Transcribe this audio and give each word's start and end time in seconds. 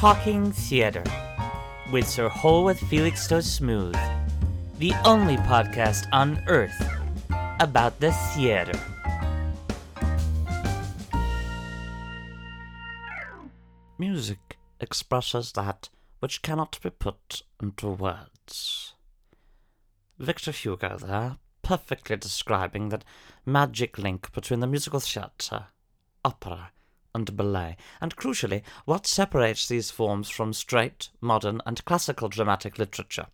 Talking 0.00 0.50
Theatre 0.50 1.04
with 1.92 2.08
Sir 2.08 2.30
Holworth 2.30 2.80
Felix 2.88 3.28
So 3.28 3.42
Smooth, 3.42 3.94
the 4.78 4.94
only 5.04 5.36
podcast 5.36 6.08
on 6.10 6.42
earth 6.48 6.90
about 7.60 8.00
the 8.00 8.10
theatre. 8.10 8.80
Music 13.98 14.56
expresses 14.80 15.52
that 15.52 15.90
which 16.20 16.40
cannot 16.40 16.80
be 16.82 16.88
put 16.88 17.42
into 17.60 17.88
words. 17.88 18.94
Victor 20.18 20.52
Hugo 20.52 20.96
there, 20.96 21.36
perfectly 21.60 22.16
describing 22.16 22.88
that 22.88 23.04
magic 23.44 23.98
link 23.98 24.32
between 24.32 24.60
the 24.60 24.66
musical 24.66 25.00
theatre, 25.00 25.66
opera, 26.24 26.70
and 27.14 27.36
ballet, 27.36 27.76
and 28.00 28.16
crucially, 28.16 28.62
what 28.84 29.06
separates 29.06 29.66
these 29.66 29.90
forms 29.90 30.28
from 30.28 30.52
straight, 30.52 31.08
modern, 31.20 31.60
and 31.66 31.84
classical 31.84 32.28
dramatic 32.28 32.78
literature. 32.78 33.26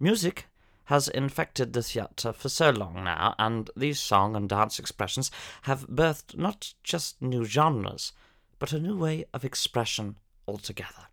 Music 0.00 0.46
has 0.84 1.08
infected 1.08 1.72
the 1.72 1.82
theatre 1.82 2.32
for 2.32 2.48
so 2.48 2.70
long 2.70 3.04
now, 3.04 3.34
and 3.38 3.70
these 3.76 4.00
song 4.00 4.36
and 4.36 4.48
dance 4.48 4.78
expressions 4.78 5.30
have 5.62 5.88
birthed 5.88 6.36
not 6.36 6.74
just 6.82 7.22
new 7.22 7.44
genres, 7.44 8.12
but 8.58 8.72
a 8.72 8.78
new 8.78 8.96
way 8.96 9.24
of 9.32 9.44
expression 9.44 10.16
altogether. 10.46 11.08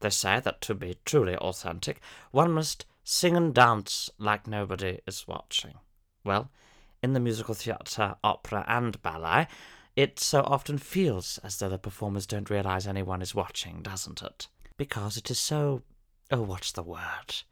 They 0.00 0.10
say 0.10 0.40
that 0.40 0.60
to 0.62 0.74
be 0.74 0.98
truly 1.04 1.36
authentic, 1.36 2.00
one 2.30 2.52
must 2.52 2.86
sing 3.04 3.36
and 3.36 3.54
dance 3.54 4.10
like 4.18 4.46
nobody 4.46 5.00
is 5.06 5.26
watching. 5.26 5.74
Well, 6.24 6.50
in 7.02 7.12
the 7.12 7.20
musical 7.20 7.54
theatre, 7.54 8.16
opera, 8.24 8.64
and 8.66 9.00
ballet, 9.02 9.46
it 9.98 10.20
so 10.20 10.42
often 10.42 10.78
feels 10.78 11.38
as 11.42 11.56
though 11.56 11.68
the 11.68 11.76
performers 11.76 12.24
don't 12.24 12.50
realize 12.50 12.86
anyone 12.86 13.20
is 13.20 13.34
watching, 13.34 13.82
doesn't 13.82 14.22
it? 14.22 14.46
Because 14.76 15.16
it 15.16 15.28
is 15.28 15.40
so. 15.40 15.82
Oh, 16.30 16.42
what's 16.42 16.70
the 16.70 16.84
word? 16.84 17.42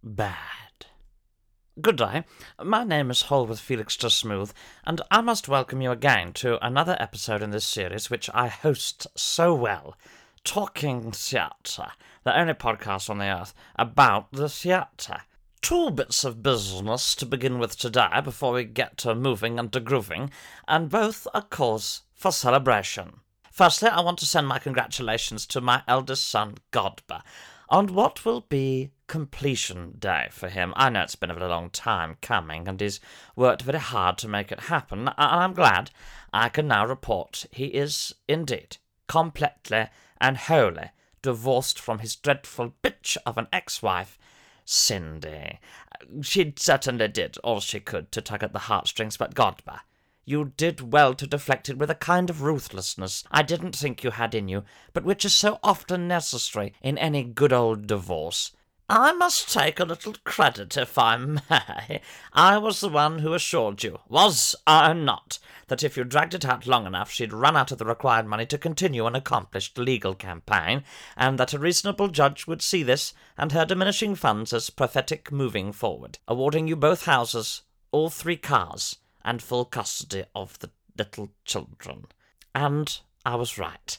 Bad. 0.00 0.86
Good 1.80 1.96
day. 1.96 2.22
My 2.62 2.84
name 2.84 3.10
is 3.10 3.22
Holworth 3.22 3.58
Felix 3.58 3.96
Smooth, 3.96 4.52
and 4.86 5.00
I 5.10 5.20
must 5.20 5.48
welcome 5.48 5.82
you 5.82 5.90
again 5.90 6.32
to 6.34 6.64
another 6.64 6.96
episode 7.00 7.42
in 7.42 7.50
this 7.50 7.64
series 7.64 8.08
which 8.08 8.30
I 8.32 8.46
host 8.46 9.08
so 9.16 9.52
well 9.52 9.96
Talking 10.44 11.10
Theatre, 11.10 11.90
the 12.22 12.38
only 12.38 12.54
podcast 12.54 13.10
on 13.10 13.18
the 13.18 13.36
earth 13.36 13.52
about 13.74 14.30
the 14.30 14.48
theatre. 14.48 15.22
Two 15.60 15.90
bits 15.90 16.24
of 16.24 16.42
business 16.42 17.14
to 17.16 17.26
begin 17.26 17.58
with 17.58 17.76
today 17.76 18.20
before 18.22 18.52
we 18.52 18.64
get 18.64 18.96
to 18.98 19.14
moving 19.14 19.58
and 19.58 19.72
to 19.72 19.80
grooving, 19.80 20.30
and 20.66 20.88
both 20.88 21.26
a 21.34 21.42
cause 21.42 22.02
for 22.14 22.32
celebration. 22.32 23.20
Firstly, 23.50 23.88
I 23.88 24.00
want 24.00 24.18
to 24.20 24.26
send 24.26 24.46
my 24.46 24.58
congratulations 24.58 25.46
to 25.46 25.60
my 25.60 25.82
eldest 25.88 26.28
son, 26.28 26.54
Godber, 26.72 27.22
on 27.68 27.92
what 27.92 28.24
will 28.24 28.42
be 28.42 28.92
completion 29.08 29.96
day 29.98 30.28
for 30.30 30.48
him. 30.48 30.72
I 30.76 30.90
know 30.90 31.02
it's 31.02 31.16
been 31.16 31.30
a 31.30 31.34
very 31.34 31.48
long 31.48 31.70
time 31.70 32.16
coming, 32.22 32.68
and 32.68 32.80
he's 32.80 33.00
worked 33.34 33.62
very 33.62 33.80
hard 33.80 34.16
to 34.18 34.28
make 34.28 34.52
it 34.52 34.60
happen, 34.60 35.00
and 35.00 35.14
I'm 35.18 35.54
glad 35.54 35.90
I 36.32 36.48
can 36.50 36.68
now 36.68 36.86
report 36.86 37.46
he 37.50 37.66
is 37.66 38.14
indeed 38.28 38.76
completely 39.08 39.88
and 40.20 40.36
wholly 40.36 40.90
divorced 41.20 41.80
from 41.80 41.98
his 41.98 42.16
dreadful 42.16 42.74
bitch 42.82 43.16
of 43.26 43.36
an 43.36 43.48
ex-wife 43.52 44.18
Cindy. 44.70 45.60
She 46.20 46.52
certainly 46.58 47.08
did 47.08 47.38
all 47.38 47.58
she 47.58 47.80
could 47.80 48.12
to 48.12 48.20
tug 48.20 48.42
at 48.42 48.52
the 48.52 48.58
heartstrings, 48.58 49.16
but 49.16 49.34
Godber, 49.34 49.80
you 50.26 50.52
did 50.58 50.92
well 50.92 51.14
to 51.14 51.26
deflect 51.26 51.70
it 51.70 51.78
with 51.78 51.90
a 51.90 51.94
kind 51.94 52.28
of 52.28 52.42
ruthlessness 52.42 53.24
I 53.30 53.40
didn't 53.40 53.74
think 53.74 54.04
you 54.04 54.10
had 54.10 54.34
in 54.34 54.46
you, 54.46 54.64
but 54.92 55.04
which 55.04 55.24
is 55.24 55.34
so 55.34 55.58
often 55.62 56.06
necessary 56.06 56.74
in 56.82 56.98
any 56.98 57.24
good 57.24 57.50
old 57.50 57.86
divorce. 57.86 58.52
I 58.90 59.12
must 59.12 59.52
take 59.52 59.78
a 59.78 59.84
little 59.84 60.14
credit, 60.24 60.74
if 60.78 60.96
I 60.96 61.18
may. 61.18 62.00
I 62.32 62.56
was 62.56 62.80
the 62.80 62.88
one 62.88 63.18
who 63.18 63.34
assured 63.34 63.82
you, 63.82 63.98
was 64.08 64.56
I 64.66 64.94
not, 64.94 65.38
that 65.66 65.82
if 65.82 65.98
you 65.98 66.04
dragged 66.04 66.32
it 66.32 66.46
out 66.46 66.66
long 66.66 66.86
enough, 66.86 67.10
she'd 67.10 67.34
run 67.34 67.54
out 67.54 67.70
of 67.70 67.76
the 67.76 67.84
required 67.84 68.24
money 68.24 68.46
to 68.46 68.56
continue 68.56 69.04
an 69.04 69.14
accomplished 69.14 69.76
legal 69.76 70.14
campaign, 70.14 70.84
and 71.18 71.38
that 71.38 71.52
a 71.52 71.58
reasonable 71.58 72.08
judge 72.08 72.46
would 72.46 72.62
see 72.62 72.82
this 72.82 73.12
and 73.36 73.52
her 73.52 73.66
diminishing 73.66 74.14
funds 74.14 74.54
as 74.54 74.70
prophetic 74.70 75.30
moving 75.30 75.70
forward, 75.70 76.18
awarding 76.26 76.66
you 76.66 76.74
both 76.74 77.04
houses, 77.04 77.60
all 77.92 78.08
three 78.08 78.38
cars, 78.38 78.96
and 79.22 79.42
full 79.42 79.66
custody 79.66 80.24
of 80.34 80.58
the 80.60 80.70
little 80.96 81.28
children. 81.44 82.06
And 82.54 82.98
I 83.26 83.34
was 83.34 83.58
right. 83.58 83.98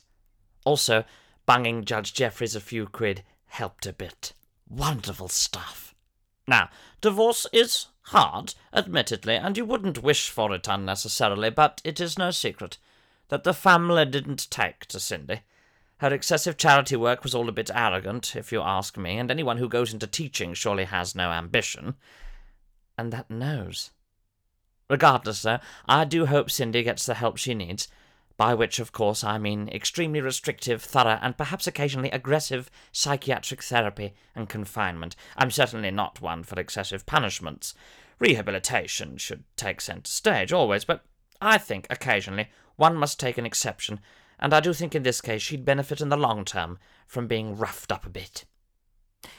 Also, 0.66 1.04
bunging 1.46 1.86
Judge 1.86 2.12
Jeffreys 2.12 2.56
a 2.56 2.60
few 2.60 2.88
quid 2.88 3.24
helped 3.46 3.86
a 3.86 3.94
bit. 3.94 4.34
Wonderful 4.70 5.30
stuff. 5.30 5.96
Now, 6.48 6.70
divorce 7.02 7.46
is 7.52 7.88
hard, 8.04 8.54
admittedly, 8.74 9.36
and 9.36 9.58
you 9.58 9.66
wouldn't 9.66 10.04
wish 10.04 10.30
for 10.30 10.54
it 10.54 10.68
unnecessarily, 10.68 11.50
but 11.50 11.82
it 11.84 12.00
is 12.00 12.18
no 12.18 12.32
secret 12.32 12.78
that 13.30 13.44
the 13.44 13.54
family 13.54 14.06
didn't 14.06 14.50
take 14.50 14.86
to 14.88 15.00
Cindy. 15.00 15.42
Her 15.98 16.14
excessive 16.14 16.58
charity 16.58 16.96
work 16.96 17.24
was 17.24 17.36
all 17.36 17.50
a 17.50 17.54
bit 17.54 17.70
arrogant, 17.74 18.36
if 18.36 18.52
you 18.52 18.62
ask 18.62 18.98
me, 18.98 19.18
and 19.18 19.30
anyone 19.30 19.58
who 19.58 19.68
goes 19.68 19.94
into 19.94 20.08
teaching 20.08 20.54
surely 20.54 20.86
has 20.86 21.14
no 21.14 21.32
ambition. 21.32 21.96
And 22.98 23.12
that 23.12 23.30
knows. 23.30 23.92
Regardless, 24.90 25.42
though, 25.42 25.60
I 25.88 26.06
do 26.06 26.26
hope 26.26 26.50
Cindy 26.50 26.84
gets 26.84 27.06
the 27.06 27.16
help 27.16 27.38
she 27.38 27.54
needs, 27.54 27.88
by 28.40 28.54
which, 28.54 28.80
of 28.80 28.94
course, 28.94 29.22
I 29.22 29.38
mean 29.38 29.68
extremely 29.68 30.22
restrictive, 30.22 30.82
thorough, 30.82 31.20
and 31.22 31.36
perhaps 31.36 31.68
occasionally 31.68 32.10
aggressive 32.10 32.72
psychiatric 32.94 33.62
therapy 33.62 34.14
and 34.34 34.48
confinement. 34.48 35.18
I'm 35.36 35.52
certainly 35.52 35.92
not 35.92 36.22
one 36.22 36.44
for 36.44 36.58
excessive 36.58 37.06
punishments. 37.06 37.74
Rehabilitation 38.18 39.18
should 39.18 39.44
take 39.58 39.82
centre 39.82 40.10
stage, 40.10 40.54
always, 40.54 40.86
but 40.86 41.04
I 41.42 41.58
think 41.58 41.86
occasionally 41.90 42.48
one 42.78 42.96
must 42.96 43.20
take 43.20 43.38
an 43.38 43.46
exception, 43.46 44.00
and 44.40 44.54
I 44.54 44.62
do 44.62 44.72
think 44.72 44.96
in 44.96 45.04
this 45.04 45.20
case 45.20 45.42
she'd 45.42 45.66
benefit 45.66 46.00
in 46.00 46.08
the 46.08 46.16
long 46.16 46.46
term 46.46 46.80
from 47.08 47.28
being 47.28 47.58
roughed 47.58 47.92
up 47.92 48.06
a 48.06 48.10
bit. 48.10 48.46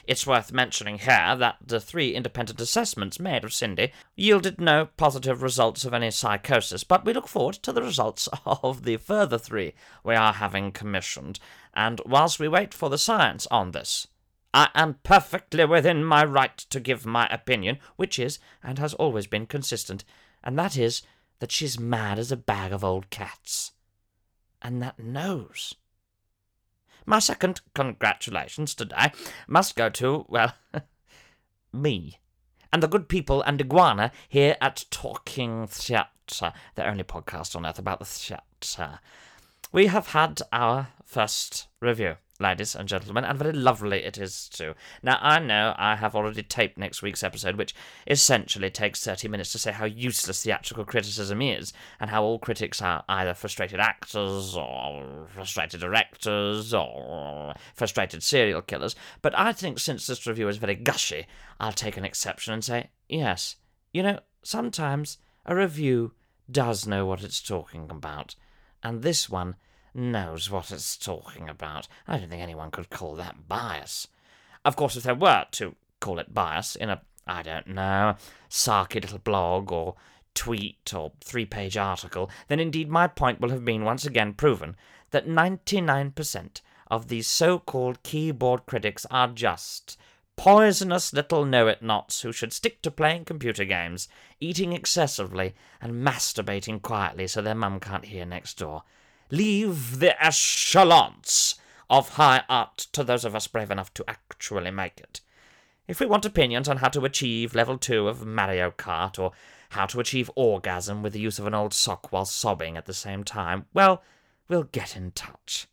It's 0.06 0.26
worth 0.26 0.52
mentioning 0.52 0.98
here 0.98 1.34
that 1.36 1.56
the 1.64 1.80
three 1.80 2.14
independent 2.14 2.60
assessments 2.60 3.18
made 3.18 3.44
of 3.44 3.52
Cindy 3.54 3.92
yielded 4.14 4.60
no 4.60 4.88
positive 4.96 5.42
results 5.42 5.84
of 5.84 5.94
any 5.94 6.10
psychosis, 6.10 6.84
but 6.84 7.04
we 7.04 7.12
look 7.12 7.28
forward 7.28 7.54
to 7.54 7.72
the 7.72 7.82
results 7.82 8.28
of 8.46 8.84
the 8.84 8.96
further 8.98 9.38
three 9.38 9.74
we 10.04 10.14
are 10.14 10.34
having 10.34 10.70
commissioned, 10.72 11.40
and 11.72 12.00
whilst 12.04 12.38
we 12.38 12.48
wait 12.48 12.74
for 12.74 12.90
the 12.90 12.98
science 12.98 13.46
on 13.50 13.70
this, 13.70 14.06
I 14.52 14.68
am 14.74 14.98
perfectly 15.02 15.64
within 15.64 16.04
my 16.04 16.24
right 16.24 16.58
to 16.58 16.80
give 16.80 17.06
my 17.06 17.26
opinion, 17.28 17.78
which 17.96 18.18
is, 18.18 18.38
and 18.62 18.78
has 18.78 18.94
always 18.94 19.26
been, 19.26 19.46
consistent, 19.46 20.04
and 20.42 20.58
that 20.58 20.76
is 20.76 21.02
that 21.38 21.52
she's 21.52 21.78
mad 21.78 22.18
as 22.18 22.30
a 22.30 22.36
bag 22.36 22.72
of 22.72 22.84
old 22.84 23.10
cats. 23.10 23.72
And 24.60 24.82
that 24.82 24.98
knows. 24.98 25.74
My 27.10 27.18
second 27.18 27.60
congratulations 27.74 28.72
today 28.72 29.10
must 29.48 29.74
go 29.74 29.88
to, 29.88 30.26
well, 30.28 30.54
me. 31.72 32.20
And 32.72 32.84
the 32.84 32.86
good 32.86 33.08
people 33.08 33.42
and 33.42 33.60
Iguana 33.60 34.12
here 34.28 34.56
at 34.60 34.84
Talking 34.92 35.66
Theatre, 35.66 36.52
the 36.76 36.88
only 36.88 37.02
podcast 37.02 37.56
on 37.56 37.66
earth 37.66 37.80
about 37.80 37.98
the 37.98 38.04
theatre. 38.04 39.00
We 39.72 39.88
have 39.88 40.10
had 40.10 40.40
our 40.52 40.90
first 41.04 41.66
review 41.80 42.14
ladies 42.40 42.74
and 42.74 42.88
gentlemen, 42.88 43.24
and 43.24 43.38
very 43.38 43.52
lovely 43.52 43.98
it 43.98 44.18
is 44.18 44.48
too. 44.48 44.74
Now, 45.02 45.18
I 45.20 45.38
know 45.38 45.74
I 45.76 45.96
have 45.96 46.14
already 46.16 46.42
taped 46.42 46.78
next 46.78 47.02
week's 47.02 47.22
episode, 47.22 47.56
which 47.56 47.74
essentially 48.06 48.70
takes 48.70 49.04
30 49.04 49.28
minutes 49.28 49.52
to 49.52 49.58
say 49.58 49.72
how 49.72 49.84
useless 49.84 50.42
theatrical 50.42 50.84
criticism 50.84 51.42
is, 51.42 51.72
and 52.00 52.10
how 52.10 52.22
all 52.22 52.38
critics 52.38 52.80
are 52.82 53.04
either 53.08 53.34
frustrated 53.34 53.80
actors, 53.80 54.56
or 54.56 55.26
frustrated 55.34 55.80
directors, 55.80 56.72
or 56.72 57.54
frustrated 57.74 58.22
serial 58.22 58.62
killers. 58.62 58.96
But 59.22 59.38
I 59.38 59.52
think 59.52 59.78
since 59.78 60.06
this 60.06 60.26
review 60.26 60.48
is 60.48 60.56
very 60.56 60.74
gushy, 60.74 61.26
I'll 61.58 61.72
take 61.72 61.96
an 61.96 62.04
exception 62.04 62.54
and 62.54 62.64
say, 62.64 62.90
yes, 63.08 63.56
you 63.92 64.02
know, 64.02 64.20
sometimes 64.42 65.18
a 65.44 65.54
review 65.54 66.12
does 66.50 66.86
know 66.86 67.06
what 67.06 67.22
it's 67.22 67.40
talking 67.40 67.88
about, 67.90 68.34
and 68.82 69.02
this 69.02 69.28
one 69.28 69.56
knows 69.94 70.50
what 70.50 70.70
it's 70.70 70.96
talking 70.96 71.48
about. 71.48 71.88
I 72.06 72.18
don't 72.18 72.28
think 72.28 72.42
anyone 72.42 72.70
could 72.70 72.90
call 72.90 73.14
that 73.16 73.48
bias. 73.48 74.08
Of 74.64 74.76
course, 74.76 74.96
if 74.96 75.04
there 75.04 75.14
were 75.14 75.46
to 75.52 75.74
call 76.00 76.18
it 76.18 76.34
bias 76.34 76.76
in 76.76 76.90
a, 76.90 77.00
I 77.26 77.42
don't 77.42 77.68
know, 77.68 78.16
sarky 78.48 79.00
little 79.00 79.18
blog 79.18 79.72
or 79.72 79.94
tweet 80.34 80.92
or 80.94 81.12
three 81.22 81.46
page 81.46 81.76
article, 81.76 82.30
then 82.48 82.60
indeed 82.60 82.88
my 82.88 83.06
point 83.06 83.40
will 83.40 83.50
have 83.50 83.64
been 83.64 83.84
once 83.84 84.06
again 84.06 84.34
proven 84.34 84.76
that 85.10 85.26
99% 85.26 86.60
of 86.90 87.08
these 87.08 87.26
so 87.26 87.58
called 87.58 88.02
keyboard 88.02 88.66
critics 88.66 89.06
are 89.10 89.28
just 89.28 89.96
poisonous 90.36 91.12
little 91.12 91.44
know 91.44 91.66
it 91.66 91.82
nots 91.82 92.22
who 92.22 92.32
should 92.32 92.52
stick 92.52 92.80
to 92.80 92.90
playing 92.90 93.26
computer 93.26 93.64
games, 93.64 94.08
eating 94.40 94.72
excessively, 94.72 95.54
and 95.82 95.92
masturbating 95.92 96.80
quietly 96.80 97.26
so 97.26 97.42
their 97.42 97.54
mum 97.54 97.78
can't 97.78 98.06
hear 98.06 98.24
next 98.24 98.56
door. 98.56 98.82
Leave 99.30 100.00
the 100.00 100.20
echelons 100.24 101.56
of 101.88 102.10
high 102.10 102.42
art 102.48 102.78
to 102.92 103.04
those 103.04 103.24
of 103.24 103.34
us 103.34 103.46
brave 103.46 103.70
enough 103.70 103.92
to 103.94 104.04
actually 104.08 104.70
make 104.70 105.00
it. 105.00 105.20
If 105.86 105.98
we 105.98 106.06
want 106.06 106.24
opinions 106.24 106.68
on 106.68 106.78
how 106.78 106.88
to 106.90 107.04
achieve 107.04 107.54
level 107.54 107.76
2 107.76 108.06
of 108.06 108.24
Mario 108.24 108.70
Kart, 108.70 109.18
or 109.18 109.32
how 109.70 109.86
to 109.86 110.00
achieve 110.00 110.30
orgasm 110.36 111.02
with 111.02 111.12
the 111.12 111.20
use 111.20 111.38
of 111.38 111.46
an 111.46 111.54
old 111.54 111.72
sock 111.72 112.12
while 112.12 112.24
sobbing 112.24 112.76
at 112.76 112.86
the 112.86 112.94
same 112.94 113.24
time, 113.24 113.66
well, 113.72 114.02
we'll 114.48 114.64
get 114.64 114.96
in 114.96 115.12
touch. 115.12 115.66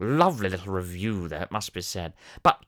Lovely 0.00 0.48
little 0.48 0.72
review 0.72 1.28
there, 1.28 1.42
it 1.42 1.52
must 1.52 1.72
be 1.72 1.82
said. 1.82 2.14
But 2.42 2.64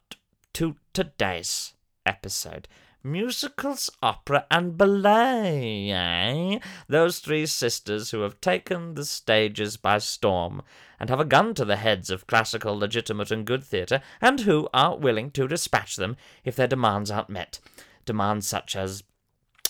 to 0.55 0.77
today's 0.93 1.75
episode 2.07 2.69
musicals, 3.05 3.91
opera, 4.03 4.47
and 4.51 4.77
ballet, 4.79 5.91
eh? 5.91 6.59
Those 6.89 7.19
three 7.19 7.47
sisters 7.47 8.11
who 8.11 8.23
have 8.23 8.41
taken 8.41 8.95
the 8.95 9.05
stages 9.05 9.77
by 9.77 9.99
storm 9.99 10.63
and 10.99 11.11
have 11.11 11.21
a 11.21 11.25
gun 11.25 11.55
to 11.55 11.65
the 11.65 11.77
heads 11.77 12.11
of 12.11 12.27
classical, 12.27 12.77
legitimate, 12.77 13.31
and 13.31 13.45
good 13.45 13.63
theatre, 13.63 14.01
and 14.21 14.41
who 14.41 14.69
are 14.73 14.97
willing 14.97 15.31
to 15.33 15.47
dispatch 15.47 15.97
them 15.97 16.17
if 16.45 16.57
their 16.57 16.67
demands 16.67 17.11
aren't 17.11 17.29
met. 17.29 17.61
Demands 18.07 18.49
such 18.49 18.75
as 18.75 19.03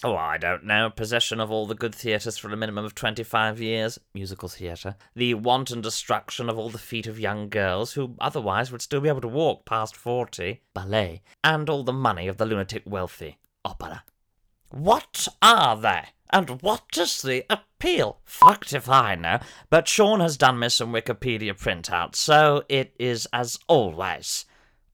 Oh, 0.04 0.16
I 0.16 0.36
don't 0.36 0.64
know. 0.64 0.90
Possession 0.90 1.40
of 1.40 1.50
all 1.50 1.66
the 1.66 1.74
good 1.74 1.94
theatres 1.94 2.36
for 2.36 2.52
a 2.52 2.56
minimum 2.58 2.84
of 2.84 2.94
25 2.94 3.58
years. 3.58 3.98
Musical 4.12 4.50
theatre. 4.50 4.96
The 5.16 5.32
wanton 5.32 5.80
destruction 5.80 6.50
of 6.50 6.58
all 6.58 6.68
the 6.68 6.76
feet 6.76 7.06
of 7.06 7.18
young 7.18 7.48
girls 7.48 7.94
who 7.94 8.14
otherwise 8.20 8.70
would 8.70 8.82
still 8.82 9.00
be 9.00 9.08
able 9.08 9.22
to 9.22 9.28
walk 9.28 9.64
past 9.64 9.96
40. 9.96 10.60
Ballet. 10.74 11.22
And 11.42 11.70
all 11.70 11.84
the 11.84 11.94
money 11.94 12.28
of 12.28 12.36
the 12.36 12.44
lunatic 12.44 12.82
wealthy. 12.84 13.38
Opera. 13.64 14.04
What 14.70 15.26
are 15.40 15.74
they? 15.74 16.02
And 16.28 16.60
what 16.60 16.98
is 16.98 17.22
the 17.22 17.46
appeal? 17.48 18.18
Fucked 18.26 18.74
if 18.74 18.90
I 18.90 19.14
know. 19.14 19.38
But 19.70 19.88
Sean 19.88 20.20
has 20.20 20.36
done 20.36 20.58
me 20.58 20.68
some 20.68 20.92
Wikipedia 20.92 21.58
printouts, 21.58 22.16
so 22.16 22.64
it 22.68 22.94
is 22.98 23.26
as 23.32 23.58
always. 23.68 24.44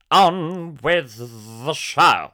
On 0.09 0.75
with 0.81 1.17
the 1.65 1.73
show. 1.73 2.31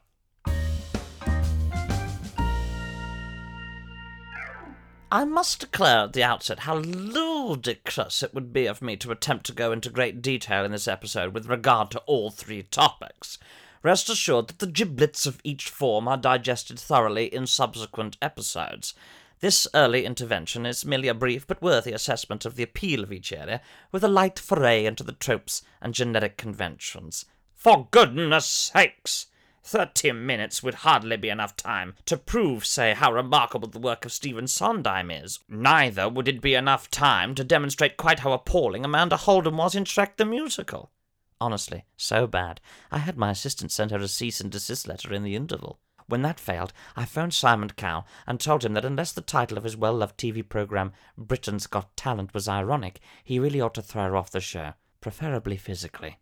I 5.09 5.23
must 5.23 5.61
declare 5.61 5.99
at 5.99 6.11
the 6.11 6.23
outset 6.23 6.59
how 6.59 6.75
ludicrous 6.79 8.21
it 8.21 8.33
would 8.33 8.51
be 8.51 8.65
of 8.65 8.81
me 8.81 8.97
to 8.97 9.11
attempt 9.11 9.45
to 9.45 9.53
go 9.53 9.71
into 9.71 9.89
great 9.89 10.21
detail 10.21 10.65
in 10.65 10.71
this 10.73 10.87
episode 10.87 11.33
with 11.33 11.47
regard 11.47 11.91
to 11.91 11.99
all 11.99 12.29
three 12.29 12.63
topics. 12.63 13.37
Rest 13.83 14.09
assured 14.09 14.49
that 14.49 14.59
the 14.59 14.67
giblets 14.67 15.25
of 15.25 15.39
each 15.45 15.69
form 15.69 16.09
are 16.09 16.17
digested 16.17 16.77
thoroughly 16.77 17.33
in 17.33 17.47
subsequent 17.47 18.17
episodes. 18.21 18.93
This 19.39 19.65
early 19.73 20.03
intervention 20.03 20.65
is 20.65 20.83
merely 20.83 21.07
a 21.07 21.13
brief 21.13 21.47
but 21.47 21.61
worthy 21.61 21.93
assessment 21.93 22.43
of 22.43 22.55
the 22.55 22.63
appeal 22.63 23.01
of 23.01 23.13
each 23.13 23.31
area, 23.31 23.61
with 23.93 24.03
a 24.03 24.09
light 24.09 24.37
foray 24.37 24.83
into 24.83 25.03
the 25.03 25.13
tropes 25.13 25.61
and 25.81 25.93
generic 25.93 26.35
conventions. 26.35 27.23
For 27.55 27.87
goodness 27.91 28.45
sakes! 28.45 29.27
Thirty 29.63 30.11
minutes 30.11 30.63
would 30.63 30.75
hardly 30.75 31.17
be 31.17 31.29
enough 31.29 31.55
time 31.55 31.95
to 32.05 32.17
prove, 32.17 32.65
say, 32.65 32.93
how 32.93 33.11
remarkable 33.11 33.67
the 33.67 33.79
work 33.79 34.05
of 34.05 34.11
Stephen 34.11 34.47
Sondheim 34.47 35.11
is. 35.11 35.39
Neither 35.49 36.07
would 36.07 36.27
it 36.27 36.41
be 36.41 36.55
enough 36.55 36.89
time 36.89 37.35
to 37.35 37.43
demonstrate 37.43 37.97
quite 37.97 38.19
how 38.19 38.31
appalling 38.31 38.85
Amanda 38.85 39.17
Holden 39.17 39.57
was 39.57 39.75
in 39.75 39.83
Shrek 39.83 40.17
the 40.17 40.25
Musical. 40.25 40.91
Honestly, 41.39 41.85
so 41.97 42.27
bad. 42.27 42.61
I 42.91 42.99
had 42.99 43.17
my 43.17 43.31
assistant 43.31 43.71
send 43.71 43.91
her 43.91 43.97
a 43.97 44.07
cease 44.07 44.39
and 44.39 44.51
desist 44.51 44.87
letter 44.87 45.13
in 45.13 45.23
the 45.23 45.35
interval. 45.35 45.79
When 46.07 46.21
that 46.21 46.39
failed, 46.39 46.71
I 46.95 47.03
phoned 47.03 47.33
Simon 47.33 47.69
Cowell 47.71 48.07
and 48.25 48.39
told 48.39 48.63
him 48.63 48.73
that 48.73 48.85
unless 48.85 49.11
the 49.11 49.21
title 49.21 49.57
of 49.57 49.65
his 49.65 49.75
well 49.75 49.95
loved 49.95 50.17
TV 50.17 50.47
program, 50.47 50.93
Britain's 51.17 51.67
Got 51.67 51.95
Talent, 51.97 52.33
was 52.33 52.47
ironic, 52.47 53.01
he 53.23 53.39
really 53.39 53.59
ought 53.59 53.73
to 53.75 53.81
throw 53.81 54.03
her 54.03 54.15
off 54.15 54.31
the 54.31 54.39
show, 54.39 54.73
preferably 55.01 55.57
physically. 55.57 56.17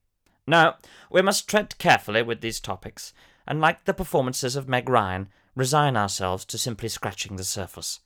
No, 0.48 0.76
we 1.10 1.22
must 1.22 1.48
tread 1.48 1.78
carefully 1.78 2.22
with 2.22 2.42
these 2.42 2.60
topics 2.60 3.14
and 3.48 3.62
like 3.62 3.86
the 3.86 3.94
performances 3.94 4.56
of 4.56 4.68
Meg 4.68 4.90
Ryan, 4.90 5.30
resign 5.56 5.96
ourselves 5.96 6.46
to 6.46 6.58
simply 6.58 6.90
scratching 6.90 7.36
the 7.36 7.44
surface. 7.44 8.00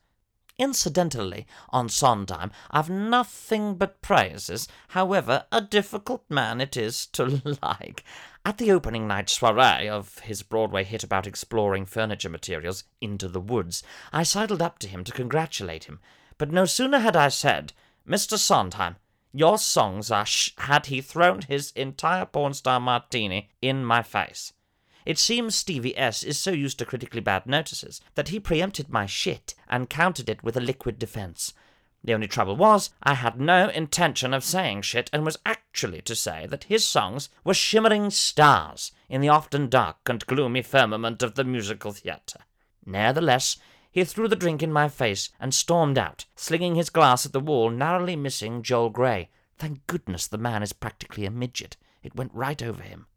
Incidentally, 0.57 1.47
on 1.69 1.87
Sondheim, 1.87 2.51
I've 2.69 2.89
nothing 2.89 3.75
but 3.75 4.01
praises, 4.01 4.67
however, 4.89 5.45
a 5.53 5.61
difficult 5.61 6.25
man 6.29 6.59
it 6.59 6.75
is 6.75 7.05
to 7.07 7.41
like. 7.63 8.03
At 8.45 8.57
the 8.57 8.71
opening 8.71 9.07
night 9.07 9.29
soiree 9.29 9.87
of 9.87 10.19
his 10.19 10.43
Broadway 10.43 10.83
hit 10.83 11.03
about 11.03 11.27
exploring 11.27 11.85
furniture 11.85 12.29
materials, 12.29 12.83
Into 12.99 13.29
the 13.29 13.39
Woods, 13.39 13.83
I 14.11 14.23
sidled 14.23 14.61
up 14.61 14.79
to 14.79 14.87
him 14.89 15.05
to 15.05 15.13
congratulate 15.13 15.85
him. 15.85 15.99
But 16.37 16.51
no 16.51 16.65
sooner 16.65 16.99
had 16.99 17.15
I 17.15 17.29
said, 17.29 17.71
Mr. 18.07 18.37
Sondheim, 18.37 18.97
your 19.31 19.57
songs 19.57 20.09
are 20.11 20.25
sh, 20.25 20.51
had 20.57 20.87
he 20.87 21.01
thrown 21.01 21.41
his 21.41 21.71
entire 21.75 22.25
porn 22.25 22.53
star 22.53 22.79
martini 22.79 23.49
in 23.61 23.85
my 23.85 24.01
face. 24.01 24.53
It 25.05 25.17
seems 25.17 25.55
Stevie 25.55 25.97
S 25.97 26.23
is 26.23 26.37
so 26.37 26.51
used 26.51 26.77
to 26.79 26.85
critically 26.85 27.21
bad 27.21 27.45
notices 27.45 28.01
that 28.15 28.29
he 28.29 28.39
preempted 28.39 28.89
my 28.89 29.05
shit 29.05 29.55
and 29.67 29.89
countered 29.89 30.29
it 30.29 30.43
with 30.43 30.57
a 30.57 30.61
liquid 30.61 30.99
defense. 30.99 31.53
The 32.03 32.13
only 32.13 32.27
trouble 32.27 32.55
was, 32.55 32.91
I 33.03 33.15
had 33.15 33.39
no 33.39 33.69
intention 33.69 34.33
of 34.33 34.43
saying 34.43 34.83
shit 34.83 35.09
and 35.11 35.25
was 35.25 35.39
actually 35.45 36.01
to 36.03 36.15
say 36.15 36.47
that 36.47 36.65
his 36.65 36.87
songs 36.87 37.29
were 37.43 37.53
shimmering 37.53 38.09
stars 38.09 38.91
in 39.09 39.21
the 39.21 39.29
often 39.29 39.67
dark 39.67 39.97
and 40.07 40.25
gloomy 40.25 40.61
firmament 40.61 41.21
of 41.23 41.35
the 41.35 41.43
musical 41.43 41.91
theatre. 41.91 42.41
Nevertheless, 42.85 43.57
he 43.91 44.03
threw 44.03 44.27
the 44.27 44.35
drink 44.35 44.61
in 44.61 44.71
my 44.71 44.87
face 44.87 45.29
and 45.39 45.53
stormed 45.53 45.97
out, 45.97 46.25
slinging 46.35 46.75
his 46.75 46.89
glass 46.89 47.25
at 47.25 47.33
the 47.33 47.39
wall, 47.39 47.69
narrowly 47.69 48.15
missing 48.15 48.61
Joel 48.61 48.89
Grey. 48.89 49.29
Thank 49.57 49.85
goodness 49.87 50.27
the 50.27 50.37
man 50.37 50.63
is 50.63 50.73
practically 50.73 51.25
a 51.25 51.31
midget. 51.31 51.75
It 52.03 52.15
went 52.15 52.33
right 52.33 52.61
over 52.61 52.83
him. 52.83 53.07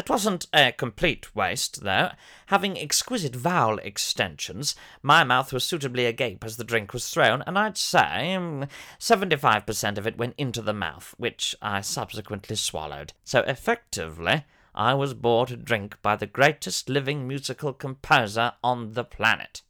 It 0.00 0.08
wasn't 0.08 0.46
a 0.54 0.72
complete 0.72 1.34
waste, 1.34 1.82
though. 1.82 2.12
Having 2.46 2.78
exquisite 2.78 3.36
vowel 3.36 3.78
extensions, 3.80 4.74
my 5.02 5.24
mouth 5.24 5.52
was 5.52 5.62
suitably 5.62 6.06
agape 6.06 6.42
as 6.42 6.56
the 6.56 6.64
drink 6.64 6.94
was 6.94 7.10
thrown, 7.10 7.42
and 7.46 7.58
I'd 7.58 7.76
say 7.76 8.32
um, 8.34 8.66
75% 8.98 9.98
of 9.98 10.06
it 10.06 10.16
went 10.16 10.36
into 10.38 10.62
the 10.62 10.72
mouth, 10.72 11.14
which 11.18 11.54
I 11.60 11.82
subsequently 11.82 12.56
swallowed. 12.56 13.12
So 13.24 13.40
effectively, 13.40 14.44
I 14.74 14.94
was 14.94 15.12
bought 15.12 15.50
a 15.50 15.56
drink 15.58 15.98
by 16.00 16.16
the 16.16 16.26
greatest 16.26 16.88
living 16.88 17.28
musical 17.28 17.74
composer 17.74 18.52
on 18.64 18.94
the 18.94 19.04
planet. 19.04 19.60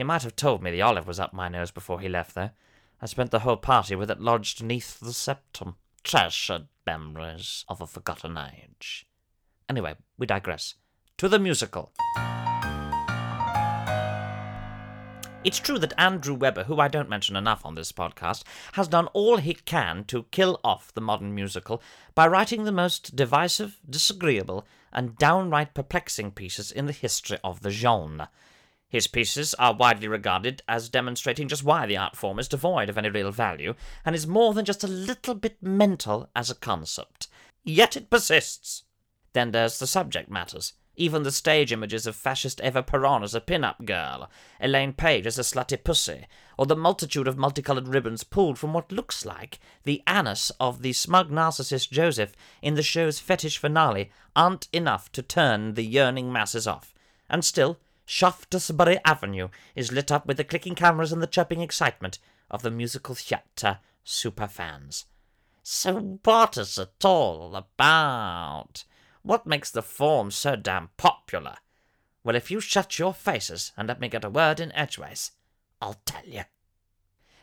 He 0.00 0.04
might 0.04 0.22
have 0.22 0.34
told 0.34 0.62
me 0.62 0.70
the 0.70 0.80
olive 0.80 1.06
was 1.06 1.20
up 1.20 1.34
my 1.34 1.48
nose 1.50 1.70
before 1.70 2.00
he 2.00 2.08
left, 2.08 2.34
though. 2.34 2.48
I 3.02 3.04
spent 3.04 3.32
the 3.32 3.40
whole 3.40 3.58
party 3.58 3.94
with 3.94 4.10
it 4.10 4.18
lodged 4.18 4.62
neath 4.62 4.98
the 4.98 5.12
septum. 5.12 5.76
Treasured 6.02 6.68
memories 6.86 7.66
of 7.68 7.82
a 7.82 7.86
forgotten 7.86 8.38
age. 8.38 9.06
Anyway, 9.68 9.96
we 10.16 10.24
digress. 10.24 10.76
To 11.18 11.28
the 11.28 11.38
musical. 11.38 11.92
It's 15.44 15.58
true 15.58 15.78
that 15.78 15.92
Andrew 15.98 16.34
Webber, 16.34 16.64
who 16.64 16.80
I 16.80 16.88
don't 16.88 17.10
mention 17.10 17.36
enough 17.36 17.66
on 17.66 17.74
this 17.74 17.92
podcast, 17.92 18.42
has 18.72 18.88
done 18.88 19.08
all 19.08 19.36
he 19.36 19.52
can 19.52 20.04
to 20.04 20.22
kill 20.30 20.60
off 20.64 20.94
the 20.94 21.02
modern 21.02 21.34
musical 21.34 21.82
by 22.14 22.26
writing 22.26 22.64
the 22.64 22.72
most 22.72 23.14
divisive, 23.14 23.78
disagreeable, 23.86 24.66
and 24.94 25.18
downright 25.18 25.74
perplexing 25.74 26.30
pieces 26.30 26.72
in 26.72 26.86
the 26.86 26.92
history 26.92 27.36
of 27.44 27.60
the 27.60 27.70
genre. 27.70 28.30
His 28.90 29.06
pieces 29.06 29.54
are 29.54 29.72
widely 29.72 30.08
regarded 30.08 30.62
as 30.68 30.88
demonstrating 30.88 31.46
just 31.46 31.62
why 31.62 31.86
the 31.86 31.96
art 31.96 32.16
form 32.16 32.40
is 32.40 32.48
devoid 32.48 32.88
of 32.88 32.98
any 32.98 33.08
real 33.08 33.30
value, 33.30 33.74
and 34.04 34.16
is 34.16 34.26
more 34.26 34.52
than 34.52 34.64
just 34.64 34.82
a 34.82 34.88
little 34.88 35.34
bit 35.34 35.56
mental 35.62 36.28
as 36.34 36.50
a 36.50 36.56
concept. 36.56 37.28
Yet 37.62 37.96
it 37.96 38.10
persists. 38.10 38.82
Then 39.32 39.52
there's 39.52 39.78
the 39.78 39.86
subject 39.86 40.28
matters. 40.28 40.72
Even 40.96 41.22
the 41.22 41.30
stage 41.30 41.72
images 41.72 42.04
of 42.04 42.16
fascist 42.16 42.60
Eva 42.64 42.82
Peron 42.82 43.22
as 43.22 43.32
a 43.32 43.40
pin-up 43.40 43.84
girl, 43.84 44.28
Elaine 44.60 44.92
Paige 44.92 45.26
as 45.26 45.38
a 45.38 45.42
slutty 45.42 45.82
pussy, 45.82 46.26
or 46.58 46.66
the 46.66 46.74
multitude 46.74 47.28
of 47.28 47.38
multicolored 47.38 47.86
ribbons 47.86 48.24
pulled 48.24 48.58
from 48.58 48.74
what 48.74 48.90
looks 48.90 49.24
like 49.24 49.60
the 49.84 50.02
anus 50.08 50.50
of 50.58 50.82
the 50.82 50.92
smug 50.92 51.30
narcissist 51.30 51.90
Joseph 51.90 52.34
in 52.60 52.74
the 52.74 52.82
show's 52.82 53.20
fetish 53.20 53.56
finale 53.56 54.10
aren't 54.34 54.68
enough 54.72 55.12
to 55.12 55.22
turn 55.22 55.74
the 55.74 55.86
yearning 55.86 56.32
masses 56.32 56.66
off. 56.66 56.92
And 57.30 57.44
still, 57.44 57.78
Shaftesbury 58.12 58.98
Avenue 59.04 59.50
is 59.76 59.92
lit 59.92 60.10
up 60.10 60.26
with 60.26 60.36
the 60.36 60.42
clicking 60.42 60.74
cameras 60.74 61.12
and 61.12 61.22
the 61.22 61.28
chirping 61.28 61.60
excitement 61.60 62.18
of 62.50 62.62
the 62.62 62.70
musical 62.70 63.14
theatre 63.14 63.78
superfans. 64.04 65.04
So 65.62 66.18
what 66.24 66.58
is 66.58 66.76
it 66.76 67.04
all 67.04 67.54
about? 67.54 68.82
What 69.22 69.46
makes 69.46 69.70
the 69.70 69.80
form 69.80 70.32
so 70.32 70.56
damn 70.56 70.88
popular? 70.96 71.58
Well, 72.24 72.34
if 72.34 72.50
you 72.50 72.58
shut 72.58 72.98
your 72.98 73.14
faces 73.14 73.70
and 73.76 73.86
let 73.86 74.00
me 74.00 74.08
get 74.08 74.24
a 74.24 74.28
word 74.28 74.58
in 74.58 74.72
edgeways, 74.72 75.30
I'll 75.80 76.00
tell 76.04 76.26
you. 76.26 76.42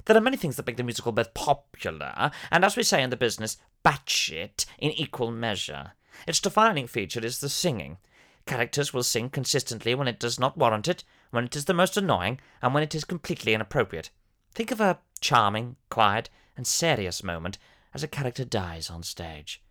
There 0.03 0.17
are 0.17 0.21
many 0.21 0.35
things 0.35 0.57
that 0.57 0.67
make 0.67 0.75
the 0.75 0.83
musical 0.83 1.13
both 1.13 1.33
popular 1.33 2.29
and, 2.51 2.65
as 2.65 2.75
we 2.75 2.83
say 2.83 3.01
in 3.01 3.09
the 3.09 3.15
business, 3.15 3.55
batshit 3.85 4.65
in 4.77 4.91
equal 4.91 5.31
measure. 5.31 5.93
Its 6.27 6.41
defining 6.41 6.87
feature 6.87 7.25
is 7.25 7.39
the 7.39 7.47
singing. 7.47 7.99
Characters 8.47 8.93
will 8.93 9.03
sing 9.03 9.29
consistently 9.29 9.93
when 9.93 10.07
it 10.07 10.19
does 10.19 10.39
not 10.39 10.57
warrant 10.57 10.87
it, 10.87 11.03
when 11.31 11.43
it 11.43 11.55
is 11.55 11.65
the 11.65 11.73
most 11.73 11.97
annoying, 11.97 12.39
and 12.61 12.73
when 12.73 12.81
it 12.81 12.95
is 12.95 13.03
completely 13.03 13.53
inappropriate. 13.53 14.09
Think 14.53 14.71
of 14.71 14.81
a 14.81 14.99
charming, 15.19 15.75
quiet, 15.89 16.29
and 16.55 16.65
serious 16.65 17.21
moment 17.23 17.57
as 17.93 18.03
a 18.03 18.07
character 18.07 18.45
dies 18.45 18.89
on 18.89 19.03
stage. 19.03 19.61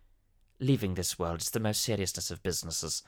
leaving 0.59 0.93
this 0.93 1.19
world 1.19 1.41
is 1.41 1.51
the 1.51 1.59
most 1.59 1.81
seriousness 1.81 2.31
of 2.31 2.43
businesses. 2.43 3.03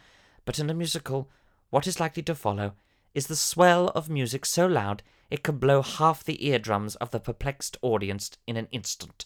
But 0.46 0.60
in 0.60 0.70
a 0.70 0.74
musical, 0.74 1.30
what 1.70 1.88
is 1.88 2.00
likely 2.00 2.24
to 2.24 2.36
follow 2.36 2.74
is 3.14 3.28
the 3.28 3.36
swell 3.36 3.90
of 3.90 4.10
music 4.10 4.46
so 4.46 4.68
loud 4.68 5.04
it 5.30 5.44
could 5.44 5.60
blow 5.60 5.82
half 5.82 6.24
the 6.24 6.46
eardrums 6.48 6.96
of 6.98 7.12
the 7.12 7.20
perplexed 7.20 7.78
audience 7.82 8.32
in 8.48 8.58
an 8.58 8.68
instant. 8.72 9.26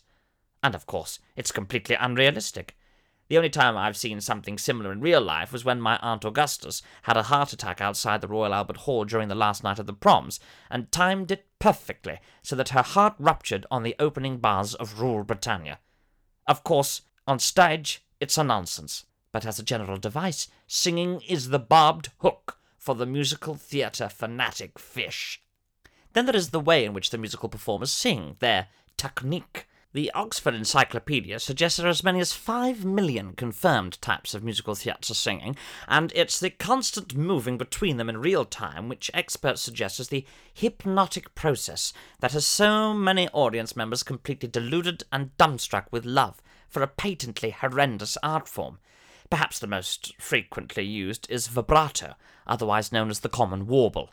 And 0.62 0.76
of 0.76 0.86
course, 0.86 1.20
it's 1.36 1.52
completely 1.52 1.96
unrealistic. 1.96 2.78
The 3.34 3.38
only 3.38 3.50
time 3.50 3.75
I've 3.75 3.98
seen 3.98 4.22
something 4.22 4.60
similar 4.60 4.92
in 4.92 5.02
real 5.02 5.20
life 5.20 5.52
was 5.52 5.66
when 5.66 5.82
my 5.82 5.98
Aunt 6.04 6.24
Augustus 6.24 6.84
had 7.02 7.18
a 7.18 7.24
heart 7.24 7.52
attack 7.52 7.82
outside 7.82 8.22
the 8.22 8.28
Royal 8.28 8.54
Albert 8.54 8.78
Hall 8.78 9.06
during 9.06 9.28
the 9.28 9.34
last 9.34 9.63
night 9.63 9.80
of 9.80 9.88
the 9.88 9.92
proms, 9.94 10.40
and 10.70 10.92
timed 10.92 11.32
it 11.32 11.48
perfectly 11.58 12.20
so 12.44 12.56
that 12.56 12.70
her 12.70 12.84
heart 12.84 13.16
ruptured 13.18 13.66
on 13.72 13.82
the 13.82 13.96
opening 13.98 14.38
bars 14.38 14.75
of 14.75 15.02
Rule 15.02 15.24
Britannia. 15.24 15.80
Of 16.46 16.63
course, 16.63 17.02
on 17.25 17.40
stage, 17.40 18.06
it's 18.20 18.38
a 18.38 18.44
nonsense, 18.44 19.06
but 19.32 19.48
as 19.48 19.58
a 19.58 19.63
general 19.63 19.98
device, 19.98 20.48
singing 20.68 21.20
is 21.28 21.50
the 21.50 21.58
barbed 21.58 22.12
hook 22.20 22.60
for 22.78 22.94
the 22.94 23.08
musical 23.08 23.56
theatre 23.56 24.10
fanatic 24.10 24.78
fish. 24.78 25.42
Then 26.13 26.28
there 26.28 26.36
is 26.36 26.52
the 26.52 26.60
way 26.60 26.86
in 26.86 26.94
which 26.94 27.10
the 27.10 27.18
musical 27.18 27.50
performers 27.50 27.92
sing, 27.92 28.36
their 28.42 28.68
technique. 28.96 29.66
The 29.94 30.10
Oxford 30.16 30.56
Encyclopedia 30.56 31.40
suggests 31.40 31.78
there 31.78 31.86
are 31.86 31.90
as 31.90 32.04
many 32.04 32.20
as 32.20 32.34
five 32.34 32.84
million 32.84 33.34
confirmed 33.34 34.02
types 34.02 34.34
of 34.34 34.44
musical 34.44 34.74
theatre 34.74 35.14
singing, 35.14 35.56
and 35.88 36.12
it's 36.16 36.40
the 36.40 36.50
constant 36.50 37.16
moving 37.16 37.60
between 37.60 37.98
them 37.98 38.10
in 38.10 38.18
real 38.18 38.44
time 38.44 38.90
which 38.90 39.12
experts 39.14 39.62
suggest 39.62 40.00
is 40.00 40.08
the 40.08 40.26
hypnotic 40.52 41.36
process 41.36 41.94
that 42.22 42.32
has 42.32 42.44
so 42.44 42.92
many 42.92 43.30
audience 43.30 43.76
members 43.76 44.02
completely 44.02 44.50
deluded 44.50 45.04
and 45.12 45.38
dumbstruck 45.38 45.86
with 45.92 46.06
love 46.06 46.42
for 46.68 46.82
a 46.82 46.88
patently 46.88 47.52
horrendous 47.52 48.18
art 48.24 48.48
form. 48.48 48.80
Perhaps 49.30 49.60
the 49.60 49.68
most 49.68 50.20
frequently 50.20 50.84
used 50.84 51.30
is 51.30 51.46
vibrato, 51.46 52.16
otherwise 52.48 52.92
known 52.92 53.12
as 53.12 53.20
the 53.20 53.30
common 53.30 53.68
warble. 53.68 54.10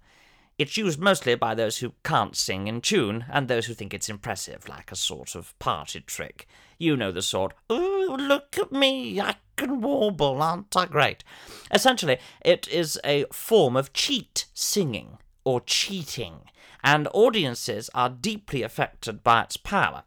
It's 0.60 0.76
used 0.76 1.00
mostly 1.00 1.36
by 1.36 1.54
those 1.54 1.78
who 1.78 1.94
can't 2.04 2.36
sing 2.36 2.66
in 2.66 2.82
tune 2.82 3.24
and 3.32 3.48
those 3.48 3.64
who 3.64 3.72
think 3.72 3.94
it's 3.94 4.10
impressive, 4.10 4.68
like 4.68 4.92
a 4.92 4.94
sort 4.94 5.34
of 5.34 5.58
party 5.58 6.00
trick. 6.00 6.46
You 6.76 6.98
know 6.98 7.10
the 7.10 7.22
sort. 7.22 7.54
Ooh, 7.72 8.14
look 8.14 8.58
at 8.58 8.70
me, 8.70 9.18
I 9.18 9.36
can 9.56 9.80
warble, 9.80 10.42
aren't 10.42 10.76
I 10.76 10.84
great? 10.84 11.24
Essentially, 11.72 12.18
it 12.44 12.68
is 12.68 13.00
a 13.06 13.24
form 13.32 13.74
of 13.74 13.94
cheat 13.94 14.48
singing, 14.52 15.16
or 15.44 15.62
cheating, 15.62 16.40
and 16.84 17.08
audiences 17.14 17.88
are 17.94 18.10
deeply 18.10 18.60
affected 18.60 19.24
by 19.24 19.44
its 19.44 19.56
power. 19.56 20.02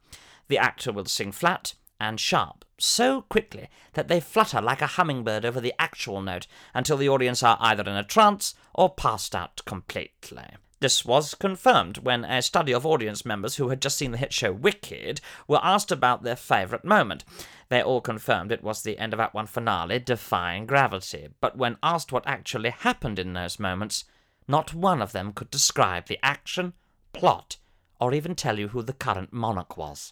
The 0.50 0.60
actor 0.60 0.92
will 0.92 1.06
sing 1.06 1.32
flat 1.32 1.74
and 2.00 2.20
sharp, 2.20 2.64
so 2.84 3.22
quickly 3.22 3.70
that 3.94 4.08
they 4.08 4.20
flutter 4.20 4.62
like 4.62 4.82
a 4.82 4.88
hummingbird 4.88 5.46
over 5.46 5.62
the 5.62 5.74
actual 5.80 6.22
note 6.22 6.48
until 6.74 6.98
the 6.98 7.08
audience 7.08 7.42
are 7.42 7.58
either 7.62 7.84
in 7.84 7.96
a 7.96 8.04
trance 8.04 8.56
or 8.74 8.94
passed 8.94 9.34
out 9.34 9.62
completely. 9.66 10.46
This 10.82 11.06
was 11.06 11.34
confirmed 11.34 12.00
when 12.00 12.26
a 12.26 12.42
study 12.42 12.74
of 12.74 12.86
audience 12.86 13.26
members 13.26 13.56
who 13.56 13.70
had 13.70 13.82
just 13.82 13.98
seen 13.98 14.12
the 14.12 14.18
hit 14.18 14.34
show 14.34 14.52
Wicked 14.52 15.22
were 15.48 15.62
asked 15.64 15.94
about 15.94 16.24
their 16.24 16.36
favourite 16.36 16.84
moment. 16.84 17.24
They 17.70 17.82
all 17.82 18.02
confirmed 18.02 18.52
it 18.52 18.64
was 18.64 18.84
the 18.84 18.98
end 18.98 19.14
of 19.14 19.20
Act 19.22 19.34
1 19.34 19.48
finale, 19.48 20.00
Defying 20.00 20.66
Gravity, 20.66 21.30
but 21.40 21.58
when 21.58 21.78
asked 21.82 22.12
what 22.12 22.28
actually 22.28 22.72
happened 22.72 23.18
in 23.18 23.32
those 23.32 23.60
moments, 23.60 24.04
not 24.46 24.74
one 24.74 25.02
of 25.02 25.14
them 25.14 25.32
could 25.32 25.50
describe 25.50 26.08
the 26.08 26.20
action, 26.22 26.74
plot, 27.14 27.56
or 28.02 28.14
even 28.14 28.36
tell 28.36 28.60
you 28.60 28.68
who 28.68 28.82
the 28.82 28.92
current 28.92 29.32
monarch 29.32 29.78
was. 29.78 30.12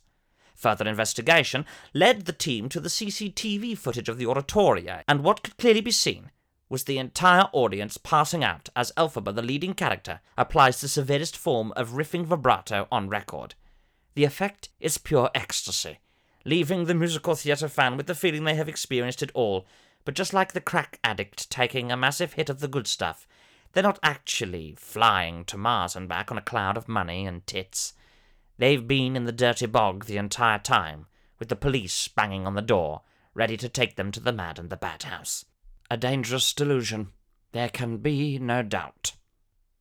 Further 0.62 0.88
investigation 0.88 1.65
led 1.91 2.25
the 2.25 2.34
team 2.34 2.70
to 2.70 2.80
the 2.80 2.88
CCTV 2.88 3.75
footage 3.75 4.08
of 4.08 4.20
the 4.20 4.27
oratorio, 4.27 5.01
and 5.08 5.24
what 5.24 5.41
could 5.41 5.58
clearly 5.58 5.82
be 5.82 5.89
seen 5.89 6.30
was 6.70 6.84
the 6.84 7.00
entire 7.00 7.50
audience 7.51 7.98
passing 7.98 8.44
out 8.44 8.70
as 8.75 8.91
Elphaba, 8.96 9.34
the 9.34 9.41
leading 9.41 9.74
character, 9.74 10.20
applies 10.38 10.80
the 10.80 10.88
severest 10.88 11.36
form 11.36 11.74
of 11.75 11.94
riffing 11.94 12.25
vibrato 12.25 12.88
on 12.91 13.10
record. 13.10 13.56
The 14.13 14.24
effect 14.24 14.70
is 14.80 15.00
pure 15.00 15.32
ecstasy, 15.34 15.98
leaving 16.46 16.86
the 16.86 16.94
musical 16.94 17.34
theatre 17.34 17.68
fan 17.68 17.98
with 17.98 18.06
the 18.06 18.13
feeling 18.13 18.44
they 18.44 18.53
have 18.53 18.70
experienced 18.70 19.24
it 19.24 19.32
all. 19.34 19.65
But 20.06 20.13
just 20.13 20.32
like 20.32 20.53
the 20.53 20.62
crack 20.62 21.00
addict 21.03 21.50
taking 21.50 21.91
a 21.91 21.98
massive 21.98 22.34
hit 22.34 22.51
of 22.51 22.60
the 22.60 22.68
good 22.68 22.86
stuff, 22.86 23.27
they're 23.74 23.82
not 23.82 24.00
actually 24.03 24.75
flying 24.77 25.44
to 25.46 25.58
Mars 25.58 25.96
and 25.96 26.08
back 26.08 26.32
on 26.32 26.38
a 26.38 26.41
cloud 26.41 26.77
of 26.77 26.88
money 26.88 27.25
and 27.25 27.48
tits. 27.48 27.94
They've 28.62 28.88
been 28.88 29.15
in 29.15 29.25
the 29.25 29.32
dirty 29.32 29.65
bog 29.65 30.06
the 30.06 30.18
entire 30.18 30.60
time, 30.60 31.08
with 31.39 31.50
the 31.50 31.56
police 31.56 32.08
banging 32.08 32.46
on 32.46 32.53
the 32.53 32.62
door, 32.62 33.01
ready 33.34 33.58
to 33.58 33.68
take 33.68 33.96
them 33.96 34.12
to 34.12 34.20
the 34.20 34.32
mad 34.32 34.60
and 34.60 34.70
the 34.70 34.77
bad 34.77 35.01
house. 35.01 35.46
A 35.89 35.98
dangerous 35.98 36.53
delusion, 36.53 37.08
there 37.53 37.70
can 37.70 37.98
be 37.98 38.38
no 38.38 38.62
doubt. 38.62 39.13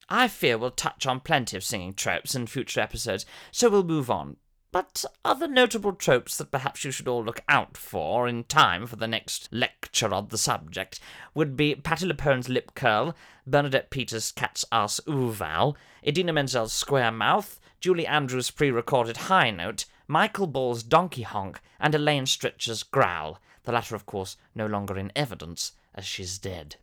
I 0.09 0.29
fear 0.29 0.57
we'll 0.57 0.71
touch 0.71 1.07
on 1.07 1.21
plenty 1.21 1.59
of 1.59 1.63
singing 1.63 1.93
tropes 1.93 2.35
in 2.35 2.47
future 2.47 2.81
episodes, 2.81 3.27
so 3.51 3.69
we'll 3.69 3.85
move 3.85 4.11
on. 4.11 4.39
But 4.73 5.05
other 5.27 5.47
notable 5.47 5.93
tropes 5.93 6.39
that 6.39 6.51
perhaps 6.51 6.83
you 6.83 6.91
should 6.91 7.07
all 7.07 7.23
look 7.23 7.43
out 7.51 7.77
for 7.77 8.27
in 8.27 8.45
time 8.45 8.87
for 8.87 8.97
the 8.97 9.07
next 9.07 9.51
lecture 9.53 10.15
on 10.15 10.29
the 10.29 10.39
subject 10.39 11.01
would 11.35 11.55
be 11.55 11.75
Patti 11.75 12.07
LuPone's 12.07 12.49
lip 12.49 12.75
curl, 12.75 13.15
Bernadette 13.47 13.91
Peters' 13.91 14.33
cat's 14.33 14.65
ass 14.73 15.03
ooval, 15.07 15.77
Idina 16.03 16.33
Menzel's 16.33 16.73
square 16.73 17.13
mouth, 17.13 17.61
Julie 17.81 18.07
Andrews' 18.07 18.51
pre 18.51 18.71
recorded 18.71 19.17
high 19.17 19.51
note, 19.51 19.87
Michael 20.07 20.47
Ball's 20.47 20.83
donkey 20.83 21.23
honk, 21.23 21.61
and 21.79 21.95
Elaine 21.95 22.27
Stritch's 22.27 22.83
growl, 22.83 23.41
the 23.65 23.73
latter, 23.73 23.95
of 23.95 24.05
course, 24.05 24.37
no 24.55 24.67
longer 24.67 24.99
in 24.99 25.11
evidence, 25.17 25.73
as 25.95 26.05
she's 26.05 26.39
dead. 26.39 26.77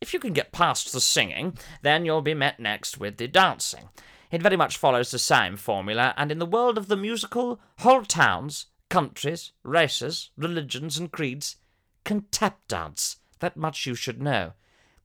If 0.00 0.14
you 0.14 0.20
can 0.20 0.32
get 0.32 0.52
past 0.52 0.92
the 0.92 1.00
singing, 1.00 1.58
then 1.82 2.04
you'll 2.04 2.22
be 2.22 2.34
met 2.34 2.58
next 2.58 2.98
with 2.98 3.18
the 3.18 3.28
dancing. 3.28 3.90
It 4.30 4.42
very 4.42 4.56
much 4.56 4.78
follows 4.78 5.10
the 5.10 5.18
same 5.18 5.56
formula, 5.56 6.14
and 6.16 6.32
in 6.32 6.38
the 6.38 6.46
world 6.46 6.78
of 6.78 6.88
the 6.88 6.96
musical, 6.96 7.60
whole 7.80 8.04
towns, 8.04 8.66
countries, 8.88 9.52
races, 9.62 10.30
religions, 10.36 10.98
and 10.98 11.12
creeds 11.12 11.56
can 12.04 12.22
tap 12.30 12.60
dance. 12.68 13.16
That 13.40 13.56
much 13.56 13.86
you 13.86 13.94
should 13.94 14.22
know. 14.22 14.52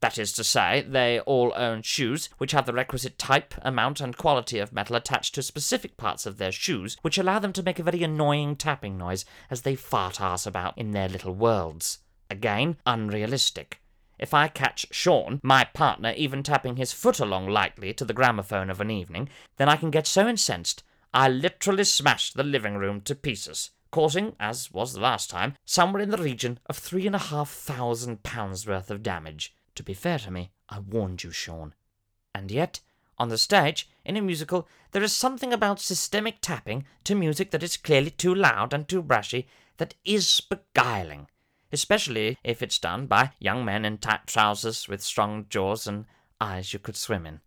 That 0.01 0.17
is 0.17 0.33
to 0.33 0.43
say, 0.43 0.81
they 0.81 1.19
all 1.21 1.53
own 1.55 1.83
shoes 1.83 2.29
which 2.39 2.53
have 2.53 2.65
the 2.65 2.73
requisite 2.73 3.19
type, 3.19 3.53
amount, 3.61 4.01
and 4.01 4.17
quality 4.17 4.57
of 4.57 4.73
metal 4.73 4.95
attached 4.95 5.35
to 5.35 5.43
specific 5.43 5.95
parts 5.95 6.25
of 6.25 6.37
their 6.37 6.51
shoes, 6.51 6.97
which 7.03 7.19
allow 7.19 7.37
them 7.37 7.53
to 7.53 7.63
make 7.63 7.77
a 7.77 7.83
very 7.83 8.01
annoying 8.01 8.55
tapping 8.55 8.97
noise 8.97 9.25
as 9.51 9.61
they 9.61 9.75
fart 9.75 10.19
ass 10.19 10.47
about 10.47 10.75
in 10.77 10.91
their 10.91 11.07
little 11.07 11.35
worlds. 11.35 11.99
Again, 12.31 12.77
unrealistic. 12.85 13.79
If 14.17 14.33
I 14.33 14.47
catch 14.47 14.87
Sean, 14.91 15.39
my 15.43 15.65
partner, 15.65 16.13
even 16.17 16.41
tapping 16.43 16.77
his 16.77 16.93
foot 16.93 17.19
along 17.19 17.47
lightly 17.49 17.93
to 17.93 18.05
the 18.05 18.13
gramophone 18.13 18.69
of 18.69 18.81
an 18.81 18.89
evening, 18.89 19.29
then 19.57 19.69
I 19.69 19.75
can 19.75 19.91
get 19.91 20.07
so 20.07 20.27
incensed 20.27 20.83
I 21.13 21.27
literally 21.27 21.83
smash 21.83 22.31
the 22.31 22.43
living 22.43 22.75
room 22.75 23.01
to 23.01 23.15
pieces, 23.15 23.71
causing, 23.91 24.35
as 24.39 24.71
was 24.71 24.93
the 24.93 25.01
last 25.01 25.29
time, 25.29 25.57
somewhere 25.65 26.01
in 26.01 26.09
the 26.09 26.17
region 26.17 26.57
of 26.67 26.77
three 26.77 27.05
and 27.05 27.15
a 27.15 27.19
half 27.19 27.49
thousand 27.51 28.23
pounds 28.23 28.65
worth 28.65 28.89
of 28.89 29.03
damage. 29.03 29.53
To 29.75 29.83
be 29.83 29.93
fair 29.93 30.19
to 30.19 30.31
me, 30.31 30.51
I 30.69 30.79
warned 30.79 31.23
you, 31.23 31.31
Sean. 31.31 31.73
And 32.33 32.51
yet, 32.51 32.79
on 33.17 33.29
the 33.29 33.37
stage, 33.37 33.89
in 34.03 34.17
a 34.17 34.21
musical, 34.21 34.67
there 34.91 35.03
is 35.03 35.13
something 35.13 35.53
about 35.53 35.79
systemic 35.79 36.41
tapping 36.41 36.85
to 37.03 37.15
music 37.15 37.51
that 37.51 37.63
is 37.63 37.77
clearly 37.77 38.09
too 38.09 38.33
loud 38.33 38.73
and 38.73 38.87
too 38.87 39.03
brashy 39.03 39.47
that 39.77 39.95
is 40.03 40.41
beguiling, 40.41 41.27
especially 41.71 42.37
if 42.43 42.61
it's 42.61 42.79
done 42.79 43.07
by 43.07 43.31
young 43.39 43.63
men 43.63 43.85
in 43.85 43.97
tight 43.97 44.27
trousers 44.27 44.87
with 44.87 45.01
strong 45.01 45.45
jaws 45.49 45.87
and 45.87 46.05
eyes 46.39 46.73
you 46.73 46.79
could 46.79 46.95
swim 46.95 47.25
in. 47.25 47.41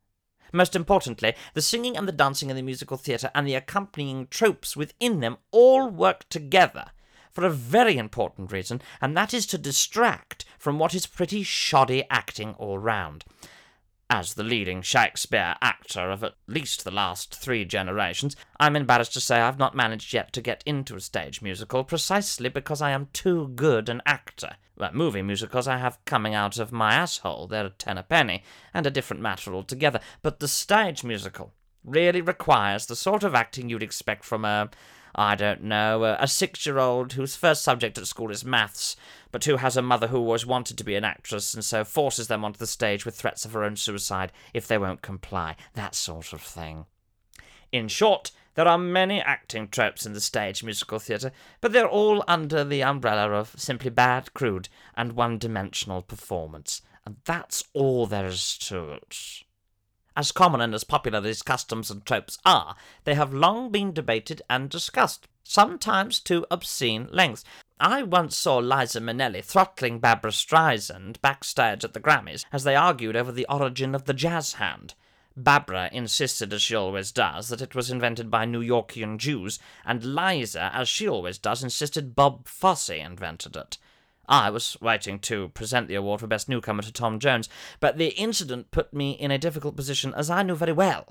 Most 0.53 0.77
importantly, 0.77 1.35
the 1.55 1.63
singing 1.63 1.97
and 1.97 2.07
the 2.07 2.13
dancing 2.13 2.49
in 2.49 2.57
the 2.57 2.63
musical 2.63 2.97
theatre 2.97 3.31
and 3.35 3.47
the 3.47 3.57
accompanying 3.57 4.29
tropes 4.29 4.77
within 4.77 5.19
them 5.19 5.39
all 5.51 5.89
work 5.89 6.29
together 6.29 6.93
for 7.35 7.45
a 7.45 7.51
very 7.51 7.99
important 7.99 8.53
reason, 8.53 8.81
and 9.01 9.17
that 9.17 9.35
is 9.35 9.45
to 9.47 9.59
distract 9.59 10.45
from 10.59 10.79
what 10.79 10.95
is 10.95 11.07
pretty 11.07 11.43
shoddy 11.43 12.05
acting 12.09 12.55
all 12.55 12.79
round. 12.79 13.25
As 14.11 14.35
the 14.35 14.45
leading 14.45 14.83
Shakespeare 14.83 15.57
actor 15.61 16.11
of 16.11 16.23
at 16.23 16.35
least 16.47 16.85
the 16.85 16.91
last 16.91 17.35
three 17.35 17.65
generations, 17.65 18.37
I'm 18.61 18.77
embarrassed 18.77 19.15
to 19.15 19.21
say 19.21 19.41
I've 19.41 19.59
not 19.59 19.75
managed 19.75 20.13
yet 20.13 20.33
to 20.35 20.43
get 20.43 20.63
into 20.67 20.95
a 20.95 21.01
stage 21.01 21.43
musical 21.43 21.85
precisely 21.85 22.49
because 22.49 22.81
I 22.81 22.91
am 22.91 23.09
too 23.13 23.49
good 23.55 23.89
an 23.89 24.03
actor. 24.07 24.57
Well, 24.77 24.93
movie 24.93 25.23
musicals 25.23 25.67
I 25.67 25.79
have 25.79 26.05
coming 26.05 26.35
out 26.35 26.59
of 26.59 26.71
my 26.71 26.95
asshole, 26.95 27.49
they're 27.49 27.67
a 27.67 27.71
ten 27.71 27.99
a 27.99 28.03
penny, 28.03 28.45
and 28.73 28.87
a 28.87 28.91
different 28.91 29.23
matter 29.23 29.55
altogether, 29.55 30.01
but 30.23 30.39
the 30.39 30.49
stage 30.49 31.03
musical 31.03 31.53
really 31.83 32.21
requires 32.21 32.87
the 32.87 32.97
sort 32.97 33.25
of 33.25 33.35
acting 33.35 33.69
you'd 33.69 33.83
expect 33.83 34.25
from 34.25 34.45
a 34.45 34.71
I 35.15 35.35
don't 35.35 35.63
know, 35.63 36.03
uh, 36.03 36.17
a, 36.21 36.25
a 36.25 36.29
six 36.29 36.67
year 36.67 36.79
old 36.79 37.13
whose 37.13 37.37
first 37.37 37.63
subject 37.63 37.99
at 37.99 38.07
school 38.07 38.31
is 38.31 38.45
maths, 38.45 38.97
but 39.31 39.45
who 39.45 39.57
has 39.57 39.77
a 39.77 39.83
mother 39.83 40.09
who 40.09 40.19
always 40.19 40.47
wanted 40.47 40.77
to 40.79 40.85
be 40.85 40.97
an 40.97 41.05
actress 41.05 41.55
and 41.55 41.65
so 41.65 41.85
forces 41.85 42.29
them 42.29 42.45
onto 42.45 42.59
the 42.59 42.67
stage 42.67 43.05
with 43.05 43.15
threats 43.15 43.45
of 43.45 43.53
her 43.53 43.65
own 43.65 43.77
suicide 43.77 44.33
if 44.53 44.67
they 44.67 44.79
won't 44.79 45.03
comply. 45.03 45.57
That 45.75 45.95
sort 45.95 46.33
of 46.33 46.41
thing. 46.41 46.87
In 47.73 47.89
short, 47.89 48.31
There 48.55 48.69
are 48.69 48.79
many 48.79 49.21
acting 49.21 49.69
tropes 49.69 50.07
in 50.07 50.13
the 50.13 50.21
stage 50.21 50.63
musical 50.63 51.01
theatre, 51.01 51.33
but 51.61 51.73
they're 51.73 51.89
all 51.89 52.23
under 52.29 52.63
the 52.63 52.83
umbrella 52.83 53.33
of 53.33 53.55
simply 53.57 53.91
bad, 53.91 54.33
crude, 54.33 54.69
and 54.97 55.13
one 55.13 55.39
dimensional 55.39 56.03
performance. 56.03 56.83
And 57.05 57.17
that's 57.25 57.65
all 57.73 58.07
there 58.07 58.27
is 58.27 58.57
to 58.59 58.93
it. 58.93 59.43
As 60.17 60.31
common 60.31 60.61
and 60.61 60.75
as 60.75 60.85
popular 60.85 61.21
these 61.21 61.43
customs 61.43 61.91
and 61.91 62.05
tropes 62.07 62.39
are, 62.45 62.77
they 63.03 63.15
have 63.15 63.35
long 63.35 63.71
been 63.71 63.93
debated 63.93 64.43
and 64.49 64.71
discussed, 64.71 65.27
sometimes 65.43 66.21
to 66.21 66.47
obscene 66.51 67.09
lengths. 67.11 67.45
I 67.81 68.05
once 68.05 68.37
saw 68.37 68.59
Liza 68.59 69.01
Minnelli 69.01 69.45
throttling 69.45 69.99
Barbra 69.99 70.31
Streisand 70.31 71.21
backstage 71.21 71.85
at 71.85 71.95
the 71.95 72.01
Grammys 72.01 72.45
as 72.53 72.63
they 72.63 72.77
argued 72.77 73.17
over 73.17 73.33
the 73.33 73.47
origin 73.49 73.95
of 73.95 74.05
the 74.05 74.15
jazz 74.15 74.55
hand. 74.55 74.95
Barbara 75.37 75.91
insisted, 75.93 76.53
as 76.53 76.63
she 76.63 76.77
always 76.77 77.11
does, 77.11 77.49
that 77.49 77.61
it 77.61 77.75
was 77.75 77.91
invented 77.91 78.31
by 78.31 78.45
New 78.45 78.63
Yorkian 78.63 79.19
Jews, 79.19 79.59
and 79.85 80.15
Liza, 80.15 80.71
as 80.73 80.89
she 80.89 81.09
always 81.09 81.39
does, 81.39 81.65
insisted 81.65 82.15
Bob 82.15 82.47
Fosse 82.47 82.91
invented 82.91 83.57
it. 83.57 83.79
I 84.29 84.51
was 84.51 84.77
writing 84.81 85.19
to 85.21 85.49
present 85.51 85.89
the 85.89 85.95
award 85.95 86.21
for 86.21 86.27
Best 86.27 86.49
Newcomer 86.49 86.83
to 86.83 86.93
Tom 86.93 87.19
Jones, 87.19 87.49
but 87.81 87.99
the 87.99 88.09
incident 88.09 88.71
put 88.71 88.93
me 88.93 89.13
in 89.13 89.31
a 89.31 89.39
difficult 89.39 89.77
position, 89.77 90.15
as 90.15 90.31
I 90.31 90.43
knew 90.43 90.55
very 90.55 90.73
well 90.73 91.07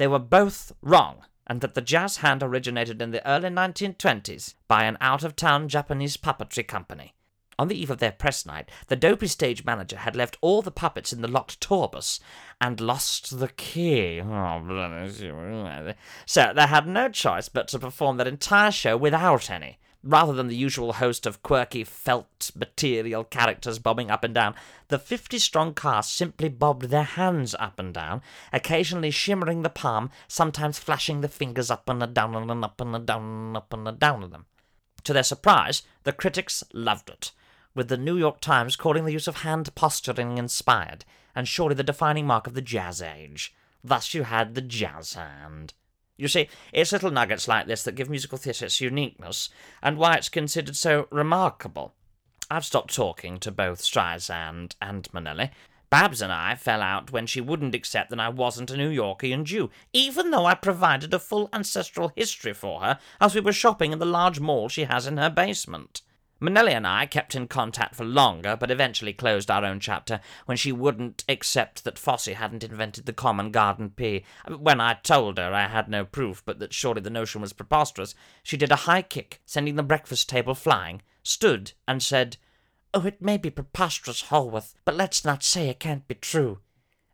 they 0.00 0.06
were 0.06 0.18
both 0.18 0.72
wrong, 0.80 1.26
and 1.46 1.60
that 1.60 1.74
the 1.74 1.82
jazz 1.82 2.18
hand 2.18 2.42
originated 2.42 3.02
in 3.02 3.10
the 3.10 3.26
early 3.28 3.50
1920s 3.50 4.54
by 4.66 4.84
an 4.84 4.96
out 5.00 5.22
of 5.22 5.36
town 5.36 5.68
Japanese 5.68 6.16
puppetry 6.16 6.66
company. 6.66 7.12
On 7.58 7.68
the 7.68 7.78
eve 7.78 7.90
of 7.90 7.98
their 7.98 8.12
press 8.12 8.46
night, 8.46 8.70
the 8.86 8.96
dopey 8.96 9.26
stage 9.26 9.66
manager 9.66 9.98
had 9.98 10.16
left 10.16 10.38
all 10.40 10.62
the 10.62 10.70
puppets 10.70 11.12
in 11.12 11.20
the 11.20 11.28
locked 11.28 11.60
tour 11.60 11.88
bus 11.88 12.18
and 12.62 12.80
lost 12.80 13.38
the 13.38 13.48
key. 13.48 14.22
Oh, 14.22 15.92
so 16.24 16.52
they 16.56 16.66
had 16.66 16.86
no 16.86 17.10
choice 17.10 17.50
but 17.50 17.68
to 17.68 17.78
perform 17.78 18.16
that 18.16 18.26
entire 18.26 18.70
show 18.70 18.96
without 18.96 19.50
any. 19.50 19.78
Rather 20.02 20.32
than 20.32 20.48
the 20.48 20.56
usual 20.56 20.94
host 20.94 21.26
of 21.26 21.42
quirky 21.42 21.84
felt 21.84 22.50
material 22.54 23.22
characters 23.24 23.78
bobbing 23.78 24.10
up 24.10 24.24
and 24.24 24.34
down, 24.34 24.54
the 24.88 24.98
50 24.98 25.38
strong 25.38 25.74
cast 25.74 26.14
simply 26.14 26.48
bobbed 26.48 26.84
their 26.84 27.02
hands 27.02 27.54
up 27.58 27.78
and 27.78 27.92
down, 27.92 28.22
occasionally 28.52 29.10
shimmering 29.10 29.62
the 29.62 29.68
palm, 29.68 30.10
sometimes 30.26 30.78
flashing 30.78 31.20
the 31.20 31.28
fingers 31.28 31.70
up 31.70 31.88
and 31.88 32.14
down 32.14 32.34
and 32.34 32.64
up 32.64 32.80
and 32.80 33.06
down 33.06 33.22
and 33.22 33.56
up 33.56 33.72
and 33.72 33.98
down 33.98 34.22
with 34.22 34.30
them. 34.30 34.46
To 35.04 35.12
their 35.12 35.22
surprise, 35.22 35.82
the 36.04 36.12
critics 36.12 36.64
loved 36.72 37.10
it 37.10 37.32
with 37.74 37.88
the 37.88 37.96
New 37.96 38.16
York 38.16 38.40
Times 38.40 38.76
calling 38.76 39.04
the 39.04 39.12
use 39.12 39.28
of 39.28 39.36
hand 39.36 39.74
posturing 39.74 40.38
inspired, 40.38 41.04
and 41.34 41.46
surely 41.46 41.74
the 41.74 41.82
defining 41.82 42.26
mark 42.26 42.46
of 42.46 42.54
the 42.54 42.62
jazz 42.62 43.00
age. 43.00 43.54
Thus 43.82 44.12
you 44.12 44.24
had 44.24 44.54
the 44.54 44.60
jazz 44.60 45.14
hand. 45.14 45.74
You 46.20 46.28
see, 46.28 46.48
it's 46.72 46.92
little 46.92 47.10
nuggets 47.10 47.48
like 47.48 47.66
this 47.66 47.82
that 47.84 47.94
give 47.94 48.10
musical 48.10 48.36
theatre 48.36 48.66
its 48.66 48.80
uniqueness, 48.80 49.48
and 49.82 49.96
why 49.96 50.16
it's 50.16 50.28
considered 50.28 50.76
so 50.76 51.08
remarkable. 51.10 51.94
I've 52.50 52.64
stopped 52.64 52.94
talking 52.94 53.38
to 53.38 53.50
both 53.50 53.80
Streisand 53.80 54.74
and 54.82 55.08
Minnelli. 55.12 55.50
Babs 55.88 56.20
and 56.20 56.30
I 56.32 56.56
fell 56.56 56.82
out 56.82 57.10
when 57.10 57.26
she 57.26 57.40
wouldn't 57.40 57.74
accept 57.74 58.10
that 58.10 58.20
I 58.20 58.28
wasn't 58.28 58.70
a 58.70 58.76
New 58.76 58.90
Yorkian 58.90 59.44
Jew, 59.44 59.70
even 59.92 60.30
though 60.30 60.46
I 60.46 60.54
provided 60.54 61.14
a 61.14 61.18
full 61.18 61.48
ancestral 61.52 62.12
history 62.14 62.52
for 62.52 62.80
her 62.80 62.98
as 63.20 63.34
we 63.34 63.40
were 63.40 63.52
shopping 63.52 63.92
in 63.92 63.98
the 63.98 64.04
large 64.04 64.40
mall 64.40 64.68
she 64.68 64.84
has 64.84 65.06
in 65.06 65.16
her 65.16 65.30
basement. 65.30 66.02
Minnelli 66.40 66.72
and 66.72 66.86
I 66.86 67.04
kept 67.04 67.34
in 67.34 67.48
contact 67.48 67.94
for 67.94 68.04
longer, 68.04 68.56
but 68.56 68.70
eventually 68.70 69.12
closed 69.12 69.50
our 69.50 69.62
own 69.62 69.78
chapter 69.78 70.20
when 70.46 70.56
she 70.56 70.72
wouldn't 70.72 71.22
accept 71.28 71.84
that 71.84 71.98
Fosse 71.98 72.26
hadn't 72.26 72.64
invented 72.64 73.04
the 73.04 73.12
common 73.12 73.50
garden 73.50 73.90
pea. 73.90 74.24
When 74.48 74.80
I 74.80 74.94
told 74.94 75.36
her 75.36 75.52
I 75.52 75.68
had 75.68 75.88
no 75.90 76.06
proof, 76.06 76.42
but 76.46 76.58
that 76.60 76.72
surely 76.72 77.02
the 77.02 77.10
notion 77.10 77.42
was 77.42 77.52
preposterous, 77.52 78.14
she 78.42 78.56
did 78.56 78.72
a 78.72 78.86
high 78.86 79.02
kick, 79.02 79.42
sending 79.44 79.76
the 79.76 79.82
breakfast 79.82 80.30
table 80.30 80.54
flying, 80.54 81.02
stood, 81.22 81.72
and 81.86 82.02
said, 82.02 82.38
Oh, 82.94 83.04
it 83.04 83.20
may 83.20 83.36
be 83.36 83.50
preposterous, 83.50 84.22
Holworth, 84.22 84.74
but 84.86 84.96
let's 84.96 85.24
not 85.26 85.42
say 85.42 85.68
it 85.68 85.78
can't 85.78 86.08
be 86.08 86.14
true. 86.14 86.60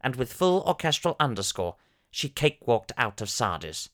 And 0.01 0.15
with 0.15 0.33
full 0.33 0.63
orchestral 0.63 1.17
underscore, 1.19 1.75
she 2.13 2.29
cakewalked 2.29 2.93
out 2.97 3.21
of 3.21 3.29
Sardi's. 3.29 3.91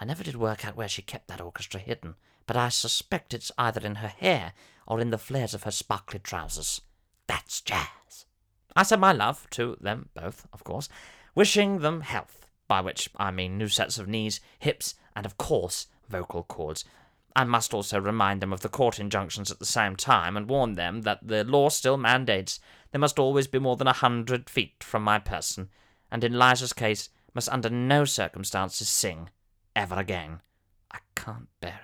I 0.00 0.06
never 0.06 0.24
did 0.24 0.36
work 0.36 0.64
out 0.64 0.74
where 0.74 0.88
she 0.88 1.02
kept 1.02 1.28
that 1.28 1.42
orchestra 1.42 1.78
hidden 1.78 2.14
but 2.50 2.56
I 2.56 2.68
suspect 2.68 3.32
it's 3.32 3.52
either 3.58 3.86
in 3.86 3.94
her 3.94 4.08
hair 4.08 4.54
or 4.84 4.98
in 4.98 5.10
the 5.10 5.18
flares 5.18 5.54
of 5.54 5.62
her 5.62 5.70
sparkly 5.70 6.18
trousers. 6.18 6.80
That's 7.28 7.60
jazz. 7.60 8.26
I 8.74 8.82
said 8.82 8.98
my 8.98 9.12
love 9.12 9.46
to 9.50 9.76
them 9.80 10.08
both, 10.14 10.48
of 10.52 10.64
course, 10.64 10.88
wishing 11.36 11.78
them 11.78 12.00
health, 12.00 12.50
by 12.66 12.80
which 12.80 13.08
I 13.16 13.30
mean 13.30 13.56
new 13.56 13.68
sets 13.68 13.98
of 13.98 14.08
knees, 14.08 14.40
hips, 14.58 14.96
and 15.14 15.26
of 15.26 15.38
course, 15.38 15.86
vocal 16.08 16.42
cords. 16.42 16.84
I 17.36 17.44
must 17.44 17.72
also 17.72 18.00
remind 18.00 18.40
them 18.40 18.52
of 18.52 18.62
the 18.62 18.68
court 18.68 18.98
injunctions 18.98 19.52
at 19.52 19.60
the 19.60 19.64
same 19.64 19.94
time, 19.94 20.36
and 20.36 20.48
warn 20.48 20.72
them 20.72 21.02
that 21.02 21.20
the 21.22 21.44
law 21.44 21.68
still 21.68 21.98
mandates 21.98 22.58
they 22.90 22.98
must 22.98 23.20
always 23.20 23.46
be 23.46 23.60
more 23.60 23.76
than 23.76 23.86
a 23.86 23.92
hundred 23.92 24.50
feet 24.50 24.82
from 24.82 25.04
my 25.04 25.20
person, 25.20 25.68
and 26.10 26.24
in 26.24 26.36
Liza's 26.36 26.72
case 26.72 27.10
must 27.32 27.48
under 27.50 27.70
no 27.70 28.04
circumstances 28.04 28.88
sing 28.88 29.30
ever 29.76 29.94
again. 29.94 30.40
I 30.90 30.98
can't 31.14 31.46
bear. 31.60 31.79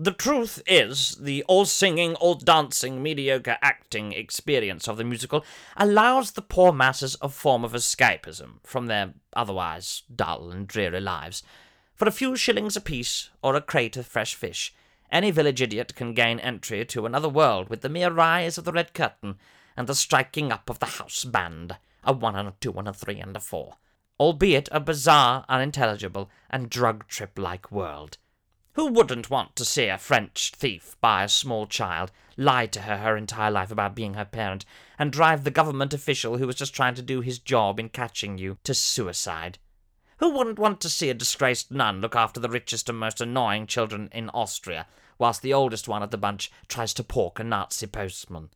The 0.00 0.10
truth 0.10 0.60
is, 0.66 1.18
the 1.20 1.44
all 1.44 1.66
singing, 1.66 2.16
all 2.16 2.34
dancing, 2.34 3.00
mediocre 3.00 3.58
acting 3.62 4.12
experience 4.12 4.88
of 4.88 4.96
the 4.96 5.04
musical 5.04 5.44
allows 5.76 6.32
the 6.32 6.42
poor 6.42 6.72
masses 6.72 7.16
a 7.22 7.28
form 7.28 7.64
of 7.64 7.74
escapism 7.74 8.54
from 8.64 8.86
their 8.86 9.14
otherwise 9.34 10.02
dull 10.12 10.50
and 10.50 10.66
dreary 10.66 11.00
lives. 11.00 11.44
For 11.94 12.08
a 12.08 12.12
few 12.12 12.34
shillings 12.34 12.76
apiece, 12.76 13.30
or 13.40 13.54
a 13.54 13.60
crate 13.60 13.96
of 13.96 14.04
fresh 14.04 14.34
fish, 14.34 14.74
any 15.12 15.30
village 15.30 15.62
idiot 15.62 15.94
can 15.94 16.12
gain 16.12 16.40
entry 16.40 16.84
to 16.86 17.06
another 17.06 17.28
world 17.28 17.68
with 17.68 17.82
the 17.82 17.88
mere 17.88 18.10
rise 18.10 18.58
of 18.58 18.64
the 18.64 18.72
red 18.72 18.94
curtain 18.94 19.38
and 19.76 19.86
the 19.86 19.94
striking 19.94 20.50
up 20.50 20.68
of 20.68 20.80
the 20.80 20.86
house 20.86 21.24
band, 21.24 21.76
a 22.02 22.12
one 22.12 22.34
and 22.34 22.48
a 22.48 22.54
two 22.58 22.72
and 22.72 22.88
a 22.88 22.92
three 22.92 23.20
and 23.20 23.36
a 23.36 23.40
four, 23.40 23.76
albeit 24.18 24.68
a 24.72 24.80
bizarre, 24.80 25.44
unintelligible, 25.48 26.28
and 26.50 26.68
drug 26.68 27.06
trip 27.06 27.38
like 27.38 27.70
world 27.70 28.18
who 28.74 28.86
wouldn't 28.86 29.30
want 29.30 29.54
to 29.56 29.64
see 29.64 29.86
a 29.86 29.96
French 29.96 30.52
thief 30.54 30.96
buy 31.00 31.24
a 31.24 31.28
small 31.28 31.66
child, 31.66 32.10
lie 32.36 32.66
to 32.66 32.82
her 32.82 32.98
her 32.98 33.16
entire 33.16 33.50
life 33.50 33.70
about 33.70 33.94
being 33.94 34.14
her 34.14 34.24
parent, 34.24 34.64
and 34.98 35.12
drive 35.12 35.44
the 35.44 35.50
government 35.50 35.94
official 35.94 36.38
who 36.38 36.46
was 36.46 36.56
just 36.56 36.74
trying 36.74 36.94
to 36.94 37.02
do 37.02 37.20
his 37.20 37.38
job 37.38 37.78
in 37.78 37.88
catching 37.88 38.36
you 38.36 38.58
to 38.64 38.74
suicide? 38.74 39.58
Who 40.18 40.30
wouldn't 40.30 40.58
want 40.58 40.80
to 40.80 40.88
see 40.88 41.08
a 41.08 41.14
disgraced 41.14 41.70
nun 41.70 42.00
look 42.00 42.16
after 42.16 42.40
the 42.40 42.48
richest 42.48 42.88
and 42.88 42.98
most 42.98 43.20
annoying 43.20 43.66
children 43.66 44.08
in 44.12 44.28
Austria, 44.30 44.86
whilst 45.18 45.42
the 45.42 45.54
oldest 45.54 45.86
one 45.86 46.02
of 46.02 46.10
the 46.10 46.18
bunch 46.18 46.50
tries 46.68 46.92
to 46.94 47.04
pork 47.04 47.38
a 47.38 47.44
Nazi 47.44 47.86
postman? 47.86 48.50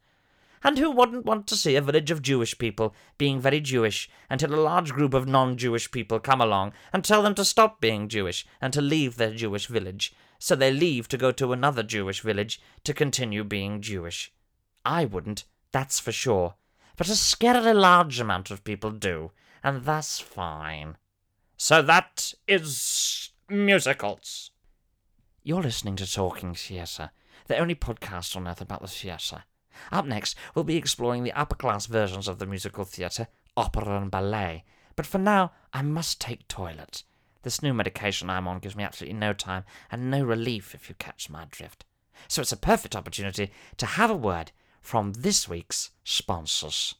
And 0.62 0.78
who 0.78 0.90
wouldn't 0.90 1.24
want 1.24 1.46
to 1.48 1.56
see 1.56 1.76
a 1.76 1.80
village 1.82 2.10
of 2.10 2.22
Jewish 2.22 2.58
people 2.58 2.94
being 3.16 3.40
very 3.40 3.60
Jewish 3.60 4.10
until 4.28 4.54
a 4.54 4.56
large 4.56 4.92
group 4.92 5.14
of 5.14 5.28
non 5.28 5.56
Jewish 5.56 5.90
people 5.90 6.18
come 6.18 6.40
along 6.40 6.72
and 6.92 7.04
tell 7.04 7.22
them 7.22 7.34
to 7.36 7.44
stop 7.44 7.80
being 7.80 8.08
Jewish 8.08 8.46
and 8.60 8.72
to 8.72 8.80
leave 8.80 9.16
their 9.16 9.32
Jewish 9.32 9.66
village, 9.66 10.12
so 10.38 10.54
they 10.54 10.72
leave 10.72 11.08
to 11.08 11.16
go 11.16 11.32
to 11.32 11.52
another 11.52 11.82
Jewish 11.82 12.20
village 12.20 12.60
to 12.84 12.94
continue 12.94 13.44
being 13.44 13.80
Jewish? 13.80 14.32
I 14.84 15.04
wouldn't, 15.04 15.44
that's 15.72 16.00
for 16.00 16.12
sure. 16.12 16.54
But 16.96 17.08
a 17.08 17.12
scarily 17.12 17.74
large 17.74 18.18
amount 18.18 18.50
of 18.50 18.64
people 18.64 18.90
do, 18.90 19.30
and 19.62 19.84
that's 19.84 20.18
fine. 20.18 20.96
So 21.56 21.82
that 21.82 22.34
is 22.46 23.30
musicals. 23.48 24.50
You're 25.42 25.62
listening 25.62 25.96
to 25.96 26.12
Talking 26.12 26.54
Theatre, 26.54 27.10
the 27.46 27.58
only 27.58 27.74
podcast 27.74 28.36
on 28.36 28.46
earth 28.46 28.60
about 28.60 28.82
the 28.82 28.88
theatre. 28.88 29.44
Up 29.92 30.06
next, 30.06 30.36
we'll 30.54 30.64
be 30.64 30.76
exploring 30.76 31.24
the 31.24 31.32
upper 31.32 31.54
class 31.54 31.86
versions 31.86 32.28
of 32.28 32.38
the 32.38 32.46
musical 32.46 32.84
theatre, 32.84 33.28
opera 33.56 34.00
and 34.00 34.10
ballet. 34.10 34.64
But 34.96 35.06
for 35.06 35.18
now, 35.18 35.52
I 35.72 35.82
must 35.82 36.20
take 36.20 36.48
toilet. 36.48 37.04
This 37.42 37.62
new 37.62 37.72
medication 37.72 38.28
I'm 38.28 38.48
on 38.48 38.58
gives 38.58 38.76
me 38.76 38.84
absolutely 38.84 39.18
no 39.18 39.32
time 39.32 39.64
and 39.90 40.10
no 40.10 40.24
relief, 40.24 40.74
if 40.74 40.88
you 40.88 40.94
catch 40.98 41.30
my 41.30 41.46
drift. 41.50 41.84
So 42.26 42.42
it's 42.42 42.52
a 42.52 42.56
perfect 42.56 42.96
opportunity 42.96 43.50
to 43.76 43.86
have 43.86 44.10
a 44.10 44.16
word 44.16 44.52
from 44.80 45.12
this 45.12 45.48
week's 45.48 45.90
sponsors. 46.04 46.94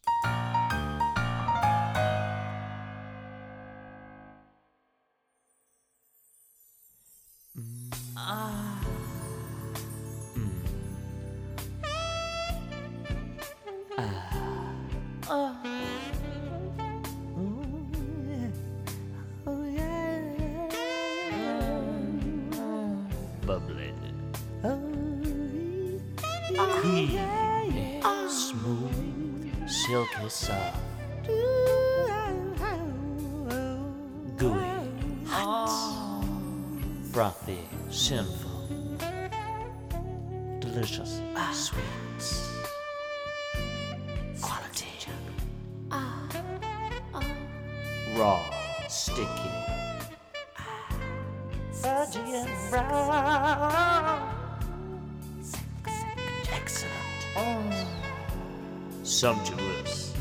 Sumptuous, 59.18 60.14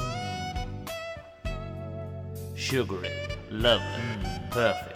sugary, 2.55 3.11
lovely, 3.51 3.85
perfect. 4.49 4.95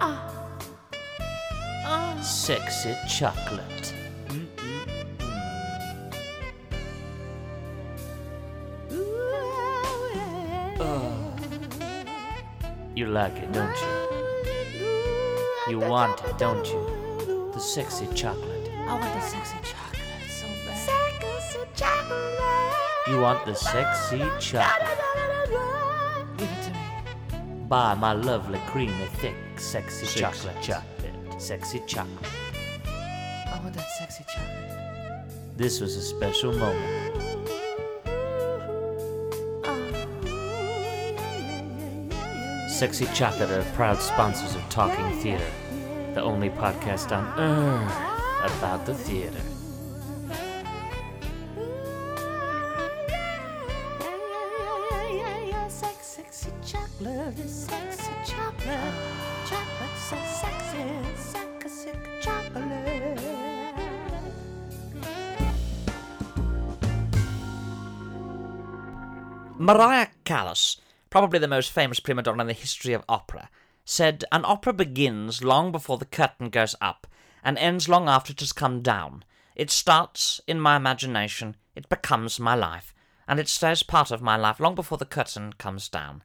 Ah. 0.00 0.58
Ah. 1.84 2.20
Sexy 2.20 2.96
chocolate. 3.08 3.94
You 12.96 13.06
like 13.06 13.36
it, 13.36 13.52
don't 13.52 13.76
you? 13.82 13.88
You 15.68 15.78
want 15.78 16.20
it, 16.24 16.38
don't 16.38 16.66
you? 16.66 17.50
The 17.54 17.60
sexy 17.60 18.08
chocolate. 18.16 18.68
I 18.88 18.94
want 18.98 19.14
the 19.14 19.20
sexy 19.20 19.58
chocolate 19.62 20.28
so 20.28 20.46
bad. 20.66 20.76
Sexy 20.76 21.60
chocolate. 21.76 22.41
You 23.08 23.20
want 23.20 23.44
the 23.44 23.54
sexy 23.54 24.22
chocolate. 24.38 24.98
Give 26.36 26.48
it 26.48 26.62
to 26.62 26.70
me. 26.70 27.66
Buy 27.68 27.94
my 27.94 28.12
lovely, 28.12 28.60
creamy, 28.68 29.06
thick, 29.14 29.34
sexy 29.56 30.06
Sexy 30.06 30.20
chocolate. 30.20 30.62
Chocolate. 30.62 31.42
Sexy 31.42 31.82
chocolate. 31.88 32.30
I 32.86 33.60
want 33.60 33.74
that 33.74 33.90
sexy 33.98 34.24
chocolate. 34.32 35.56
This 35.56 35.80
was 35.80 35.96
a 35.96 36.02
special 36.02 36.52
moment. 36.52 37.42
Sexy 42.68 43.06
Chocolate 43.14 43.50
are 43.50 43.64
proud 43.74 44.00
sponsors 44.00 44.54
of 44.54 44.62
Talking 44.68 45.10
Theatre, 45.20 45.44
the 46.14 46.22
only 46.22 46.50
podcast 46.50 47.16
on 47.16 47.24
earth 47.38 48.56
about 48.58 48.86
the 48.86 48.94
theater. 48.94 49.40
Maria 69.62 70.10
Callas, 70.24 70.76
probably 71.08 71.38
the 71.38 71.46
most 71.46 71.70
famous 71.70 72.00
prima 72.00 72.20
donna 72.20 72.40
in 72.40 72.48
the 72.48 72.52
history 72.52 72.94
of 72.94 73.04
opera, 73.08 73.48
said 73.84 74.24
an 74.32 74.44
opera 74.44 74.72
begins 74.72 75.44
long 75.44 75.70
before 75.70 75.98
the 75.98 76.04
curtain 76.04 76.50
goes 76.50 76.74
up 76.80 77.06
and 77.44 77.56
ends 77.58 77.88
long 77.88 78.08
after 78.08 78.32
it 78.32 78.40
has 78.40 78.52
come 78.52 78.82
down. 78.82 79.22
It 79.54 79.70
starts 79.70 80.40
in 80.48 80.58
my 80.58 80.74
imagination, 80.74 81.54
it 81.76 81.88
becomes 81.88 82.40
my 82.40 82.56
life, 82.56 82.92
and 83.28 83.38
it 83.38 83.48
stays 83.48 83.84
part 83.84 84.10
of 84.10 84.20
my 84.20 84.36
life 84.36 84.58
long 84.58 84.74
before 84.74 84.98
the 84.98 85.06
curtain 85.06 85.52
comes 85.52 85.88
down. 85.88 86.24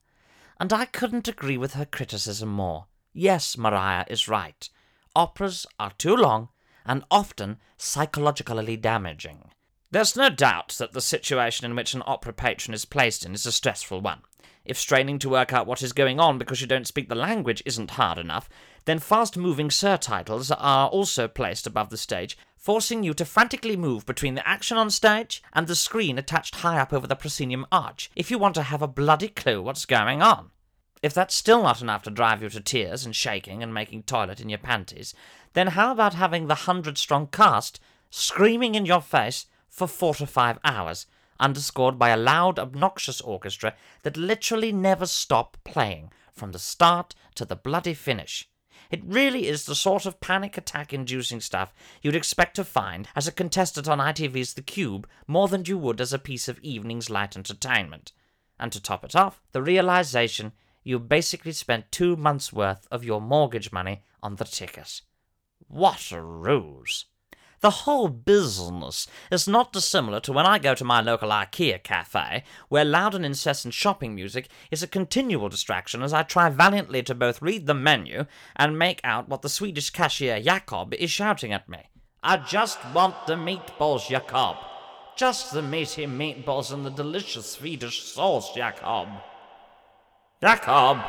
And 0.60 0.74
I 0.74 0.86
couldn't 0.86 1.28
agree 1.28 1.60
with 1.60 1.76
her 1.76 1.86
criticism 1.86 2.50
more. 2.50 2.88
Yes, 3.14 3.56
Maria 3.56 4.04
is 4.08 4.28
right. 4.28 4.68
Operas 5.16 5.68
are 5.80 5.92
too 6.00 6.16
long 6.16 6.50
and 6.88 7.04
often 7.12 7.60
psychologically 7.78 8.78
damaging. 8.78 9.52
There's 9.90 10.18
no 10.18 10.30
doubt 10.30 10.76
that 10.80 10.92
the 10.92 11.00
situation 11.00 11.66
in 11.66 11.74
which 11.74 11.94
an 11.94 12.04
opera 12.06 12.34
patron 12.34 12.74
is 12.74 12.84
placed 12.84 13.26
in 13.26 13.34
is 13.34 13.46
a 13.46 13.54
stressful 13.54 14.02
one. 14.02 14.22
If 14.66 14.78
straining 14.78 15.18
to 15.20 15.30
work 15.30 15.54
out 15.54 15.66
what 15.66 15.82
is 15.82 15.94
going 15.94 16.20
on 16.20 16.38
because 16.38 16.60
you 16.60 16.68
don't 16.68 16.88
speak 16.88 17.08
the 17.08 17.16
language 17.16 17.64
isn't 17.66 17.92
hard 17.92 18.18
enough, 18.18 18.50
then 18.84 19.00
fast 19.00 19.38
moving 19.38 19.70
surtitles 19.70 20.52
are 20.52 20.90
also 20.90 21.30
placed 21.30 21.66
above 21.66 21.90
the 21.90 21.96
stage, 21.96 22.38
forcing 22.58 23.02
you 23.02 23.14
to 23.14 23.24
frantically 23.24 23.78
move 23.78 24.06
between 24.06 24.36
the 24.36 24.46
action 24.46 24.76
on 24.76 24.90
stage 24.90 25.42
and 25.54 25.68
the 25.68 25.76
screen 25.76 26.18
attached 26.18 26.56
high 26.56 26.78
up 26.78 26.92
over 26.92 27.08
the 27.08 27.16
proscenium 27.16 27.66
arch 27.72 28.12
if 28.14 28.30
you 28.30 28.38
want 28.38 28.56
to 28.56 28.64
have 28.64 28.82
a 28.82 28.88
bloody 28.90 29.30
clue 29.30 29.62
what's 29.62 29.86
going 29.86 30.22
on. 30.22 30.52
If 31.02 31.14
that's 31.14 31.34
still 31.34 31.64
not 31.64 31.82
enough 31.82 32.04
to 32.04 32.12
drive 32.12 32.44
you 32.44 32.50
to 32.50 32.60
tears 32.60 33.06
and 33.06 33.16
shaking 33.16 33.64
and 33.64 33.74
making 33.74 34.04
toilet 34.04 34.42
in 34.42 34.50
your 34.50 34.60
panties, 34.60 35.14
then 35.54 35.68
how 35.68 35.94
about 35.94 36.16
having 36.16 36.48
the 36.48 36.56
hundred 36.56 36.98
strong 36.98 37.28
cast 37.28 37.80
screaming 38.10 38.76
in 38.76 38.86
your 38.86 39.02
face 39.02 39.46
for 39.78 39.88
four 39.88 40.16
to 40.16 40.26
five 40.26 40.58
hours, 40.64 41.06
underscored 41.40 42.00
by 42.00 42.10
a 42.10 42.18
loud, 42.18 42.58
obnoxious 42.58 43.22
orchestra 43.22 43.76
that 44.02 44.18
literally 44.18 44.72
never 44.72 45.06
stop 45.06 45.56
playing 45.64 46.12
from 46.34 46.52
the 46.52 46.58
start 46.58 47.14
to 47.36 47.46
the 47.46 47.56
bloody 47.56 47.94
finish? 47.94 48.50
It 48.90 49.06
really 49.06 49.48
is 49.48 49.66
the 49.66 49.76
sort 49.76 50.08
of 50.08 50.20
panic 50.20 50.58
attack 50.58 50.94
inducing 50.94 51.42
stuff 51.42 51.76
you'd 52.02 52.16
expect 52.16 52.56
to 52.56 52.64
find 52.64 53.08
as 53.16 53.28
a 53.28 53.32
contestant 53.32 53.88
on 53.88 54.00
ITV's 54.00 54.56
The 54.56 54.64
Cube 54.64 55.08
more 55.28 55.48
than 55.48 55.66
you 55.66 55.78
would 55.78 56.02
as 56.02 56.12
a 56.12 56.18
piece 56.18 56.48
of 56.48 56.60
evening's 56.60 57.12
light 57.12 57.38
entertainment. 57.38 58.14
And 58.60 58.72
to 58.72 58.82
top 58.82 59.04
it 59.04 59.16
off, 59.16 59.44
the 59.52 59.62
realization 59.62 60.54
you 60.84 60.98
basically 60.98 61.52
spent 61.52 61.92
two 61.92 62.16
months' 62.16 62.52
worth 62.52 62.88
of 62.90 63.04
your 63.04 63.22
mortgage 63.22 63.72
money 63.72 64.02
on 64.24 64.38
the 64.38 64.46
ticket. 64.46 65.02
What 65.68 66.12
a 66.12 66.20
ruse! 66.20 67.06
The 67.60 67.70
whole 67.72 68.08
business 68.08 69.08
is 69.32 69.48
not 69.48 69.74
dissimilar 69.74 70.20
to 70.22 70.32
when 70.32 70.46
I 70.46 70.60
go 70.60 70.76
to 70.76 70.84
my 70.84 71.02
local 71.02 71.30
IKEA 71.30 71.82
cafe, 71.82 72.44
where 72.70 72.86
loud 72.86 73.16
and 73.16 73.26
incessant 73.26 73.74
shopping 73.74 74.14
music 74.14 74.48
is 74.70 74.84
a 74.84 74.88
continual 74.88 75.50
distraction 75.50 76.04
as 76.04 76.14
I 76.14 76.22
try 76.22 76.50
valiantly 76.50 77.02
to 77.04 77.16
both 77.16 77.42
read 77.42 77.66
the 77.66 77.74
menu 77.74 78.26
and 78.56 78.78
make 78.78 79.02
out 79.04 79.28
what 79.28 79.42
the 79.42 79.50
Swedish 79.50 79.90
cashier 79.90 80.40
Jakob 80.40 80.94
is 80.94 81.10
shouting 81.10 81.52
at 81.52 81.68
me. 81.68 81.90
I 82.22 82.38
just 82.38 82.78
want 82.94 83.26
the 83.26 83.36
meatballs, 83.36 84.08
Jakob. 84.08 84.58
Just 85.16 85.52
the 85.52 85.64
meaty 85.64 86.06
meatballs 86.06 86.72
and 86.72 86.86
the 86.86 86.92
delicious 86.92 87.54
Swedish 87.54 88.04
sauce, 88.04 88.54
Jakob. 88.54 89.10
Jakob! 90.42 91.00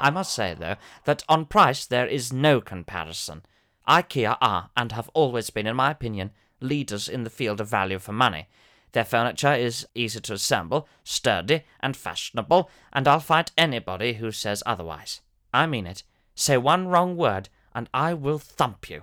I 0.00 0.10
must 0.10 0.34
say, 0.34 0.56
though, 0.58 0.74
that 1.04 1.22
on 1.28 1.44
price 1.46 1.86
there 1.86 2.06
is 2.06 2.32
no 2.32 2.60
comparison. 2.60 3.42
IKEA 3.88 4.36
are, 4.40 4.70
and 4.76 4.92
have 4.92 5.10
always 5.14 5.50
been, 5.50 5.66
in 5.66 5.76
my 5.76 5.90
opinion, 5.90 6.30
leaders 6.60 7.08
in 7.08 7.24
the 7.24 7.30
field 7.30 7.60
of 7.60 7.68
value 7.68 7.98
for 7.98 8.12
money. 8.12 8.48
Their 8.92 9.04
furniture 9.04 9.52
is 9.52 9.86
easy 9.94 10.20
to 10.20 10.34
assemble, 10.34 10.88
sturdy, 11.02 11.64
and 11.80 11.96
fashionable, 11.96 12.70
and 12.92 13.08
I'll 13.08 13.20
fight 13.20 13.50
anybody 13.58 14.14
who 14.14 14.30
says 14.30 14.62
otherwise. 14.64 15.20
I 15.52 15.66
mean 15.66 15.86
it. 15.86 16.04
Say 16.34 16.56
one 16.56 16.88
wrong 16.88 17.16
word, 17.16 17.48
and 17.74 17.88
I 17.92 18.14
will 18.14 18.38
thump 18.38 18.88
you. 18.88 19.02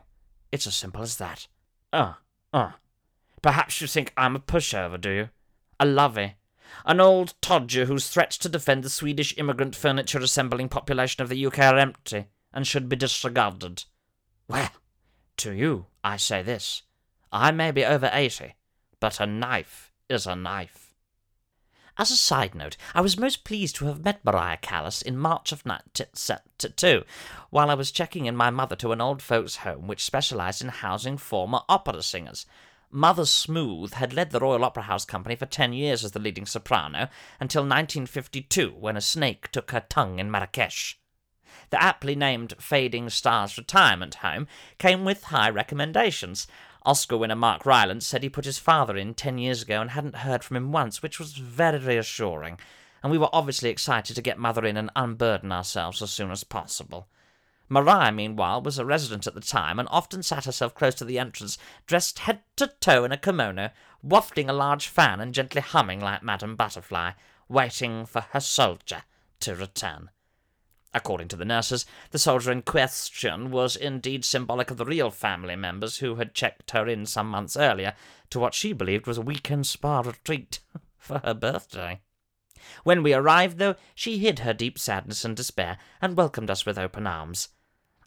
It's 0.52 0.66
as 0.66 0.76
simple 0.76 1.02
as 1.02 1.18
that. 1.18 1.48
Uh, 1.92 2.14
uh. 2.54 2.72
Perhaps 3.42 3.82
you 3.82 3.88
think 3.88 4.14
I'm 4.16 4.36
a 4.36 4.40
pushover, 4.40 5.00
do 5.00 5.10
you? 5.10 5.30
A 5.80 5.86
lovey. 5.86 6.36
An 6.86 7.00
old 7.00 7.34
todger 7.42 7.86
whose 7.86 8.10
threats 8.10 8.38
to 8.40 8.50
defend 8.50 8.84
the 8.84 8.90
Swedish 8.90 9.38
immigrant 9.38 9.76
furniture 9.76 10.20
assembling 10.20 10.70
population 10.70 11.22
of 11.22 11.30
the 11.30 11.46
UK 11.46 11.60
are 11.60 11.78
empty 11.78 12.28
and 12.54 12.66
should 12.66 12.88
be 12.88 12.96
disregarded. 12.96 13.84
Well, 14.52 14.72
to 15.38 15.54
you, 15.54 15.86
I 16.04 16.18
say 16.18 16.42
this. 16.42 16.84
I 17.32 17.52
may 17.52 17.72
be 17.72 17.86
over 17.86 18.10
eighty, 18.12 18.56
but 19.00 19.20
a 19.20 19.26
knife 19.26 19.94
is 20.10 20.28
a 20.28 20.36
knife. 20.36 20.94
As 21.98 22.12
a 22.12 22.18
side 22.18 22.56
note, 22.56 22.78
I 22.94 23.02
was 23.02 23.18
most 23.18 23.44
pleased 23.44 23.76
to 23.78 23.86
have 23.86 24.04
met 24.04 24.26
Maria 24.26 24.58
Callas 24.62 25.02
in 25.02 25.18
March 25.18 25.52
of 25.52 25.66
1972, 25.66 27.04
while 27.50 27.70
I 27.70 27.76
was 27.76 27.92
checking 27.92 28.26
in 28.26 28.36
my 28.36 28.50
mother 28.50 28.76
to 28.78 28.92
an 28.92 29.02
old 29.02 29.22
folks' 29.22 29.58
home 29.58 29.88
which 29.88 30.04
specialised 30.04 30.62
in 30.62 30.70
housing 30.70 31.18
former 31.18 31.62
opera 31.70 32.02
singers. 32.02 32.46
Mother 32.90 33.26
Smooth 33.26 33.94
had 33.94 34.14
led 34.14 34.32
the 34.32 34.40
Royal 34.40 34.66
Opera 34.66 34.84
House 34.84 35.06
Company 35.06 35.36
for 35.36 35.46
ten 35.46 35.72
years 35.72 36.04
as 36.04 36.12
the 36.12 36.20
leading 36.20 36.46
soprano, 36.46 37.08
until 37.40 37.62
1952, 37.62 38.72
when 38.72 38.98
a 38.98 39.02
snake 39.02 39.50
took 39.52 39.72
her 39.72 39.86
tongue 39.88 40.20
in 40.20 40.30
Marrakesh. 40.30 41.00
The 41.70 41.82
aptly 41.82 42.16
named 42.16 42.54
Fading 42.60 43.10
Stars 43.10 43.58
Retirement 43.58 44.16
Home 44.16 44.48
came 44.78 45.06
with 45.06 45.26
high 45.26 45.50
recommendations. 45.50 46.48
Oscar 46.84 47.18
winner 47.18 47.36
Mark 47.36 47.66
Rylance 47.66 48.08
said 48.08 48.24
he 48.24 48.30
put 48.30 48.46
his 48.46 48.58
father 48.58 48.98
in 48.98 49.14
ten 49.14 49.38
years 49.38 49.62
ago 49.62 49.82
and 49.82 49.92
hadn't 49.92 50.18
heard 50.18 50.44
from 50.44 50.58
him 50.58 50.72
once, 50.72 51.04
which 51.04 51.20
was 51.20 51.34
very 51.34 51.78
reassuring, 51.78 52.60
and 53.04 53.12
we 53.12 53.18
were 53.18 53.30
obviously 53.32 53.70
excited 53.70 54.16
to 54.16 54.22
get 54.22 54.40
Mother 54.40 54.66
in 54.66 54.78
and 54.78 54.90
unburden 54.96 55.52
ourselves 55.52 56.02
as 56.02 56.12
soon 56.12 56.32
as 56.32 56.44
possible. 56.44 57.08
Maria, 57.70 58.12
meanwhile, 58.12 58.62
was 58.62 58.78
a 58.78 58.84
resident 58.84 59.26
at 59.28 59.34
the 59.34 59.40
time 59.40 59.80
and 59.80 59.88
often 59.92 60.22
sat 60.22 60.44
herself 60.44 60.76
close 60.76 60.94
to 60.96 61.06
the 61.06 61.18
entrance, 61.18 61.58
dressed 61.88 62.20
head 62.20 62.42
to 62.58 62.68
toe 62.82 63.06
in 63.06 63.14
a 63.14 63.18
kimono, 63.18 63.70
wafting 64.04 64.50
a 64.50 64.54
large 64.54 64.88
fan 64.88 65.22
and 65.22 65.34
gently 65.34 65.62
humming 65.62 66.02
like 66.02 66.22
Madame 66.22 66.58
Butterfly, 66.58 67.12
waiting 67.48 68.06
for 68.06 68.26
her 68.32 68.42
soldier 68.42 69.04
to 69.40 69.56
return. 69.56 70.10
According 70.94 71.30
to 71.30 71.38
the 71.38 71.46
nurses, 71.46 71.86
the 72.10 72.20
soldier 72.20 72.52
in 72.52 72.64
question 72.64 73.50
was 73.50 73.76
indeed 73.76 74.26
symbolic 74.26 74.70
of 74.72 74.78
the 74.78 74.86
real 74.86 75.10
family 75.10 75.56
members 75.56 75.98
who 75.98 76.16
had 76.16 76.34
checked 76.34 76.72
her 76.72 76.88
in 76.88 77.06
some 77.06 77.30
months 77.30 77.56
earlier 77.56 77.94
to 78.30 78.40
what 78.40 78.54
she 78.54 78.74
believed 78.74 79.08
was 79.08 79.18
a 79.18 79.22
weekend 79.22 79.68
spa 79.68 80.02
retreat 80.02 80.60
for 80.98 81.20
her 81.20 81.34
birthday. 81.34 82.02
When 82.84 83.04
we 83.04 83.14
arrived, 83.14 83.58
though, 83.58 83.76
she 83.96 84.18
hid 84.18 84.40
her 84.40 84.54
deep 84.54 84.78
sadness 84.78 85.24
and 85.24 85.36
despair 85.36 85.78
and 86.02 86.18
welcomed 86.18 86.50
us 86.50 86.66
with 86.66 86.78
open 86.78 87.08
arms. 87.08 87.50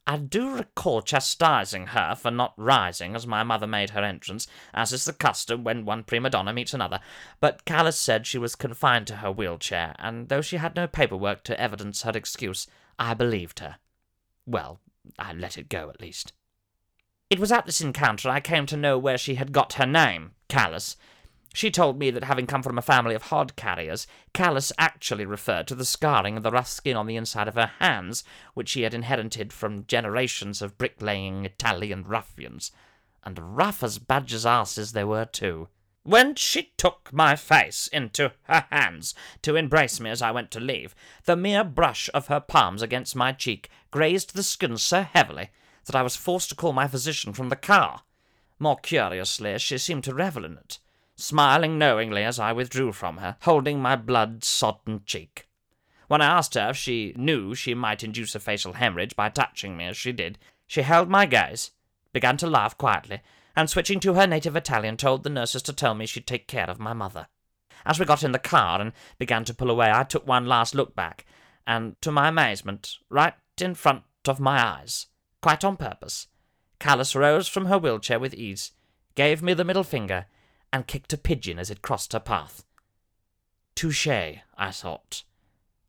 I 0.07 0.19
do 0.19 0.51
recall 0.51 1.01
chastising 1.01 1.89
her 1.89 2.15
for 2.15 2.31
not 2.31 2.53
rising 2.59 3.15
as 3.15 3.27
my 3.27 3.43
mother 3.43 3.67
made 3.67 3.91
her 3.91 4.05
entrance, 4.05 4.47
as 4.75 4.93
is 4.93 5.07
the 5.07 5.15
custom 5.15 5.65
when 5.65 5.87
one 5.87 6.05
prima 6.05 6.29
donna 6.29 6.53
meets 6.53 6.75
another, 6.75 7.01
but 7.41 7.65
Callas 7.65 7.99
said 7.99 8.27
she 8.27 8.37
was 8.37 8.55
confined 8.55 9.07
to 9.07 9.17
her 9.17 9.33
wheelchair, 9.33 9.95
and 9.99 10.29
though 10.29 10.43
she 10.43 10.59
had 10.59 10.77
no 10.77 10.87
paperwork 10.87 11.43
to 11.45 11.59
evidence 11.59 12.03
her 12.03 12.13
excuse, 12.15 12.67
I 12.99 13.15
believed 13.15 13.61
her. 13.61 13.77
Well, 14.45 14.81
I 15.19 15.33
let 15.33 15.57
it 15.57 15.71
go 15.71 15.89
at 15.89 16.01
least. 16.03 16.35
It 17.31 17.41
was 17.41 17.51
at 17.51 17.65
this 17.65 17.81
encounter 17.81 18.29
I 18.29 18.41
came 18.41 18.67
to 18.67 18.77
know 18.77 18.99
where 18.99 19.19
she 19.19 19.37
had 19.37 19.53
got 19.53 19.75
her 19.75 19.87
name, 19.87 20.33
Callas, 20.49 20.97
she 21.55 21.71
told 21.71 21.97
me 21.97 22.11
that 22.11 22.25
having 22.25 22.49
come 22.49 22.65
from 22.65 22.79
a 22.79 22.83
family 22.83 23.15
of 23.15 23.23
hod 23.23 23.55
carriers, 23.55 24.09
Callus 24.33 24.73
actually 24.77 25.25
referred 25.25 25.69
to 25.69 25.77
the 25.77 25.85
scarring 25.85 26.37
of 26.37 26.43
the 26.43 26.51
rough 26.51 26.67
skin 26.67 26.97
on 26.97 27.07
the 27.07 27.15
inside 27.15 27.47
of 27.47 27.55
her 27.55 27.71
hands, 27.79 28.25
which 28.55 28.71
she 28.71 28.83
had 28.83 28.93
inherited 28.93 29.53
from 29.53 29.87
generations 29.87 30.61
of 30.61 30.77
bricklaying 30.77 31.45
Italian 31.45 32.03
ruffians. 32.03 32.73
And 33.23 33.57
rough 33.57 33.85
as 33.85 34.01
badgers' 34.01 34.45
asses 34.45 34.93
they 34.93 35.05
were, 35.05 35.27
too. 35.27 35.69
When 36.03 36.35
she 36.35 36.73
took 36.77 37.13
my 37.13 37.37
face 37.37 37.87
into 37.87 38.33
her 38.43 38.67
hands 38.73 39.15
to 39.43 39.55
embrace 39.55 40.01
me 40.01 40.11
as 40.11 40.23
I 40.23 40.33
went 40.33 40.51
to 40.51 40.61
leave, 40.61 40.93
the 41.25 41.37
mere 41.37 41.63
brush 41.63 42.11
of 42.13 42.27
her 42.27 42.41
palms 42.41 42.83
against 42.83 43.15
my 43.15 43.31
cheek 43.31 43.71
grazed 43.93 44.35
the 44.35 44.43
skin 44.43 44.77
so 44.77 45.03
heavily 45.03 45.51
that 45.85 45.95
I 45.95 46.03
was 46.03 46.17
forced 46.17 46.49
to 46.49 46.57
call 46.57 46.73
my 46.73 46.89
physician 46.89 47.33
from 47.33 47.49
the 47.49 47.55
car. 47.55 48.03
More 48.59 48.77
curiously, 48.77 49.57
she 49.61 49.79
seemed 49.79 50.03
to 50.05 50.15
revel 50.15 50.45
in 50.45 50.59
it 50.59 50.81
smiling 51.17 51.79
knowingly 51.79 52.23
as 52.23 52.39
I 52.39 52.53
withdrew 52.53 52.93
from 52.93 53.19
her, 53.19 53.37
holding 53.43 53.81
my 53.81 53.97
blood 53.97 54.45
sodden 54.45 55.03
cheek. 55.07 55.49
When 56.09 56.21
I 56.21 56.27
asked 56.27 56.55
her 56.55 56.71
if 56.71 56.77
she 56.77 57.15
knew 57.17 57.55
she 57.55 57.75
might 57.75 58.05
induce 58.05 58.35
a 58.35 58.41
facial 58.41 58.75
hemorrhage 58.75 59.17
by 59.17 59.29
touching 59.29 59.77
me 59.77 59.87
as 59.87 59.97
she 59.97 60.13
did, 60.13 60.39
she 60.67 60.83
held 60.83 61.09
my 61.09 61.27
gaze, 61.27 61.71
began 62.13 62.37
to 62.39 62.47
laugh 62.47 62.77
quietly, 62.77 63.21
and 63.57 63.71
switching 63.71 64.01
to 64.01 64.15
her 64.15 64.27
native 64.27 64.57
Italian, 64.57 64.97
told 64.97 65.23
the 65.23 65.31
nurses 65.31 65.63
to 65.63 65.73
tell 65.73 65.95
me 65.95 66.07
she'd 66.07 66.27
take 66.27 66.49
care 66.49 66.69
of 66.69 66.81
my 66.81 66.93
mother. 66.93 67.29
As 67.87 67.99
we 67.99 68.07
got 68.07 68.23
in 68.23 68.33
the 68.33 68.39
car 68.39 68.81
and 68.81 68.93
began 69.19 69.45
to 69.45 69.55
pull 69.55 69.71
away, 69.71 69.91
I 69.93 70.05
took 70.05 70.27
one 70.27 70.47
last 70.47 70.75
look 70.75 70.95
back, 70.95 71.25
and 71.67 72.01
to 72.03 72.11
my 72.11 72.29
amazement, 72.29 72.97
right 73.09 73.35
in 73.61 73.75
front 73.75 74.03
of 74.27 74.41
my 74.41 74.63
eyes, 74.65 75.07
quite 75.41 75.65
on 75.65 75.77
purpose, 75.77 76.27
Callus 76.79 77.15
rose 77.15 77.49
from 77.49 77.67
her 77.67 77.79
wheelchair 77.79 78.19
with 78.19 78.35
ease, 78.35 78.73
gave 79.15 79.43
me 79.43 79.55
the 79.55 79.65
middle 79.65 79.85
finger, 79.85 80.27
and 80.75 80.89
kicked 80.89 81.13
a 81.13 81.17
pigeon 81.17 81.57
as 81.57 81.71
it 81.71 81.83
crossed 81.83 82.13
her 82.13 82.19
path. 82.19 82.65
Touche, 83.77 84.09
I 84.09 84.71
thought. 84.73 85.23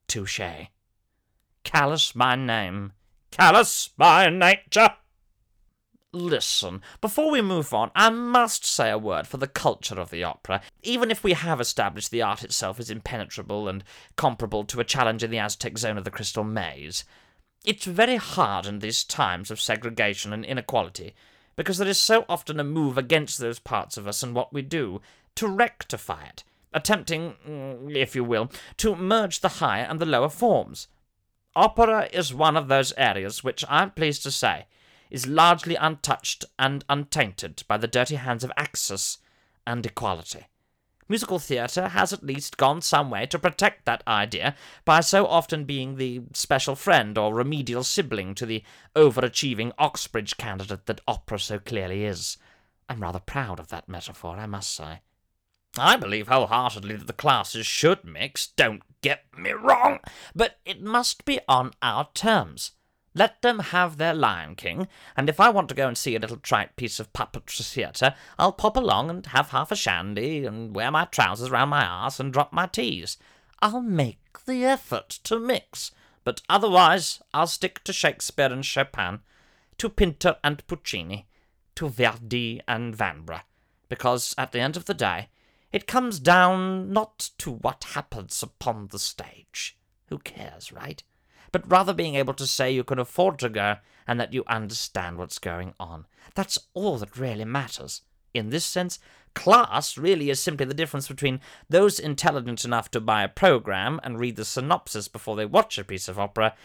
Touche. 0.08 0.67
Callous 1.63 2.13
my 2.13 2.36
name. 2.36 2.93
Callous 3.32 3.89
my 3.98 4.30
nature. 4.30 4.91
Listen, 6.13 6.84
before 7.02 7.32
we 7.32 7.41
move 7.41 7.74
on, 7.74 7.89
I 7.95 8.12
must 8.12 8.63
say 8.63 8.91
a 8.91 8.98
word 9.00 9.26
for 9.26 9.38
the 9.38 9.48
culture 9.48 10.00
of 10.00 10.12
the 10.12 10.24
opera. 10.24 10.62
Even 10.84 11.10
if 11.10 11.24
we 11.24 11.34
have 11.34 11.60
established 11.60 12.12
the 12.12 12.21
art 12.21 12.43
itself 12.43 12.80
is 12.80 12.91
impenetrable 12.91 13.67
and 13.67 13.84
comparable 14.15 14.65
to 14.65 14.80
a 14.80 14.86
challenge 14.86 15.24
in 15.24 15.32
the 15.32 15.39
Aztec 15.39 15.80
zone 15.80 15.98
of 15.98 16.04
the 16.04 16.12
Crystal 16.12 16.43
Maze, 16.43 17.06
it's 17.65 17.86
very 17.86 18.17
hard 18.17 18.67
in 18.67 18.78
these 18.78 19.04
times 19.04 19.50
of 19.50 19.60
segregation 19.60 20.32
and 20.32 20.45
inequality 20.45 21.15
because 21.56 21.78
there 21.78 21.88
is 21.88 22.00
so 22.00 22.26
often 22.28 22.60
a 22.60 22.63
move 22.63 22.98
against 22.98 23.39
those 23.39 23.60
parts 23.60 23.98
of 23.98 24.08
us 24.08 24.24
and 24.24 24.36
what 24.36 24.54
we 24.54 24.62
do 24.62 25.02
to 25.36 25.48
rectify 25.48 26.24
it, 26.26 26.44
attempting, 26.74 27.36
mm, 27.48 27.96
if 27.96 28.15
you 28.15 28.24
will, 28.24 28.50
to 28.78 28.96
merge 28.96 29.39
the 29.39 29.60
higher 29.60 29.84
and 29.84 30.00
the 30.00 30.06
lower 30.06 30.30
forms. 30.30 30.88
Opera 31.56 32.10
is 32.12 32.34
one 32.34 32.58
of 32.58 32.68
those 32.68 32.94
areas 32.98 33.44
which 33.44 33.63
I'm 33.70 33.91
pleased 33.91 34.24
to 34.24 34.32
say 34.32 34.65
is 35.10 35.28
largely 35.28 35.76
untouched 35.76 36.44
and 36.60 36.84
untainted 36.89 37.63
by 37.68 37.78
the 37.78 37.88
dirty 37.88 38.15
hands 38.15 38.44
of 38.44 38.52
access 38.58 39.20
and 39.65 39.86
equality. 39.86 40.48
Musical 41.08 41.38
theatre 41.38 41.89
has 41.89 42.12
at 42.12 42.24
least 42.24 42.58
gone 42.58 42.82
some 42.82 43.12
way 43.12 43.26
to 43.28 43.38
protect 43.38 43.86
that 43.86 44.04
idea 44.08 44.56
by 44.86 45.00
so 45.00 45.28
often 45.28 45.63
being 45.63 45.96
the 45.96 46.22
special 46.34 46.76
friend 46.76 47.18
or 47.18 47.34
remedial 47.34 47.84
sibling 47.84 48.34
to 48.34 48.46
the 48.46 48.63
overachieving 48.96 49.72
Oxbridge 49.78 50.38
candidate 50.38 50.88
that 50.88 51.02
opera 51.08 51.39
so 51.39 51.60
clearly 51.60 52.06
is. 52.06 52.38
I'm 52.89 53.02
rather 53.02 53.20
proud 53.20 53.60
of 53.60 53.68
that 53.68 53.88
metaphor, 53.88 54.38
I 54.38 54.48
must 54.48 54.74
say. 54.74 55.02
I 55.78 55.96
believe 55.98 56.28
wholeheartedly 56.28 56.96
that 56.96 57.08
the 57.08 57.13
classes 57.13 57.68
should 57.68 58.04
mix, 58.06 58.48
don't 58.48 58.82
get 59.02 59.26
me 59.38 59.52
wrong, 59.52 60.00
but 60.34 60.60
it 60.65 60.82
must 60.82 61.26
be 61.26 61.39
on 61.48 61.72
our 61.82 62.10
terms. 62.13 62.72
Let 63.17 63.41
them 63.41 63.60
have 63.60 63.95
their 63.95 64.13
Lion 64.13 64.56
King, 64.56 64.89
and 65.15 65.30
if 65.30 65.39
I 65.39 65.49
want 65.49 65.69
to 65.69 65.75
go 65.75 65.88
and 65.88 65.97
see 65.97 66.15
a 66.17 66.19
little 66.19 66.36
trite 66.36 66.75
piece 66.75 66.99
of 66.99 67.13
puppetry 67.13 67.65
theatre, 67.65 68.13
I'll 68.38 68.51
pop 68.51 68.75
along 68.75 69.10
and 69.10 69.25
have 69.28 69.51
half 69.51 69.71
a 69.71 69.75
shandy, 69.75 70.45
and 70.45 70.75
wear 70.75 70.91
my 70.91 71.06
trousers 71.06 71.49
round 71.49 71.71
my 71.71 71.86
arse, 71.86 72.19
and 72.19 72.34
drop 72.34 72.51
my 72.51 72.67
teas. 72.67 73.17
I'll 73.62 73.82
make 73.82 74.43
the 74.45 74.65
effort 74.65 75.08
to 75.23 75.39
mix, 75.39 75.91
but 76.25 76.41
otherwise 76.49 77.21
I'll 77.34 77.47
stick 77.47 77.86
to 77.86 77.93
Shakespeare 77.93 78.51
and 78.51 78.65
Chopin, 78.65 79.21
to 79.78 79.89
Pinter 79.89 80.36
and 80.43 80.67
Puccini, 80.67 81.25
to 81.75 81.88
Verdi 81.88 82.62
and 82.67 82.93
Vanbrugh, 82.97 83.43
because 83.88 84.36
at 84.38 84.51
the 84.51 84.60
end 84.60 84.75
of 84.75 84.86
the 84.86 84.93
day, 84.93 85.30
it 85.71 85.88
comes 85.88 86.19
down 86.19 86.91
not 86.91 87.30
to 87.38 87.51
what 87.51 87.86
happens 87.93 88.43
upon 88.43 88.88
the 88.88 88.99
stage. 88.99 89.78
Who 90.10 90.17
cares, 90.19 90.73
right? 90.73 91.01
But 91.56 91.72
rather 91.72 91.94
being 91.94 92.15
able 92.15 92.34
to 92.34 92.46
say 92.46 92.70
you 92.70 92.84
can 92.84 93.00
afford 93.00 93.39
to 93.39 93.48
go 93.48 93.78
and 94.06 94.20
that 94.20 94.34
you 94.34 94.44
understand 94.46 95.18
what's 95.18 95.39
going 95.39 95.74
on. 95.80 96.06
That's 96.34 96.60
all 96.74 96.98
that 96.98 97.15
really 97.15 97.46
matters. 97.46 98.02
In 98.34 98.50
this 98.50 98.65
sense, 98.65 99.00
class 99.36 99.98
really 99.98 100.30
is 100.30 100.41
simply 100.41 100.65
the 100.65 100.74
difference 100.74 101.08
between 101.08 101.39
those 101.70 101.98
intelligent 101.98 102.65
enough 102.65 102.91
to 102.91 103.00
buy 103.00 103.24
a 103.24 103.30
program 103.30 104.02
and 104.04 104.20
read 104.20 104.36
the 104.36 104.44
synopsis 104.44 105.08
before 105.08 105.38
they 105.38 105.46
watch 105.46 105.78
a 105.78 105.86
piece 105.86 106.10
of 106.10 106.20
opera, 106.20 106.56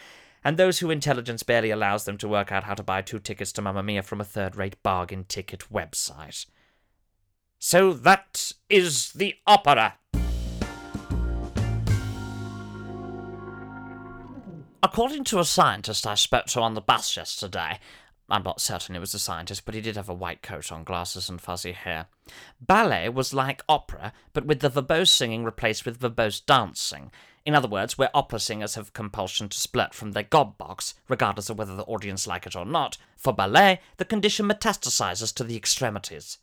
and 0.43 0.57
those 0.57 0.79
whose 0.79 0.91
intelligence 0.91 1.41
barely 1.41 1.71
allows 1.71 2.03
them 2.03 2.17
to 2.17 2.27
work 2.27 2.51
out 2.51 2.65
how 2.65 2.73
to 2.73 2.83
buy 2.83 3.01
two 3.01 3.19
tickets 3.19 3.53
to 3.53 3.61
Mamma 3.61 3.83
Mia 3.83 4.03
from 4.03 4.19
a 4.19 4.25
third 4.25 4.57
rate 4.57 4.83
bargain 4.83 5.23
ticket 5.23 5.63
website. 5.71 6.47
So 7.59 7.93
that 7.93 8.51
is 8.69 9.13
the 9.13 9.35
opera. 9.47 9.99
According 14.83 15.25
to 15.25 15.37
a 15.37 15.45
scientist 15.45 16.07
I 16.07 16.15
spoke 16.15 16.47
to 16.47 16.59
on 16.59 16.73
the 16.73 16.81
bus 16.81 17.15
yesterday, 17.15 17.79
I'm 18.27 18.41
not 18.41 18.59
certain 18.59 18.95
it 18.95 18.99
was 18.99 19.13
a 19.13 19.19
scientist, 19.19 19.63
but 19.63 19.75
he 19.75 19.81
did 19.81 19.95
have 19.95 20.09
a 20.09 20.13
white 20.13 20.41
coat 20.41 20.71
on, 20.71 20.83
glasses, 20.83 21.29
and 21.29 21.39
fuzzy 21.39 21.73
hair. 21.73 22.07
Ballet 22.59 23.07
was 23.09 23.31
like 23.31 23.61
opera, 23.69 24.11
but 24.33 24.47
with 24.47 24.61
the 24.61 24.71
verbose 24.71 25.09
singing 25.09 25.43
replaced 25.43 25.85
with 25.85 25.99
verbose 25.99 26.43
dancing. 26.43 27.11
In 27.45 27.53
other 27.53 27.67
words, 27.67 27.99
where 27.99 28.09
opera 28.15 28.39
singers 28.39 28.73
have 28.73 28.93
compulsion 28.93 29.49
to 29.49 29.57
split 29.57 29.93
from 29.93 30.13
their 30.13 30.23
gob 30.23 30.57
box, 30.57 30.95
regardless 31.07 31.51
of 31.51 31.59
whether 31.59 31.75
the 31.75 31.83
audience 31.83 32.25
like 32.25 32.47
it 32.47 32.55
or 32.55 32.65
not, 32.65 32.97
for 33.15 33.33
ballet, 33.33 33.81
the 33.97 34.05
condition 34.05 34.47
metastasizes 34.47 35.31
to 35.35 35.43
the 35.43 35.55
extremities. 35.57 36.39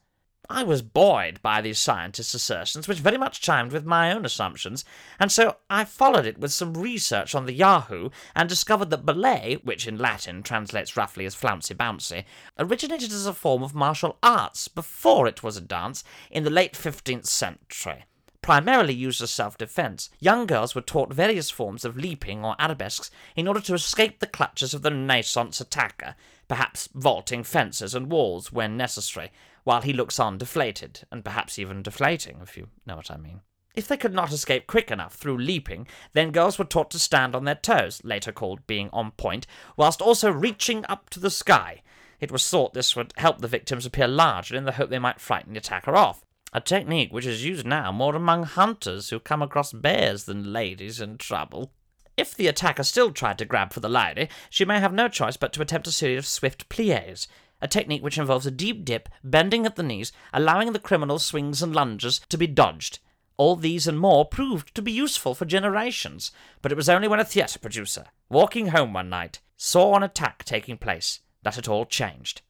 I 0.50 0.62
was 0.62 0.80
buoyed 0.80 1.42
by 1.42 1.61
these 1.61 1.78
scientists' 1.78 2.32
assertions, 2.32 2.88
which 2.88 3.00
very 3.00 3.18
much 3.18 3.42
chimed 3.42 3.70
with 3.70 3.84
my 3.84 4.11
own 4.11 4.24
assumptions, 4.24 4.82
and 5.20 5.30
so 5.30 5.56
I 5.68 5.84
followed 5.84 6.24
it 6.24 6.38
with 6.38 6.54
some 6.54 6.72
research 6.72 7.34
on 7.34 7.44
the 7.44 7.52
Yahoo 7.52 8.08
and 8.34 8.48
discovered 8.48 8.88
that 8.88 9.04
ballet, 9.04 9.58
which 9.62 9.87
in 9.87 9.98
Latin 9.98 10.42
translates 10.42 10.96
roughly 10.96 11.26
as 11.26 11.34
flouncy 11.34 11.74
bouncy, 11.74 12.24
originated 12.58 13.12
as 13.12 13.26
a 13.26 13.34
form 13.34 13.62
of 13.62 13.74
martial 13.74 14.16
arts 14.22 14.68
before 14.68 15.26
it 15.26 15.42
was 15.42 15.58
a 15.58 15.61
dance 15.61 16.02
in 16.30 16.44
the 16.44 16.50
late 16.50 16.72
15th 16.72 17.26
century. 17.26 18.06
Primarily 18.40 18.94
used 18.94 19.20
as 19.20 19.30
self 19.30 19.58
defense, 19.58 20.08
young 20.18 20.46
girls 20.46 20.74
were 20.74 20.80
taught 20.80 21.12
various 21.12 21.50
forms 21.50 21.84
of 21.84 21.98
leaping 21.98 22.42
or 22.42 22.56
arabesques 22.58 23.11
in 23.37 23.46
order 23.46 23.61
to 23.61 23.74
escape 23.74 24.20
the 24.20 24.26
clutches 24.26 24.72
of 24.72 24.80
the 24.80 24.90
Renaissance 24.90 25.61
attacker, 25.61 26.14
perhaps 26.48 26.88
vaulting 26.94 27.44
fences 27.44 27.94
and 27.94 28.11
walls 28.11 28.50
when 28.50 28.78
necessary, 28.78 29.30
while 29.68 29.83
he 29.83 29.92
looks 29.92 30.18
on 30.18 30.38
deflated, 30.38 31.02
and 31.12 31.22
perhaps 31.22 31.59
even 31.59 31.83
deflating, 31.83 32.38
if 32.42 32.57
you 32.57 32.68
know 32.87 32.96
what 32.96 33.11
I 33.11 33.18
mean. 33.18 33.42
If 33.74 33.87
they 33.87 33.98
could 33.98 34.14
not 34.14 34.33
escape 34.33 34.66
quick 34.66 34.90
enough 34.90 35.12
through 35.12 35.37
leaping, 35.37 35.87
then 36.14 36.31
girls 36.31 36.59
were 36.59 36.64
taught 36.64 36.90
to 36.92 36.98
stand 36.98 37.37
on 37.37 37.44
their 37.44 37.54
toes, 37.54 38.00
later 38.02 38.33
called 38.33 38.66
being 38.66 38.88
on 38.94 39.11
point, 39.11 39.46
whilst 39.76 40.00
also 40.00 40.31
reaching 40.31 40.87
up 40.88 41.11
to 41.11 41.20
the 41.20 41.28
sky. 41.28 41.83
It 42.18 42.33
was 42.33 42.48
thought 42.48 42.72
this 42.72 42.96
would 42.96 43.12
help 43.18 43.42
the 43.42 43.46
victims 43.46 43.85
appear 43.85 44.09
larger 44.09 44.57
in 44.57 44.64
the 44.64 44.72
hope 44.72 44.88
they 44.88 44.98
might 44.98 45.20
frighten 45.20 45.52
the 45.52 45.59
attacker 45.59 45.94
off. 45.94 46.24
A 46.54 46.62
technique 46.62 47.12
which 47.12 47.26
is 47.26 47.44
used 47.44 47.66
now 47.66 47.92
more 47.92 48.16
among 48.16 48.44
hunters 48.44 49.11
who 49.11 49.20
come 49.20 49.42
across 49.42 49.74
bears 49.74 50.24
than 50.24 50.50
ladies 50.50 50.98
in 50.98 51.18
trouble. 51.18 51.74
If 52.16 52.35
the 52.35 52.48
attacker 52.48 52.85
still 52.85 53.12
tried 53.12 53.37
to 53.37 53.44
grab 53.44 53.74
for 53.74 53.81
the 53.81 53.88
lady, 53.90 54.31
she 54.48 54.64
may 54.64 54.81
have 54.81 54.94
no 54.94 55.09
choice 55.09 55.37
but 55.37 55.52
to 55.52 55.61
attempt 55.61 55.87
a 55.87 55.92
series 55.92 56.18
of 56.20 56.26
swift 56.26 56.70
plies, 56.70 57.28
a 57.60 57.68
technique 57.68 58.02
which 58.02 58.18
involves 58.18 58.46
a 58.46 58.50
deep 58.50 58.84
dip, 58.84 59.08
bending 59.22 59.66
at 59.66 59.76
the 59.76 59.82
knees, 59.82 60.12
allowing 60.32 60.72
the 60.72 60.78
criminal's 60.78 61.24
swings 61.24 61.62
and 61.62 61.74
lunges 61.74 62.20
to 62.28 62.38
be 62.38 62.46
dodged. 62.46 62.98
All 63.36 63.56
these 63.56 63.86
and 63.86 63.98
more 63.98 64.24
proved 64.24 64.74
to 64.74 64.82
be 64.82 64.92
useful 64.92 65.34
for 65.34 65.44
generations, 65.44 66.32
but 66.60 66.72
it 66.72 66.76
was 66.76 66.88
only 66.88 67.08
when 67.08 67.20
a 67.20 67.24
theatre 67.24 67.58
producer, 67.58 68.06
walking 68.28 68.68
home 68.68 68.92
one 68.92 69.08
night, 69.08 69.40
saw 69.56 69.94
an 69.94 70.02
attack 70.02 70.44
taking 70.44 70.76
place 70.76 71.20
that 71.42 71.58
it 71.58 71.68
all 71.68 71.86
changed. 71.86 72.42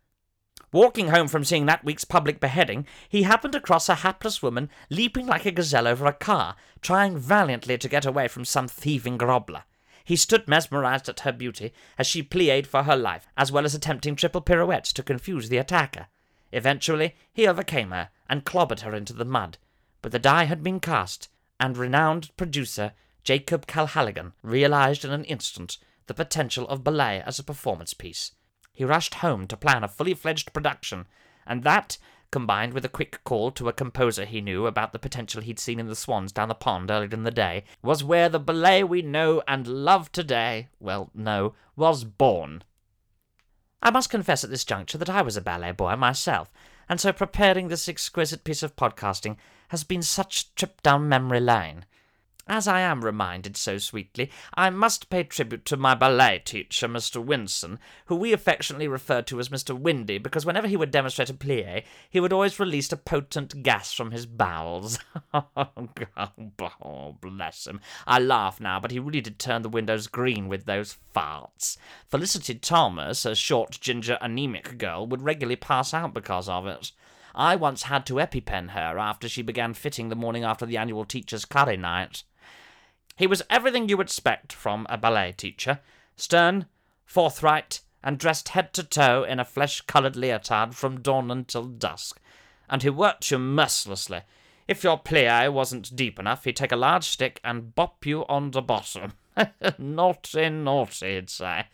Walking 0.72 1.08
home 1.08 1.28
from 1.28 1.44
seeing 1.44 1.64
that 1.66 1.84
week's 1.84 2.04
public 2.04 2.40
beheading, 2.40 2.86
he 3.08 3.22
happened 3.22 3.54
across 3.54 3.88
a 3.88 3.96
hapless 3.96 4.42
woman 4.42 4.68
leaping 4.90 5.26
like 5.26 5.46
a 5.46 5.50
gazelle 5.50 5.88
over 5.88 6.04
a 6.04 6.12
car, 6.12 6.56
trying 6.82 7.16
valiantly 7.16 7.78
to 7.78 7.88
get 7.88 8.04
away 8.04 8.28
from 8.28 8.44
some 8.44 8.68
thieving 8.68 9.16
grobbler. 9.16 9.64
He 10.08 10.16
stood 10.16 10.48
mesmerized 10.48 11.10
at 11.10 11.20
her 11.20 11.32
beauty 11.32 11.70
as 11.98 12.06
she 12.06 12.22
plied 12.22 12.66
for 12.66 12.84
her 12.84 12.96
life, 12.96 13.28
as 13.36 13.52
well 13.52 13.66
as 13.66 13.74
attempting 13.74 14.16
triple 14.16 14.40
pirouettes 14.40 14.90
to 14.94 15.02
confuse 15.02 15.50
the 15.50 15.58
attacker. 15.58 16.06
Eventually, 16.50 17.14
he 17.30 17.46
overcame 17.46 17.90
her 17.90 18.08
and 18.26 18.46
clobbered 18.46 18.80
her 18.80 18.94
into 18.94 19.12
the 19.12 19.26
mud. 19.26 19.58
But 20.00 20.12
the 20.12 20.18
die 20.18 20.44
had 20.44 20.62
been 20.62 20.80
cast, 20.80 21.28
and 21.60 21.76
renowned 21.76 22.34
producer 22.38 22.94
Jacob 23.22 23.66
Calhalligan 23.66 24.32
realized 24.42 25.04
in 25.04 25.10
an 25.10 25.24
instant 25.24 25.76
the 26.06 26.14
potential 26.14 26.66
of 26.68 26.82
ballet 26.82 27.22
as 27.26 27.38
a 27.38 27.44
performance 27.44 27.92
piece. 27.92 28.32
He 28.72 28.86
rushed 28.86 29.16
home 29.16 29.46
to 29.48 29.58
plan 29.58 29.84
a 29.84 29.88
fully 29.88 30.14
fledged 30.14 30.54
production, 30.54 31.06
and 31.46 31.64
that, 31.64 31.98
combined 32.30 32.74
with 32.74 32.84
a 32.84 32.88
quick 32.88 33.22
call 33.24 33.50
to 33.50 33.68
a 33.68 33.72
composer 33.72 34.24
he 34.24 34.40
knew 34.40 34.66
about 34.66 34.92
the 34.92 34.98
potential 34.98 35.40
he'd 35.40 35.58
seen 35.58 35.80
in 35.80 35.86
the 35.86 35.96
Swans 35.96 36.32
down 36.32 36.48
the 36.48 36.54
pond 36.54 36.90
earlier 36.90 37.10
in 37.10 37.22
the 37.24 37.30
day, 37.30 37.64
was 37.82 38.04
where 38.04 38.28
the 38.28 38.38
ballet 38.38 38.84
we 38.84 39.02
know 39.02 39.42
and 39.48 39.66
love 39.66 40.12
today, 40.12 40.68
well, 40.78 41.10
no, 41.14 41.54
was 41.76 42.04
born. 42.04 42.62
I 43.82 43.90
must 43.90 44.10
confess 44.10 44.44
at 44.44 44.50
this 44.50 44.64
juncture 44.64 44.98
that 44.98 45.10
I 45.10 45.22
was 45.22 45.36
a 45.36 45.40
ballet 45.40 45.72
boy 45.72 45.96
myself, 45.96 46.52
and 46.88 47.00
so 47.00 47.12
preparing 47.12 47.68
this 47.68 47.88
exquisite 47.88 48.44
piece 48.44 48.62
of 48.62 48.76
podcasting 48.76 49.36
has 49.68 49.84
been 49.84 50.02
such 50.02 50.42
a 50.42 50.54
trip 50.54 50.82
down 50.82 51.08
memory 51.08 51.40
lane. 51.40 51.84
As 52.50 52.66
I 52.66 52.80
am 52.80 53.04
reminded 53.04 53.58
so 53.58 53.76
sweetly, 53.76 54.30
I 54.54 54.70
must 54.70 55.10
pay 55.10 55.22
tribute 55.22 55.66
to 55.66 55.76
my 55.76 55.94
ballet 55.94 56.40
teacher, 56.42 56.88
Mr. 56.88 57.22
Winson, 57.22 57.78
who 58.06 58.16
we 58.16 58.32
affectionately 58.32 58.88
referred 58.88 59.26
to 59.26 59.38
as 59.38 59.50
Mr. 59.50 59.78
Windy, 59.78 60.16
because 60.16 60.46
whenever 60.46 60.66
he 60.66 60.76
would 60.76 60.90
demonstrate 60.90 61.28
a 61.28 61.34
plie, 61.34 61.84
he 62.08 62.20
would 62.20 62.32
always 62.32 62.58
release 62.58 62.90
a 62.90 62.96
potent 62.96 63.62
gas 63.62 63.92
from 63.92 64.12
his 64.12 64.24
bowels. 64.24 64.98
oh, 65.34 67.16
bless 67.20 67.66
him. 67.66 67.82
I 68.06 68.18
laugh 68.18 68.62
now, 68.62 68.80
but 68.80 68.92
he 68.92 68.98
really 68.98 69.20
did 69.20 69.38
turn 69.38 69.60
the 69.60 69.68
windows 69.68 70.06
green 70.06 70.48
with 70.48 70.64
those 70.64 70.96
farts. 71.14 71.76
Felicity 72.06 72.54
Thomas, 72.54 73.26
a 73.26 73.34
short, 73.34 73.78
ginger, 73.78 74.16
anemic 74.22 74.78
girl, 74.78 75.06
would 75.06 75.20
regularly 75.20 75.56
pass 75.56 75.92
out 75.92 76.14
because 76.14 76.48
of 76.48 76.66
it. 76.66 76.92
I 77.34 77.56
once 77.56 77.84
had 77.84 78.06
to 78.06 78.14
EpiPen 78.14 78.70
her 78.70 78.98
after 78.98 79.28
she 79.28 79.42
began 79.42 79.74
fitting 79.74 80.08
the 80.08 80.16
morning 80.16 80.44
after 80.44 80.64
the 80.64 80.78
annual 80.78 81.04
teacher's 81.04 81.44
curry 81.44 81.76
night. 81.76 82.24
He 83.18 83.26
was 83.26 83.42
everything 83.50 83.88
you 83.88 83.96
would 83.96 84.06
expect 84.06 84.52
from 84.52 84.86
a 84.88 84.96
ballet 84.96 85.32
teacher 85.36 85.80
stern, 86.14 86.66
forthright, 87.04 87.80
and 88.02 88.16
dressed 88.16 88.50
head 88.50 88.72
to 88.74 88.84
toe 88.84 89.24
in 89.24 89.40
a 89.40 89.44
flesh 89.44 89.80
coloured 89.80 90.14
leotard 90.14 90.76
from 90.76 91.00
dawn 91.00 91.28
until 91.28 91.64
dusk. 91.64 92.20
And 92.70 92.84
he 92.84 92.90
worked 92.90 93.28
you 93.32 93.38
mercilessly. 93.38 94.20
If 94.68 94.84
your 94.84 95.00
plie 95.00 95.52
wasn't 95.52 95.96
deep 95.96 96.20
enough, 96.20 96.44
he'd 96.44 96.54
take 96.54 96.70
a 96.70 96.76
large 96.76 97.04
stick 97.04 97.40
and 97.42 97.74
bop 97.74 98.06
you 98.06 98.24
on 98.28 98.52
the 98.52 98.62
bottom. 98.62 99.14
naughty, 99.78 100.48
naughty, 100.48 101.14
he'd 101.16 101.30
say. 101.30 101.66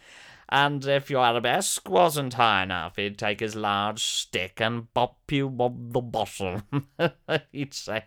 And 0.48 0.86
if 0.86 1.10
your 1.10 1.24
arabesque 1.24 1.90
wasn't 1.90 2.34
high 2.34 2.62
enough, 2.62 2.96
he'd 2.96 3.18
take 3.18 3.40
his 3.40 3.54
large 3.54 4.02
stick 4.02 4.62
and 4.62 4.92
bop 4.94 5.18
you 5.30 5.48
on 5.58 5.90
the 5.90 6.00
bottom. 6.00 6.62
he'd 7.52 7.74
say, 7.74 8.04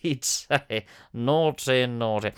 he'd 0.00 0.24
say, 0.24 0.84
naughty, 1.12 1.86
naughty. 1.86 2.32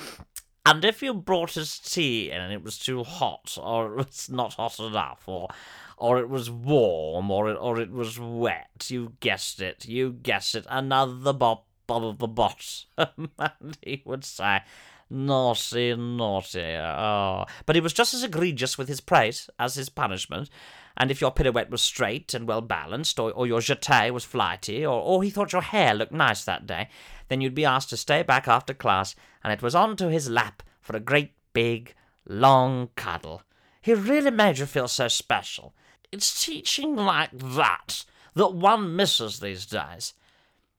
And 0.66 0.84
if 0.84 1.00
you 1.00 1.14
brought 1.14 1.56
us 1.56 1.78
tea 1.78 2.32
and 2.32 2.52
it 2.52 2.62
was 2.64 2.76
too 2.76 3.04
hot, 3.04 3.56
or 3.62 3.92
it 3.92 3.96
was 3.96 4.28
not 4.28 4.54
hot 4.54 4.80
enough, 4.80 5.22
or 5.26 5.48
or 5.96 6.18
it 6.18 6.28
was 6.28 6.50
warm, 6.50 7.30
or 7.30 7.48
it 7.50 7.54
or 7.54 7.80
it 7.80 7.92
was 7.92 8.18
wet, 8.18 8.86
you 8.88 9.12
guessed 9.20 9.60
it, 9.62 9.86
you 9.86 10.12
guessed 10.12 10.56
it, 10.56 10.66
another 10.68 11.32
bop 11.32 11.66
of 11.88 12.18
the 12.18 12.26
bottom, 12.26 13.30
and 13.38 13.78
he 13.80 14.02
would 14.04 14.24
say, 14.24 14.60
Naughty, 15.08 15.94
naughty, 15.94 16.60
oh. 16.60 17.44
But 17.64 17.76
he 17.76 17.80
was 17.80 17.92
just 17.92 18.12
as 18.12 18.24
egregious 18.24 18.76
with 18.76 18.88
his 18.88 19.00
praise 19.00 19.48
as 19.60 19.76
his 19.76 19.88
punishment, 19.88 20.50
and 20.96 21.12
if 21.12 21.20
your 21.20 21.30
pirouette 21.30 21.70
was 21.70 21.80
straight 21.80 22.34
and 22.34 22.48
well 22.48 22.60
balanced, 22.60 23.20
or, 23.20 23.30
or 23.30 23.46
your 23.46 23.60
jeté 23.60 24.10
was 24.10 24.24
flighty, 24.24 24.84
or, 24.84 25.00
or 25.00 25.22
he 25.22 25.30
thought 25.30 25.52
your 25.52 25.62
hair 25.62 25.94
looked 25.94 26.10
nice 26.10 26.42
that 26.42 26.66
day, 26.66 26.88
then 27.28 27.40
you'd 27.40 27.54
be 27.54 27.64
asked 27.64 27.90
to 27.90 27.96
stay 27.96 28.22
back 28.22 28.48
after 28.48 28.74
class, 28.74 29.14
and 29.42 29.52
it 29.52 29.62
was 29.62 29.74
on 29.74 29.96
to 29.96 30.10
his 30.10 30.28
lap 30.28 30.62
for 30.80 30.96
a 30.96 31.00
great 31.00 31.32
big, 31.52 31.94
long 32.26 32.90
cuddle. 32.96 33.42
He 33.80 33.94
really 33.94 34.30
made 34.30 34.58
you 34.58 34.66
feel 34.66 34.88
so 34.88 35.08
special. 35.08 35.74
It's 36.12 36.44
teaching 36.44 36.96
like 36.96 37.30
that 37.32 38.04
that 38.34 38.54
one 38.54 38.94
misses 38.94 39.40
these 39.40 39.66
days. 39.66 40.14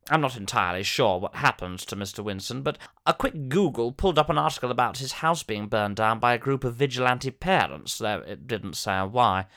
I'm 0.09 0.21
not 0.21 0.37
entirely 0.37 0.83
sure 0.83 1.19
what 1.19 1.35
happened 1.35 1.79
to 1.79 1.95
Mr. 1.95 2.23
Winson, 2.23 2.63
but 2.63 2.77
a 3.05 3.13
quick 3.13 3.49
Google 3.49 3.91
pulled 3.91 4.17
up 4.17 4.29
an 4.29 4.37
article 4.37 4.71
about 4.71 4.99
his 4.99 5.13
house 5.13 5.43
being 5.43 5.67
burned 5.67 5.97
down 5.97 6.19
by 6.19 6.33
a 6.33 6.37
group 6.37 6.63
of 6.63 6.75
vigilante 6.75 7.31
parents, 7.31 7.97
though 7.97 8.23
it 8.25 8.47
didn't 8.47 8.75
say 8.75 9.01
why. 9.01 9.47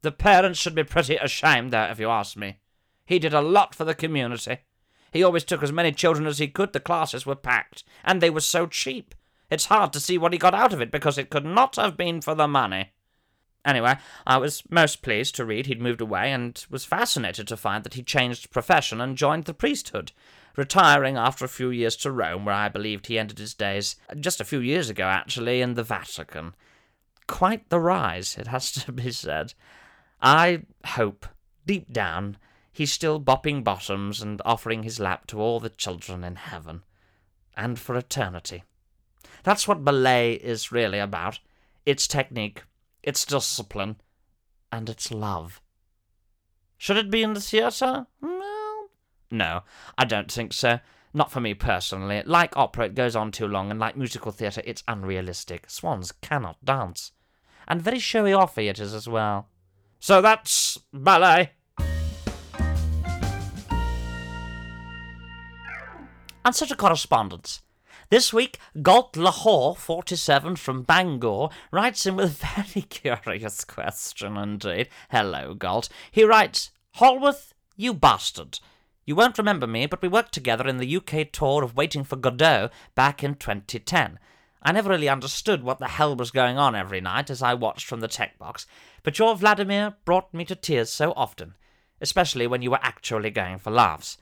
The 0.00 0.10
parents 0.10 0.58
should 0.58 0.74
be 0.74 0.82
pretty 0.82 1.16
ashamed, 1.16 1.72
though, 1.72 1.84
if 1.84 2.00
you 2.00 2.10
ask 2.10 2.36
me. 2.36 2.58
He 3.04 3.20
did 3.20 3.34
a 3.34 3.40
lot 3.40 3.74
for 3.74 3.84
the 3.84 3.94
community. 3.94 4.58
He 5.12 5.22
always 5.22 5.44
took 5.44 5.62
as 5.62 5.70
many 5.70 5.92
children 5.92 6.26
as 6.26 6.38
he 6.38 6.48
could, 6.48 6.72
the 6.72 6.80
classes 6.80 7.26
were 7.26 7.36
packed, 7.36 7.84
and 8.02 8.20
they 8.20 8.30
were 8.30 8.40
so 8.40 8.66
cheap. 8.66 9.14
It's 9.50 9.66
hard 9.66 9.92
to 9.92 10.00
see 10.00 10.16
what 10.16 10.32
he 10.32 10.38
got 10.38 10.54
out 10.54 10.72
of 10.72 10.80
it, 10.80 10.90
because 10.90 11.18
it 11.18 11.28
could 11.28 11.44
not 11.44 11.76
have 11.76 11.96
been 11.96 12.22
for 12.22 12.34
the 12.34 12.48
money. 12.48 12.92
Anyway, 13.64 13.94
I 14.26 14.38
was 14.38 14.62
most 14.70 15.02
pleased 15.02 15.36
to 15.36 15.44
read 15.44 15.66
he'd 15.66 15.80
moved 15.80 16.00
away, 16.00 16.32
and 16.32 16.64
was 16.70 16.86
fascinated 16.86 17.46
to 17.48 17.56
find 17.58 17.84
that 17.84 17.94
he 17.94 18.02
changed 18.02 18.50
profession 18.50 19.00
and 19.00 19.16
joined 19.16 19.44
the 19.44 19.54
priesthood, 19.54 20.12
retiring 20.56 21.18
after 21.18 21.44
a 21.44 21.48
few 21.48 21.68
years 21.68 21.94
to 21.96 22.10
Rome, 22.10 22.46
where 22.46 22.54
I 22.54 22.68
believed 22.68 23.06
he 23.06 23.18
ended 23.18 23.38
his 23.38 23.52
days 23.52 23.96
just 24.18 24.40
a 24.40 24.46
few 24.46 24.60
years 24.60 24.88
ago, 24.88 25.04
actually, 25.04 25.60
in 25.60 25.74
the 25.74 25.84
Vatican. 25.84 26.54
Quite 27.26 27.68
the 27.68 27.78
rise, 27.78 28.36
it 28.38 28.46
has 28.46 28.72
to 28.84 28.92
be 28.92 29.12
said. 29.12 29.52
I 30.22 30.62
hope, 30.86 31.26
deep 31.66 31.92
down, 31.92 32.38
he's 32.72 32.92
still 32.92 33.20
bopping 33.20 33.62
bottoms 33.62 34.20
and 34.22 34.40
offering 34.44 34.82
his 34.82 34.98
lap 34.98 35.26
to 35.28 35.40
all 35.40 35.60
the 35.60 35.68
children 35.68 36.24
in 36.24 36.36
heaven. 36.36 36.82
And 37.56 37.78
for 37.78 37.96
eternity. 37.96 38.64
That's 39.44 39.68
what 39.68 39.84
ballet 39.84 40.34
is 40.34 40.72
really 40.72 40.98
about. 40.98 41.38
It's 41.84 42.06
technique, 42.06 42.62
it's 43.02 43.26
discipline, 43.26 43.96
and 44.70 44.88
it's 44.88 45.10
love. 45.10 45.60
Should 46.78 46.96
it 46.96 47.10
be 47.10 47.22
in 47.22 47.34
the 47.34 47.40
theatre? 47.40 48.06
Well, 48.20 48.88
no, 49.30 49.62
I 49.98 50.04
don't 50.04 50.32
think 50.32 50.52
so. 50.52 50.80
Not 51.14 51.30
for 51.30 51.40
me 51.40 51.52
personally. 51.54 52.22
Like 52.24 52.56
opera, 52.56 52.86
it 52.86 52.94
goes 52.94 53.14
on 53.14 53.32
too 53.32 53.46
long, 53.46 53.70
and 53.70 53.78
like 53.78 53.96
musical 53.96 54.32
theatre, 54.32 54.62
it's 54.64 54.82
unrealistic. 54.88 55.68
Swans 55.68 56.10
cannot 56.10 56.64
dance. 56.64 57.12
And 57.68 57.82
very 57.82 57.98
showy 57.98 58.32
off 58.32 58.56
it 58.56 58.80
is 58.80 58.94
as 58.94 59.08
well. 59.08 59.48
So 60.00 60.22
that's 60.22 60.78
ballet. 60.92 61.52
And 66.44 66.54
such 66.54 66.70
a 66.70 66.76
correspondence. 66.76 67.62
This 68.10 68.32
week, 68.32 68.58
Galt 68.82 69.16
Lahore, 69.16 69.74
47, 69.74 70.56
from 70.56 70.82
Bangor, 70.82 71.48
writes 71.70 72.04
in 72.04 72.16
with 72.16 72.42
a 72.42 72.62
very 72.62 72.82
curious 72.82 73.64
question 73.64 74.36
indeed. 74.36 74.88
Hello, 75.10 75.54
Galt. 75.54 75.88
He 76.10 76.24
writes, 76.24 76.72
Holworth, 76.96 77.54
you 77.76 77.94
bastard. 77.94 78.60
You 79.04 79.16
won't 79.16 79.38
remember 79.38 79.66
me, 79.66 79.86
but 79.86 80.02
we 80.02 80.08
worked 80.08 80.32
together 80.32 80.68
in 80.68 80.76
the 80.76 80.96
UK 80.96 81.32
tour 81.32 81.64
of 81.64 81.74
Waiting 81.76 82.04
for 82.04 82.16
Godot 82.16 82.70
back 82.94 83.24
in 83.24 83.34
2010. 83.34 84.18
I 84.62 84.72
never 84.72 84.90
really 84.90 85.08
understood 85.08 85.64
what 85.64 85.78
the 85.78 85.88
hell 85.88 86.14
was 86.14 86.30
going 86.30 86.58
on 86.58 86.76
every 86.76 87.00
night 87.00 87.30
as 87.30 87.42
I 87.42 87.54
watched 87.54 87.86
from 87.86 88.00
the 88.00 88.08
tech 88.08 88.38
box, 88.38 88.66
but 89.02 89.18
your 89.18 89.34
Vladimir 89.34 89.94
brought 90.04 90.32
me 90.32 90.44
to 90.44 90.54
tears 90.54 90.90
so 90.90 91.12
often, 91.16 91.54
especially 92.00 92.46
when 92.46 92.62
you 92.62 92.70
were 92.70 92.78
actually 92.82 93.30
going 93.30 93.58
for 93.58 93.70
laughs. 93.70 94.18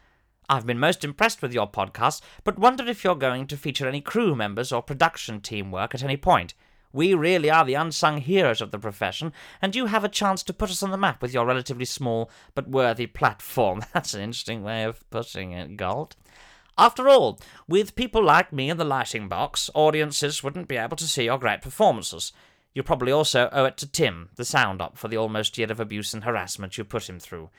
I've 0.50 0.66
been 0.66 0.80
most 0.80 1.04
impressed 1.04 1.42
with 1.42 1.54
your 1.54 1.70
podcast, 1.70 2.22
but 2.42 2.58
wondered 2.58 2.88
if 2.88 3.04
you're 3.04 3.14
going 3.14 3.46
to 3.46 3.56
feature 3.56 3.86
any 3.86 4.00
crew 4.00 4.34
members 4.34 4.72
or 4.72 4.82
production 4.82 5.40
team 5.40 5.70
work 5.70 5.94
at 5.94 6.02
any 6.02 6.16
point. 6.16 6.54
We 6.92 7.14
really 7.14 7.48
are 7.48 7.64
the 7.64 7.74
unsung 7.74 8.16
heroes 8.16 8.60
of 8.60 8.72
the 8.72 8.78
profession, 8.80 9.32
and 9.62 9.76
you 9.76 9.86
have 9.86 10.02
a 10.02 10.08
chance 10.08 10.42
to 10.42 10.52
put 10.52 10.68
us 10.70 10.82
on 10.82 10.90
the 10.90 10.96
map 10.96 11.22
with 11.22 11.32
your 11.32 11.46
relatively 11.46 11.84
small 11.84 12.32
but 12.56 12.68
worthy 12.68 13.06
platform. 13.06 13.84
That's 13.94 14.12
an 14.12 14.22
interesting 14.22 14.64
way 14.64 14.82
of 14.82 15.08
putting 15.10 15.52
it, 15.52 15.76
Galt. 15.76 16.16
After 16.76 17.08
all, 17.08 17.38
with 17.68 17.94
people 17.94 18.24
like 18.24 18.52
me 18.52 18.70
in 18.70 18.76
the 18.76 18.84
lighting 18.84 19.28
box, 19.28 19.70
audiences 19.72 20.42
wouldn't 20.42 20.66
be 20.66 20.76
able 20.76 20.96
to 20.96 21.06
see 21.06 21.26
your 21.26 21.38
great 21.38 21.62
performances. 21.62 22.32
You 22.74 22.82
probably 22.82 23.12
also 23.12 23.50
owe 23.52 23.66
it 23.66 23.76
to 23.76 23.88
Tim, 23.88 24.30
the 24.34 24.44
sound 24.44 24.82
op, 24.82 24.98
for 24.98 25.06
the 25.06 25.16
almost 25.16 25.56
year 25.58 25.70
of 25.70 25.78
abuse 25.78 26.12
and 26.12 26.24
harassment 26.24 26.76
you 26.76 26.82
put 26.82 27.08
him 27.08 27.20
through. 27.20 27.50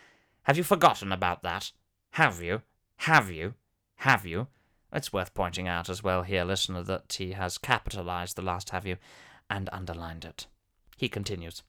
Have 0.44 0.58
you 0.58 0.64
forgotten 0.64 1.14
about 1.14 1.42
that? 1.44 1.72
Have 2.16 2.42
you? 2.42 2.64
Have 3.06 3.32
you? 3.32 3.56
Have 3.96 4.28
you? 4.28 4.46
It's 4.94 5.12
worth 5.12 5.34
pointing 5.34 5.68
out 5.68 5.90
as 5.90 6.04
well 6.04 6.22
here, 6.22 6.44
listener, 6.44 6.84
that 6.84 7.14
he 7.18 7.32
has 7.32 7.58
capitalized 7.58 8.36
the 8.36 8.44
last 8.44 8.70
have 8.70 8.86
you 8.86 8.98
and 9.50 9.72
underlined 9.74 10.24
it. 10.24 10.46
He 10.98 11.10
continues. 11.10 11.64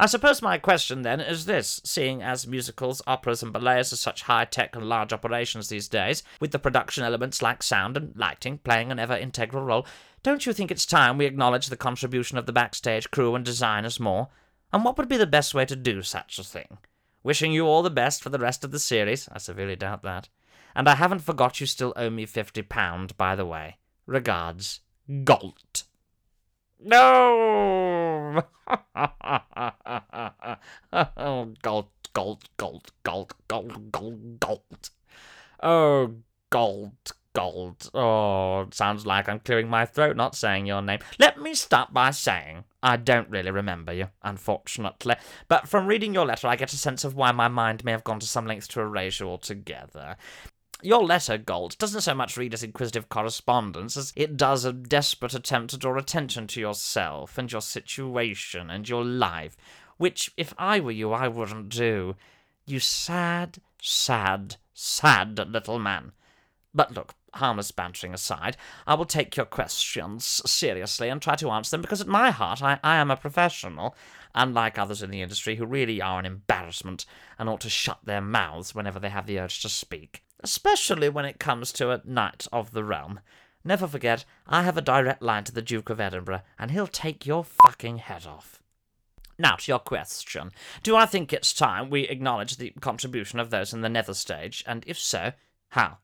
I 0.00 0.06
suppose 0.06 0.40
my 0.40 0.56
question 0.56 1.02
then 1.02 1.20
is 1.20 1.44
this 1.44 1.82
seeing 1.84 2.22
as 2.22 2.46
musicals, 2.46 3.02
operas, 3.06 3.42
and 3.42 3.52
ballets 3.52 3.92
are 3.92 3.96
such 3.96 4.22
high 4.22 4.46
tech 4.46 4.74
and 4.74 4.88
large 4.88 5.12
operations 5.12 5.68
these 5.68 5.88
days, 5.88 6.22
with 6.40 6.52
the 6.52 6.58
production 6.58 7.04
elements 7.04 7.42
like 7.42 7.62
sound 7.62 7.98
and 7.98 8.16
lighting 8.16 8.56
playing 8.56 8.90
an 8.90 8.98
ever 8.98 9.14
integral 9.14 9.64
role, 9.64 9.86
don't 10.22 10.46
you 10.46 10.54
think 10.54 10.70
it's 10.70 10.86
time 10.86 11.18
we 11.18 11.26
acknowledge 11.26 11.66
the 11.66 11.76
contribution 11.76 12.38
of 12.38 12.46
the 12.46 12.52
backstage 12.52 13.10
crew 13.10 13.34
and 13.34 13.44
designers 13.44 14.00
more? 14.00 14.28
And 14.72 14.86
what 14.86 14.96
would 14.96 15.08
be 15.08 15.18
the 15.18 15.26
best 15.26 15.52
way 15.52 15.66
to 15.66 15.76
do 15.76 16.00
such 16.00 16.38
a 16.38 16.44
thing? 16.44 16.78
Wishing 17.22 17.52
you 17.52 17.66
all 17.66 17.82
the 17.82 17.90
best 17.90 18.22
for 18.22 18.30
the 18.30 18.38
rest 18.38 18.64
of 18.64 18.70
the 18.70 18.78
series. 18.78 19.28
I 19.30 19.36
severely 19.36 19.76
doubt 19.76 20.02
that. 20.04 20.30
And 20.78 20.88
I 20.88 20.94
haven't 20.94 21.22
forgot 21.22 21.58
you 21.58 21.66
still 21.66 21.92
owe 21.96 22.08
me 22.08 22.24
fifty 22.24 22.62
pound, 22.62 23.16
by 23.16 23.34
the 23.34 23.44
way. 23.44 23.78
Regards, 24.06 24.78
Galt. 25.24 25.82
No! 26.78 28.44
oh, 30.92 31.52
Galt, 31.62 31.90
Galt, 32.12 32.48
Galt, 32.56 32.92
Galt, 33.02 33.32
Galt, 33.48 33.90
Galt, 33.90 34.38
Galt. 34.38 34.90
Oh, 35.60 36.14
Galt, 36.50 37.12
Galt. 37.32 37.90
Oh, 37.92 38.68
sounds 38.70 39.04
like 39.04 39.28
I'm 39.28 39.40
clearing 39.40 39.68
my 39.68 39.84
throat 39.84 40.14
not 40.16 40.36
saying 40.36 40.66
your 40.66 40.80
name. 40.80 41.00
Let 41.18 41.40
me 41.40 41.54
start 41.54 41.92
by 41.92 42.12
saying 42.12 42.62
I 42.84 42.98
don't 42.98 43.28
really 43.28 43.50
remember 43.50 43.92
you, 43.92 44.10
unfortunately, 44.22 45.16
but 45.48 45.66
from 45.66 45.88
reading 45.88 46.14
your 46.14 46.26
letter 46.26 46.46
I 46.46 46.54
get 46.54 46.72
a 46.72 46.76
sense 46.76 47.02
of 47.02 47.16
why 47.16 47.32
my 47.32 47.48
mind 47.48 47.84
may 47.84 47.90
have 47.90 48.04
gone 48.04 48.20
to 48.20 48.26
some 48.28 48.46
length 48.46 48.68
to 48.68 48.80
erase 48.80 49.18
you 49.18 49.26
altogether. 49.28 50.16
Your 50.80 51.04
letter, 51.04 51.38
Galt, 51.38 51.76
doesn't 51.76 52.02
so 52.02 52.14
much 52.14 52.36
read 52.36 52.54
as 52.54 52.62
inquisitive 52.62 53.08
correspondence 53.08 53.96
as 53.96 54.12
it 54.14 54.36
does 54.36 54.64
a 54.64 54.72
desperate 54.72 55.34
attempt 55.34 55.70
to 55.70 55.76
draw 55.76 55.98
attention 55.98 56.46
to 56.46 56.60
yourself 56.60 57.36
and 57.36 57.50
your 57.50 57.62
situation 57.62 58.70
and 58.70 58.88
your 58.88 59.04
life, 59.04 59.56
which, 59.96 60.30
if 60.36 60.54
I 60.56 60.78
were 60.78 60.92
you, 60.92 61.12
I 61.12 61.26
wouldn't 61.26 61.70
do. 61.70 62.14
You 62.64 62.78
sad, 62.78 63.58
sad, 63.82 64.54
sad 64.72 65.36
little 65.50 65.80
man. 65.80 66.12
But 66.72 66.94
look, 66.94 67.14
harmless 67.34 67.72
bantering 67.72 68.14
aside, 68.14 68.56
I 68.86 68.94
will 68.94 69.04
take 69.04 69.36
your 69.36 69.46
questions 69.46 70.24
seriously 70.46 71.08
and 71.08 71.20
try 71.20 71.34
to 71.34 71.50
answer 71.50 71.72
them 71.72 71.82
because 71.82 72.00
at 72.00 72.06
my 72.06 72.30
heart 72.30 72.62
I, 72.62 72.78
I 72.84 72.98
am 72.98 73.10
a 73.10 73.16
professional, 73.16 73.96
unlike 74.32 74.78
others 74.78 75.02
in 75.02 75.10
the 75.10 75.22
industry 75.22 75.56
who 75.56 75.66
really 75.66 76.00
are 76.00 76.20
an 76.20 76.26
embarrassment 76.26 77.04
and 77.36 77.48
ought 77.48 77.62
to 77.62 77.68
shut 77.68 77.98
their 78.04 78.20
mouths 78.20 78.76
whenever 78.76 79.00
they 79.00 79.10
have 79.10 79.26
the 79.26 79.40
urge 79.40 79.60
to 79.62 79.68
speak 79.68 80.22
especially 80.42 81.08
when 81.08 81.24
it 81.24 81.40
comes 81.40 81.72
to 81.72 81.90
a 81.90 82.02
knight 82.04 82.46
of 82.52 82.72
the 82.72 82.84
realm. 82.84 83.20
Never 83.64 83.86
forget, 83.86 84.24
I 84.46 84.62
have 84.62 84.76
a 84.76 84.82
direct 84.82 85.22
line 85.22 85.44
to 85.44 85.52
the 85.52 85.62
Duke 85.62 85.90
of 85.90 86.00
Edinburgh, 86.00 86.42
and 86.58 86.70
he'll 86.70 86.86
take 86.86 87.26
your 87.26 87.44
fucking 87.44 87.98
head 87.98 88.26
off. 88.26 88.62
Now, 89.38 89.56
to 89.56 89.70
your 89.70 89.78
question. 89.78 90.50
Do 90.82 90.96
I 90.96 91.06
think 91.06 91.32
it's 91.32 91.52
time 91.52 91.90
we 91.90 92.02
acknowledge 92.08 92.56
the 92.56 92.70
contribution 92.80 93.38
of 93.38 93.50
those 93.50 93.72
in 93.72 93.82
the 93.82 93.88
nether 93.88 94.14
stage, 94.14 94.64
and 94.66 94.84
if 94.86 94.98
so, 94.98 95.32
how? 95.70 95.98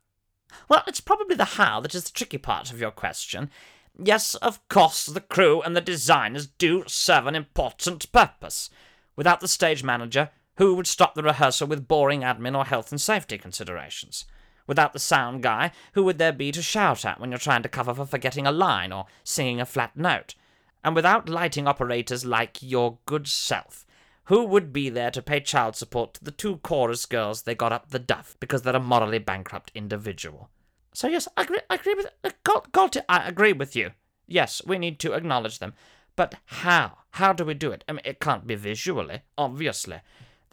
Well, 0.69 0.85
it's 0.87 1.01
probably 1.01 1.37
the 1.37 1.45
how 1.45 1.81
that 1.81 1.95
is 1.95 2.05
the 2.05 2.13
tricky 2.13 2.39
part 2.39 2.73
of 2.73 2.81
your 2.81 2.93
question. 2.93 3.51
Yes, 3.99 4.35
of 4.37 4.67
course, 4.69 5.07
the 5.07 5.21
crew 5.21 5.63
and 5.63 5.77
the 5.77 5.81
designers 5.81 6.47
do 6.47 6.85
serve 6.87 7.27
an 7.27 7.35
important 7.35 8.11
purpose. 8.13 8.71
Without 9.17 9.41
the 9.41 9.49
stage 9.49 9.85
manager, 9.85 10.31
who 10.57 10.75
would 10.75 10.87
stop 10.87 11.15
the 11.15 11.23
rehearsal 11.23 11.67
with 11.67 11.89
boring 11.89 12.21
admin 12.21 12.57
or 12.57 12.65
health 12.65 12.91
and 12.91 13.01
safety 13.01 13.39
considerations? 13.39 14.25
Without 14.67 14.93
the 14.93 14.99
sound 14.99 15.43
guy, 15.43 15.73
who 15.93 16.05
would 16.05 16.19
there 16.19 16.33
be 16.33 16.51
to 16.53 16.63
shout 16.63 17.05
at 17.05 17.21
when 17.21 17.31
you're 17.31 17.39
trying 17.39 17.63
to 17.63 17.69
cover 17.69 17.95
for 17.95 18.07
forgetting 18.07 18.47
a 18.47 18.53
line 18.53 18.93
or 18.93 19.07
singing 19.23 19.61
a 19.61 19.67
flat 19.67 19.97
note? 19.97 20.35
And 20.83 20.95
without 20.95 21.29
lighting 21.29 21.67
operators 21.67 22.25
like 22.25 22.63
your 22.63 22.99
good 23.07 23.27
self, 23.27 23.85
who 24.25 24.45
would 24.45 24.73
be 24.73 24.89
there 24.89 25.11
to 25.11 25.23
pay 25.23 25.41
child 25.41 25.77
support 25.77 26.15
to 26.15 26.25
the 26.25 26.31
two 26.31 26.57
chorus 26.59 27.05
girls 27.05 27.43
they 27.43 27.55
got 27.55 27.73
up 27.73 27.91
the 27.91 27.99
duff 27.99 28.37
because 28.41 28.63
they're 28.63 28.77
a 28.77 28.81
morally 28.81 29.19
bankrupt 29.19 29.71
individual? 29.75 30.49
So 30.95 31.09
yes, 31.09 31.29
I 31.37 31.43
agree. 31.43 31.59
I 31.69 31.75
agree 31.75 31.95
with 31.95 32.07
uh, 32.23 32.31
Galt, 32.73 32.97
I 33.09 33.29
agree 33.29 33.53
with 33.53 33.77
you. 33.77 33.91
Yes, 34.27 34.63
we 34.65 34.79
need 34.79 34.99
to 35.01 35.13
acknowledge 35.13 35.59
them, 35.59 35.75
but 36.17 36.37
how? 36.47 36.99
How 37.11 37.33
do 37.33 37.45
we 37.45 37.55
do 37.55 37.73
it? 37.73 37.85
I 37.89 37.93
mean, 37.93 38.03
it 38.05 38.21
can't 38.21 38.47
be 38.47 38.55
visually, 38.55 39.23
obviously. 39.37 40.01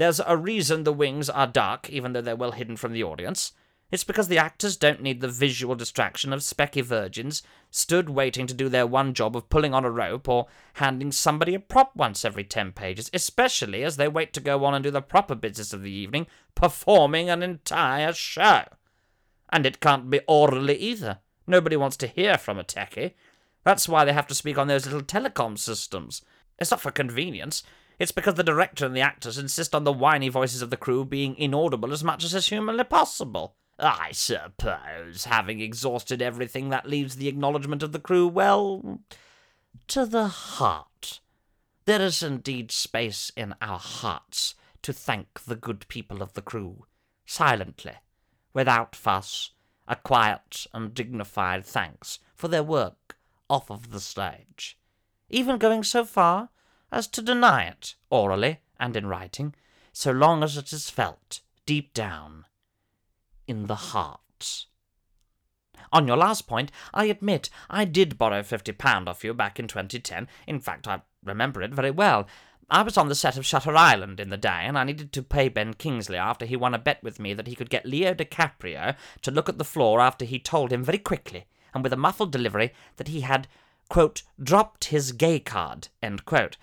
There's 0.02 0.20
a 0.26 0.36
reason 0.36 0.84
the 0.84 0.92
wings 0.92 1.30
are 1.30 1.46
dark, 1.46 1.88
even 1.92 2.14
though 2.14 2.22
they're 2.22 2.36
well 2.36 2.54
hidden 2.54 2.76
from 2.76 2.92
the 2.92 3.04
audience. 3.04 3.52
It's 3.92 4.04
because 4.04 4.30
the 4.30 4.40
actors 4.40 4.76
don't 4.76 5.04
need 5.04 5.22
the 5.22 5.28
visual 5.28 5.76
distraction 5.76 6.34
of 6.34 6.40
specky 6.40 6.84
virgins 6.84 7.44
stood 7.70 8.10
waiting 8.10 8.48
to 8.48 8.56
do 8.56 8.68
their 8.68 8.88
one 8.88 9.14
job 9.14 9.38
of 9.38 9.48
pulling 9.52 9.76
on 9.76 9.86
a 9.86 9.92
rope 9.92 10.28
or 10.28 10.48
handing 10.74 11.12
somebody 11.12 11.54
a 11.54 11.60
prop 11.60 11.96
once 11.96 12.26
every 12.26 12.44
ten 12.44 12.72
pages, 12.72 13.12
especially 13.14 13.84
as 13.84 13.98
they 13.98 14.08
wait 14.08 14.34
to 14.34 14.40
go 14.40 14.66
on 14.66 14.74
and 14.74 14.84
do 14.84 14.90
the 14.90 15.04
proper 15.04 15.36
business 15.36 15.72
of 15.72 15.84
the 15.84 15.92
evening, 15.92 16.26
performing 16.56 17.30
an 17.30 17.44
entire 17.44 18.12
show. 18.12 18.64
And 19.52 19.68
it 19.68 19.82
can't 19.82 20.10
be 20.10 20.22
orally 20.28 20.78
either. 20.78 21.20
Nobody 21.46 21.76
wants 21.76 21.98
to 21.98 22.08
hear 22.08 22.40
from 22.40 22.58
a 22.58 22.64
techie. 22.64 23.14
That's 23.64 23.88
why 23.88 24.04
they 24.06 24.14
have 24.14 24.26
to 24.30 24.34
speak 24.34 24.58
on 24.58 24.68
those 24.68 24.88
little 24.88 25.04
telecom 25.04 25.60
systems. 25.60 26.24
It's 26.58 26.72
not 26.72 26.82
for 26.82 26.90
convenience. 26.90 27.62
It's 28.02 28.12
because 28.12 28.34
the 28.34 28.44
director 28.44 28.84
and 28.84 28.96
the 28.96 29.02
actors 29.02 29.38
insist 29.38 29.76
on 29.76 29.84
the 29.84 29.94
whiny 29.94 30.28
voices 30.28 30.64
of 30.64 30.72
the 30.72 30.76
crew 30.76 31.06
being 31.06 31.36
inaudible 31.38 31.94
as 31.94 32.04
much 32.04 32.24
as 32.24 32.34
is 32.34 32.48
humanly 32.48 32.84
possible. 32.84 33.54
I 33.78 34.12
suppose, 34.12 35.26
having 35.26 35.60
exhausted 35.62 36.20
everything, 36.20 36.70
that 36.70 36.90
leaves 36.90 37.18
the 37.18 37.28
acknowledgement 37.28 37.84
of 37.84 37.92
the 37.92 38.00
crew, 38.00 38.28
well, 38.28 39.02
to 39.90 40.08
the 40.08 40.30
heart. 40.30 41.20
There 41.86 42.02
is 42.02 42.24
indeed 42.24 42.72
space 42.72 43.32
in 43.38 43.54
our 43.62 43.78
hearts 43.78 44.56
to 44.82 44.94
thank 44.94 45.44
the 45.46 45.56
good 45.56 45.88
people 45.88 46.24
of 46.24 46.34
the 46.34 46.42
crew, 46.42 46.88
silently, 47.28 47.98
without 48.52 48.96
fuss, 48.96 49.52
a 49.88 49.96
quiet 49.96 50.66
and 50.74 50.96
dignified 50.96 51.68
thanks 51.68 52.18
for 52.34 52.48
their 52.48 52.64
work 52.64 53.20
off 53.48 53.70
of 53.70 53.92
the 53.92 54.00
stage. 54.00 54.76
Even 55.30 55.60
going 55.60 55.84
so 55.84 56.04
far 56.04 56.50
as 56.92 57.08
to 57.08 57.22
deny 57.22 57.64
it, 57.64 57.96
orally 58.10 58.60
and 58.80 58.96
in 58.96 59.08
writing, 59.08 59.54
so 59.94 60.12
long 60.12 60.44
as 60.44 60.58
it 60.58 60.74
is 60.74 60.90
felt 60.90 61.42
deep 61.66 61.94
down 61.94 62.46
in 63.48 63.68
the 63.68 63.76
heart. 63.76 64.66
On 65.94 66.08
your 66.08 66.18
last 66.18 66.48
point, 66.48 66.72
I 66.94 67.06
admit 67.06 67.50
I 67.70 67.86
did 67.86 68.18
borrow 68.18 68.44
fifty 68.44 68.72
pound 68.72 69.10
off 69.10 69.24
you 69.24 69.34
back 69.34 69.60
in 69.60 69.68
2010. 69.68 70.28
In 70.48 70.60
fact, 70.60 70.88
I 70.88 71.02
remember 71.24 71.62
it 71.62 71.74
very 71.74 71.92
well. 71.92 72.28
I 72.70 72.84
was 72.84 72.98
on 72.98 73.10
the 73.10 73.16
set 73.16 73.38
of 73.38 73.46
Shutter 73.46 73.76
Island 73.76 74.22
in 74.22 74.30
the 74.30 74.38
day, 74.38 74.62
and 74.64 74.78
I 74.78 74.86
needed 74.86 75.12
to 75.12 75.22
pay 75.22 75.50
Ben 75.50 75.74
Kingsley 75.74 76.18
after 76.18 76.46
he 76.46 76.56
won 76.56 76.74
a 76.74 76.80
bet 76.80 77.04
with 77.04 77.20
me 77.20 77.34
that 77.34 77.48
he 77.48 77.56
could 77.56 77.70
get 77.70 77.86
Leo 77.86 78.14
DiCaprio 78.14 78.96
to 79.24 79.32
look 79.32 79.50
at 79.50 79.58
the 79.58 79.66
floor 79.66 80.00
after 80.00 80.24
he 80.24 80.40
told 80.40 80.72
him 80.72 80.84
very 80.84 80.98
quickly 80.98 81.46
and 81.74 81.84
with 81.84 81.94
a 81.94 81.98
muffled 81.98 82.32
delivery 82.32 82.74
that 82.98 83.10
he 83.10 83.22
had, 83.22 83.48
quote, 83.90 84.24
dropped 84.42 84.86
his 84.86 85.12
gay 85.12 85.40
card, 85.40 85.90
end 86.02 86.26
quote. 86.26 86.58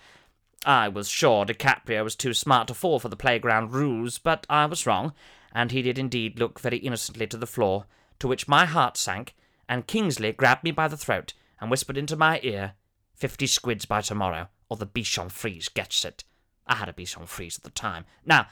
I 0.65 0.89
was 0.89 1.07
sure 1.07 1.45
DiCaprio 1.45 2.03
was 2.03 2.15
too 2.15 2.33
smart 2.33 2.67
to 2.67 2.73
fall 2.73 2.99
for 2.99 3.07
the 3.07 3.15
playground 3.15 3.71
ruse, 3.71 4.17
but 4.17 4.45
I 4.49 4.65
was 4.65 4.85
wrong, 4.85 5.13
and 5.53 5.71
he 5.71 5.81
did 5.81 5.97
indeed 5.97 6.37
look 6.37 6.59
very 6.59 6.77
innocently 6.77 7.27
to 7.27 7.37
the 7.37 7.47
floor, 7.47 7.85
to 8.19 8.27
which 8.27 8.47
my 8.47 8.65
heart 8.65 8.97
sank, 8.97 9.35
and 9.69 9.87
Kingsley 9.87 10.33
grabbed 10.33 10.65
me 10.65 10.71
by 10.71 10.89
the 10.89 10.97
throat 10.97 11.33
and 11.61 11.71
whispered 11.71 11.97
into 11.97 12.17
my 12.17 12.41
ear, 12.43 12.73
Fifty 13.15 13.47
squids 13.47 13.85
by 13.85 14.01
tomorrow, 14.01 14.49
or 14.69 14.77
the 14.77 14.85
Bichon 14.85 15.31
Frise 15.31 15.69
gets 15.69 16.03
it. 16.03 16.23
I 16.67 16.75
had 16.75 16.89
a 16.89 16.93
Bichon 16.93 17.27
Frise 17.27 17.57
at 17.57 17.63
the 17.63 17.69
time. 17.69 18.05
Now, 18.25 18.47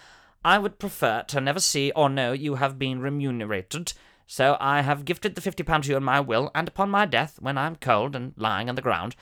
I 0.46 0.60
would 0.60 0.80
prefer 0.80 1.24
to 1.24 1.42
never 1.42 1.60
see 1.60 1.92
or 1.92 2.10
know 2.10 2.32
you 2.32 2.56
have 2.56 2.80
been 2.80 3.02
remunerated, 3.02 3.94
so 4.26 4.58
I 4.60 4.82
have 4.82 5.06
gifted 5.06 5.36
the 5.36 5.42
fifty 5.42 5.64
pound 5.64 5.84
to 5.84 5.92
you 5.92 5.98
in 5.98 6.04
my 6.04 6.22
will, 6.22 6.52
and 6.56 6.68
upon 6.68 6.90
my 6.90 7.06
death, 7.06 7.42
when 7.42 7.58
I 7.58 7.68
am 7.68 7.76
cold 7.76 8.16
and 8.16 8.34
lying 8.38 8.70
on 8.70 8.76
the 8.76 8.82
ground, 8.82 9.16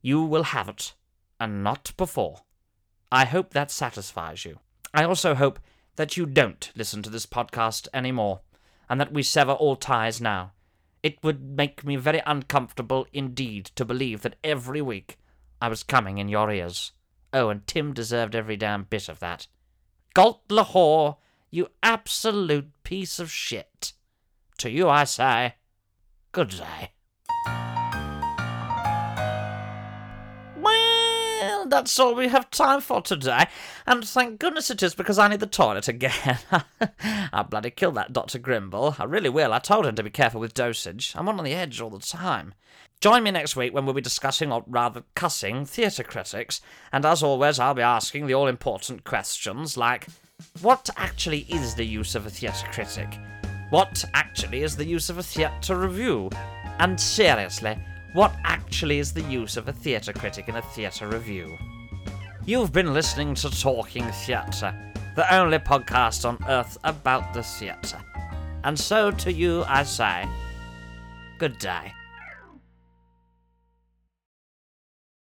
you 0.00 0.22
will 0.22 0.44
have 0.44 0.68
it 0.68 0.94
and 1.40 1.64
not 1.64 1.92
before. 1.96 2.42
I 3.10 3.24
hope 3.24 3.52
that 3.54 3.70
satisfies 3.72 4.44
you. 4.44 4.60
I 4.94 5.04
also 5.04 5.34
hope 5.34 5.58
that 5.96 6.16
you 6.16 6.26
don't 6.26 6.70
listen 6.76 7.02
to 7.02 7.10
this 7.10 7.26
podcast 7.26 7.88
anymore, 7.92 8.42
and 8.88 9.00
that 9.00 9.12
we 9.12 9.22
sever 9.22 9.52
all 9.52 9.74
ties 9.74 10.20
now. 10.20 10.52
It 11.02 11.22
would 11.24 11.42
make 11.42 11.84
me 11.84 11.96
very 11.96 12.22
uncomfortable 12.26 13.06
indeed 13.12 13.66
to 13.76 13.84
believe 13.84 14.22
that 14.22 14.36
every 14.44 14.82
week 14.82 15.18
I 15.60 15.68
was 15.68 15.82
coming 15.82 16.18
in 16.18 16.28
your 16.28 16.50
ears. 16.50 16.92
Oh, 17.32 17.48
and 17.48 17.66
Tim 17.66 17.92
deserved 17.92 18.34
every 18.34 18.56
damn 18.56 18.84
bit 18.84 19.08
of 19.08 19.18
that. 19.20 19.46
Galt 20.14 20.42
Lahore, 20.50 21.18
you 21.50 21.68
absolute 21.82 22.70
piece 22.82 23.18
of 23.18 23.30
shit. 23.30 23.92
To 24.58 24.70
you 24.70 24.88
I 24.88 25.04
say, 25.04 25.54
Good 26.32 26.50
day. 26.50 26.92
That's 31.70 31.98
all 31.98 32.14
we 32.14 32.28
have 32.28 32.50
time 32.50 32.80
for 32.80 33.00
today, 33.00 33.46
and 33.86 34.06
thank 34.06 34.38
goodness 34.38 34.70
it 34.70 34.82
is 34.82 34.94
because 34.94 35.18
I 35.18 35.28
need 35.28 35.40
the 35.40 35.46
toilet 35.46 35.88
again. 35.88 36.38
I'll 37.32 37.44
bloody 37.44 37.70
kill 37.70 37.92
that 37.92 38.12
Dr. 38.12 38.38
Grimble. 38.38 38.96
I 38.98 39.04
really 39.04 39.28
will. 39.28 39.52
I 39.52 39.58
told 39.58 39.86
him 39.86 39.94
to 39.94 40.02
be 40.02 40.10
careful 40.10 40.40
with 40.40 40.54
dosage. 40.54 41.14
I'm 41.16 41.28
on 41.28 41.42
the 41.42 41.54
edge 41.54 41.80
all 41.80 41.90
the 41.90 41.98
time. 41.98 42.54
Join 43.00 43.22
me 43.22 43.30
next 43.30 43.56
week 43.56 43.72
when 43.72 43.86
we'll 43.86 43.94
be 43.94 44.02
discussing, 44.02 44.52
or 44.52 44.62
rather 44.66 45.04
cussing, 45.14 45.64
theatre 45.64 46.04
critics, 46.04 46.60
and 46.92 47.06
as 47.06 47.22
always, 47.22 47.58
I'll 47.58 47.72
be 47.72 47.82
asking 47.82 48.26
the 48.26 48.34
all 48.34 48.46
important 48.46 49.04
questions 49.04 49.76
like 49.76 50.06
what 50.62 50.90
actually 50.96 51.40
is 51.48 51.74
the 51.74 51.86
use 51.86 52.14
of 52.14 52.26
a 52.26 52.30
theatre 52.30 52.66
critic? 52.72 53.18
What 53.70 54.04
actually 54.14 54.62
is 54.62 54.76
the 54.76 54.84
use 54.84 55.10
of 55.10 55.18
a 55.18 55.22
theatre 55.22 55.76
review? 55.76 56.30
And 56.78 57.00
seriously, 57.00 57.78
what 58.12 58.34
actually 58.44 58.98
is 58.98 59.12
the 59.12 59.22
use 59.22 59.56
of 59.56 59.68
a 59.68 59.72
theatre 59.72 60.12
critic 60.12 60.48
in 60.48 60.56
a 60.56 60.62
theatre 60.62 61.06
review? 61.06 61.56
You've 62.44 62.72
been 62.72 62.92
listening 62.92 63.34
to 63.36 63.50
Talking 63.50 64.04
Theatre, 64.10 64.74
the 65.14 65.32
only 65.34 65.58
podcast 65.58 66.28
on 66.28 66.38
earth 66.48 66.76
about 66.82 67.32
the 67.32 67.42
theatre. 67.42 68.02
And 68.64 68.78
so 68.78 69.10
to 69.12 69.32
you 69.32 69.64
I 69.68 69.84
say, 69.84 70.28
good 71.38 71.58
day. 71.58 71.92